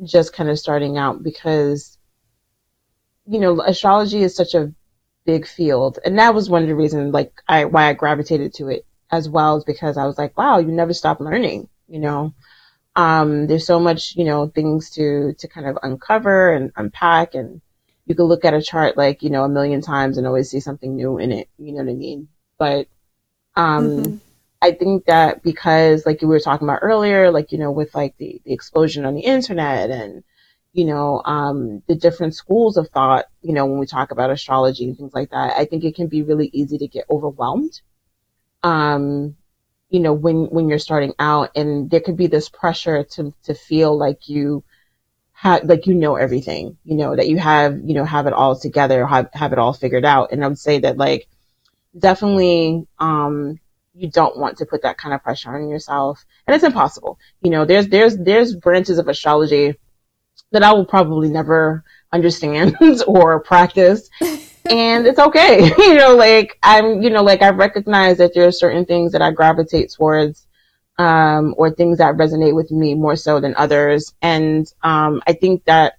just 0.04 0.32
kind 0.32 0.50
of 0.50 0.58
starting 0.58 0.98
out 0.98 1.22
because, 1.22 1.96
you 3.26 3.40
know, 3.40 3.60
astrology 3.60 4.22
is 4.22 4.36
such 4.36 4.54
a 4.54 4.72
big 5.24 5.46
field. 5.46 5.98
And 6.04 6.18
that 6.18 6.34
was 6.34 6.48
one 6.48 6.62
of 6.62 6.68
the 6.68 6.74
reasons 6.74 7.12
like 7.12 7.42
I, 7.48 7.64
why 7.64 7.88
I 7.88 7.92
gravitated 7.94 8.54
to 8.54 8.68
it 8.68 8.86
as 9.10 9.28
well 9.28 9.56
is 9.56 9.64
because 9.64 9.96
I 9.96 10.06
was 10.06 10.18
like, 10.18 10.36
wow, 10.36 10.58
you 10.58 10.68
never 10.68 10.94
stop 10.94 11.20
learning, 11.20 11.68
you 11.88 12.00
know. 12.00 12.34
Um, 12.94 13.46
there's 13.46 13.66
so 13.66 13.78
much, 13.78 14.16
you 14.16 14.24
know, 14.24 14.46
things 14.46 14.90
to, 14.90 15.34
to 15.38 15.48
kind 15.48 15.66
of 15.66 15.78
uncover 15.82 16.52
and 16.52 16.72
unpack 16.76 17.34
and 17.34 17.60
you 18.06 18.14
can 18.14 18.24
look 18.24 18.44
at 18.44 18.54
a 18.54 18.62
chart 18.62 18.96
like, 18.96 19.22
you 19.22 19.30
know, 19.30 19.44
a 19.44 19.48
million 19.48 19.80
times 19.82 20.16
and 20.16 20.26
always 20.26 20.50
see 20.50 20.60
something 20.60 20.94
new 20.94 21.18
in 21.18 21.32
it. 21.32 21.48
You 21.58 21.72
know 21.72 21.82
what 21.82 21.90
I 21.90 21.94
mean? 21.94 22.28
But, 22.58 22.88
um, 23.56 23.88
mm-hmm. 23.88 24.16
I 24.62 24.72
think 24.72 25.04
that 25.06 25.42
because 25.42 26.06
like 26.06 26.20
we 26.22 26.28
were 26.28 26.40
talking 26.40 26.66
about 26.66 26.80
earlier, 26.82 27.30
like, 27.30 27.52
you 27.52 27.58
know, 27.58 27.70
with 27.70 27.94
like 27.94 28.16
the, 28.18 28.40
the 28.44 28.52
explosion 28.52 29.04
on 29.04 29.14
the 29.14 29.20
internet 29.20 29.90
and, 29.90 30.24
you 30.72 30.84
know, 30.84 31.22
um, 31.24 31.82
the 31.86 31.94
different 31.94 32.34
schools 32.34 32.76
of 32.76 32.88
thought, 32.88 33.26
you 33.42 33.52
know, 33.52 33.66
when 33.66 33.78
we 33.78 33.86
talk 33.86 34.10
about 34.10 34.30
astrology 34.30 34.84
and 34.84 34.96
things 34.96 35.14
like 35.14 35.30
that, 35.30 35.56
I 35.56 35.66
think 35.66 35.84
it 35.84 35.94
can 35.94 36.06
be 36.06 36.22
really 36.22 36.50
easy 36.52 36.78
to 36.78 36.88
get 36.88 37.04
overwhelmed. 37.10 37.80
Um, 38.62 39.36
you 39.88 40.00
know, 40.00 40.12
when, 40.12 40.46
when 40.46 40.68
you're 40.68 40.78
starting 40.78 41.14
out 41.18 41.50
and 41.54 41.90
there 41.90 42.00
could 42.00 42.16
be 42.16 42.26
this 42.26 42.48
pressure 42.48 43.04
to, 43.04 43.32
to 43.44 43.54
feel 43.54 43.96
like 43.96 44.28
you 44.28 44.64
have, 45.32 45.64
like 45.64 45.86
you 45.86 45.94
know 45.94 46.16
everything, 46.16 46.76
you 46.84 46.96
know, 46.96 47.14
that 47.14 47.28
you 47.28 47.38
have, 47.38 47.78
you 47.84 47.94
know, 47.94 48.04
have 48.04 48.26
it 48.26 48.32
all 48.32 48.58
together, 48.58 49.06
have, 49.06 49.28
have 49.32 49.52
it 49.52 49.58
all 49.58 49.72
figured 49.72 50.04
out. 50.04 50.32
And 50.32 50.44
I 50.44 50.48
would 50.48 50.58
say 50.58 50.80
that 50.80 50.96
like, 50.96 51.28
definitely, 51.98 52.86
um, 52.98 53.58
you 53.94 54.10
don't 54.10 54.38
want 54.38 54.58
to 54.58 54.66
put 54.66 54.82
that 54.82 54.98
kind 54.98 55.14
of 55.14 55.22
pressure 55.22 55.54
on 55.54 55.68
yourself. 55.68 56.24
And 56.46 56.54
it's 56.54 56.64
impossible. 56.64 57.18
You 57.42 57.50
know, 57.50 57.64
there's, 57.64 57.88
there's, 57.88 58.16
there's 58.16 58.54
branches 58.54 58.98
of 58.98 59.08
astrology 59.08 59.74
that 60.52 60.62
I 60.62 60.72
will 60.72 60.84
probably 60.84 61.28
never 61.28 61.84
understand 62.12 62.76
or 63.06 63.40
practice. 63.40 64.08
and 64.20 65.06
it's 65.06 65.18
okay. 65.18 65.70
you 65.78 65.94
know, 65.94 66.14
like 66.16 66.58
I'm, 66.62 67.02
you 67.02 67.10
know, 67.10 67.22
like 67.22 67.42
I 67.42 67.50
recognize 67.50 68.18
that 68.18 68.34
there 68.34 68.46
are 68.46 68.52
certain 68.52 68.84
things 68.84 69.12
that 69.12 69.22
I 69.22 69.32
gravitate 69.32 69.92
towards, 69.92 70.46
um, 70.98 71.54
or 71.58 71.70
things 71.70 71.98
that 71.98 72.16
resonate 72.16 72.54
with 72.54 72.70
me 72.70 72.94
more 72.94 73.16
so 73.16 73.40
than 73.40 73.54
others. 73.56 74.14
And, 74.22 74.70
um, 74.82 75.22
I 75.26 75.32
think 75.32 75.64
that 75.64 75.94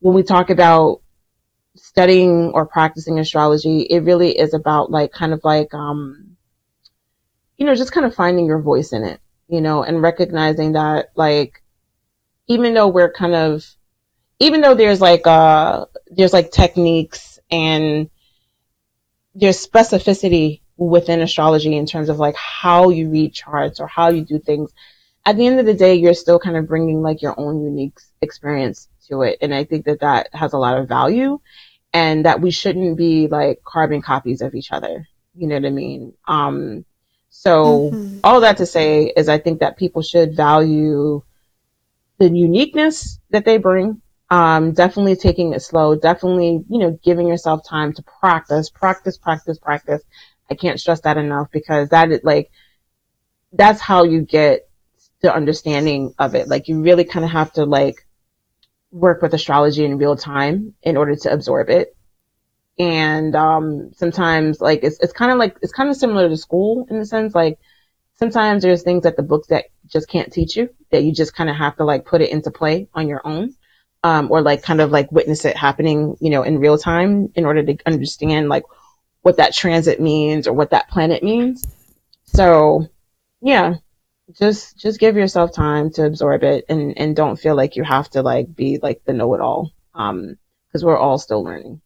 when 0.00 0.14
we 0.14 0.22
talk 0.22 0.50
about 0.50 1.00
studying 1.76 2.50
or 2.52 2.66
practicing 2.66 3.18
astrology, 3.18 3.80
it 3.82 4.00
really 4.00 4.38
is 4.38 4.54
about 4.54 4.90
like 4.90 5.12
kind 5.12 5.32
of 5.32 5.42
like, 5.44 5.72
um, 5.74 6.36
you 7.56 7.66
know, 7.66 7.74
just 7.74 7.92
kind 7.92 8.06
of 8.06 8.14
finding 8.14 8.46
your 8.46 8.60
voice 8.60 8.92
in 8.92 9.04
it, 9.04 9.20
you 9.48 9.60
know, 9.60 9.82
and 9.82 10.02
recognizing 10.02 10.72
that 10.72 11.10
like, 11.14 11.62
even 12.46 12.74
though 12.74 12.88
we're 12.88 13.12
kind 13.12 13.34
of, 13.34 13.64
even 14.38 14.60
though 14.60 14.74
there's 14.74 15.00
like, 15.00 15.26
uh, 15.26 15.86
there's 16.08 16.32
like 16.32 16.50
techniques 16.50 17.38
and 17.50 18.10
there's 19.34 19.64
specificity 19.64 20.60
within 20.76 21.20
astrology 21.20 21.76
in 21.76 21.86
terms 21.86 22.08
of 22.08 22.18
like 22.18 22.36
how 22.36 22.88
you 22.90 23.08
read 23.08 23.32
charts 23.32 23.80
or 23.80 23.86
how 23.86 24.08
you 24.08 24.24
do 24.24 24.38
things. 24.38 24.72
At 25.26 25.36
the 25.36 25.46
end 25.46 25.58
of 25.58 25.66
the 25.66 25.74
day, 25.74 25.94
you're 25.94 26.14
still 26.14 26.38
kind 26.38 26.56
of 26.56 26.68
bringing 26.68 27.00
like 27.00 27.22
your 27.22 27.38
own 27.38 27.62
unique 27.62 27.98
experience 28.20 28.88
to 29.08 29.22
it. 29.22 29.38
And 29.40 29.54
I 29.54 29.64
think 29.64 29.86
that 29.86 30.00
that 30.00 30.28
has 30.32 30.52
a 30.52 30.58
lot 30.58 30.78
of 30.78 30.88
value 30.88 31.40
and 31.92 32.26
that 32.26 32.40
we 32.40 32.50
shouldn't 32.50 32.96
be 32.96 33.28
like 33.28 33.62
carbon 33.64 34.02
copies 34.02 34.42
of 34.42 34.54
each 34.54 34.72
other. 34.72 35.08
You 35.34 35.46
know 35.46 35.54
what 35.54 35.66
I 35.66 35.70
mean? 35.70 36.12
Um, 36.26 36.84
so 37.30 37.90
mm-hmm. 37.90 38.18
all 38.22 38.40
that 38.40 38.58
to 38.58 38.66
say 38.66 39.12
is 39.16 39.28
I 39.28 39.38
think 39.38 39.60
that 39.60 39.76
people 39.76 40.02
should 40.02 40.36
value 40.36 41.22
the 42.18 42.28
uniqueness 42.28 43.18
that 43.30 43.44
they 43.44 43.58
bring. 43.58 44.00
Um, 44.30 44.72
definitely 44.72 45.16
taking 45.16 45.52
it 45.52 45.60
slow, 45.60 45.96
definitely, 45.96 46.64
you 46.68 46.78
know, 46.78 46.98
giving 47.04 47.28
yourself 47.28 47.66
time 47.68 47.92
to 47.92 48.02
practice, 48.20 48.70
practice, 48.70 49.18
practice, 49.18 49.58
practice. 49.58 50.02
I 50.50 50.54
can't 50.54 50.80
stress 50.80 51.00
that 51.02 51.16
enough 51.16 51.48
because 51.52 51.90
that 51.90 52.10
is 52.10 52.20
like, 52.24 52.50
that's 53.52 53.80
how 53.80 54.04
you 54.04 54.22
get 54.22 54.68
understanding 55.32 56.14
of 56.18 56.34
it. 56.34 56.48
Like 56.48 56.68
you 56.68 56.82
really 56.82 57.04
kind 57.04 57.24
of 57.24 57.30
have 57.30 57.52
to 57.54 57.64
like 57.64 58.06
work 58.90 59.22
with 59.22 59.34
astrology 59.34 59.84
in 59.84 59.98
real 59.98 60.16
time 60.16 60.74
in 60.82 60.96
order 60.96 61.16
to 61.16 61.32
absorb 61.32 61.68
it. 61.68 61.96
And 62.78 63.34
um, 63.36 63.92
sometimes 63.94 64.60
like 64.60 64.80
it's 64.82 64.98
it's 65.00 65.12
kind 65.12 65.30
of 65.30 65.38
like 65.38 65.56
it's 65.62 65.72
kind 65.72 65.90
of 65.90 65.96
similar 65.96 66.28
to 66.28 66.36
school 66.36 66.86
in 66.90 66.98
the 66.98 67.06
sense. 67.06 67.34
Like 67.34 67.58
sometimes 68.18 68.62
there's 68.62 68.82
things 68.82 69.04
that 69.04 69.16
the 69.16 69.22
books 69.22 69.48
that 69.48 69.66
just 69.86 70.08
can't 70.08 70.32
teach 70.32 70.56
you 70.56 70.70
that 70.90 71.04
you 71.04 71.12
just 71.12 71.34
kind 71.34 71.50
of 71.50 71.56
have 71.56 71.76
to 71.76 71.84
like 71.84 72.04
put 72.04 72.22
it 72.22 72.30
into 72.30 72.50
play 72.50 72.88
on 72.94 73.08
your 73.08 73.20
own 73.24 73.54
um, 74.02 74.30
or 74.30 74.42
like 74.42 74.62
kind 74.62 74.80
of 74.80 74.90
like 74.90 75.10
witness 75.12 75.44
it 75.44 75.56
happening 75.56 76.16
you 76.20 76.30
know 76.30 76.42
in 76.42 76.58
real 76.58 76.78
time 76.78 77.30
in 77.34 77.44
order 77.44 77.62
to 77.62 77.76
understand 77.86 78.48
like 78.48 78.64
what 79.22 79.36
that 79.38 79.54
transit 79.54 80.00
means 80.00 80.46
or 80.46 80.52
what 80.52 80.70
that 80.70 80.88
planet 80.88 81.22
means. 81.22 81.66
So 82.24 82.88
yeah 83.40 83.74
just 84.32 84.78
just 84.78 85.00
give 85.00 85.16
yourself 85.16 85.52
time 85.52 85.90
to 85.90 86.06
absorb 86.06 86.42
it 86.42 86.64
and 86.68 86.96
and 86.96 87.14
don't 87.14 87.36
feel 87.36 87.54
like 87.54 87.76
you 87.76 87.84
have 87.84 88.08
to 88.08 88.22
like 88.22 88.54
be 88.54 88.78
like 88.82 89.04
the 89.04 89.12
know-it-all 89.12 89.70
um 89.94 90.36
because 90.68 90.84
we're 90.84 90.96
all 90.96 91.18
still 91.18 91.44
learning 91.44 91.80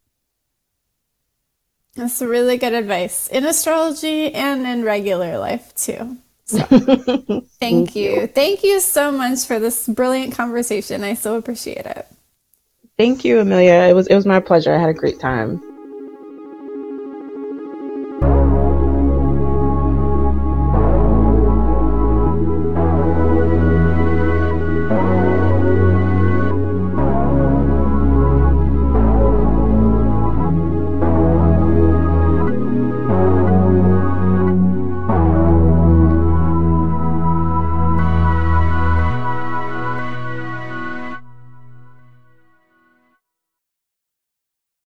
that's 1.99 2.22
really 2.22 2.57
good 2.59 2.74
advice 2.74 3.26
in 3.26 3.45
astrology 3.45 4.32
and 4.32 4.64
in 4.66 4.84
regular 4.84 5.36
life 5.36 5.74
too. 5.74 6.16
So, 6.45 6.59
thank, 6.68 7.51
thank 7.59 7.97
you. 7.97 8.20
you. 8.20 8.26
Thank 8.28 8.62
you 8.62 8.78
so 8.78 9.11
much 9.11 9.45
for 9.45 9.59
this 9.59 9.89
brilliant 9.89 10.32
conversation. 10.32 11.03
I 11.03 11.14
so 11.14 11.34
appreciate 11.34 11.86
it. 11.86 12.07
Thank 12.97 13.24
you, 13.24 13.41
Amelia. 13.41 13.89
It 13.91 13.95
was 13.95 14.07
it 14.07 14.14
was 14.14 14.26
my 14.26 14.39
pleasure. 14.39 14.72
I 14.72 14.78
had 14.78 14.91
a 14.91 14.95
great 14.95 15.18
time. 15.18 15.61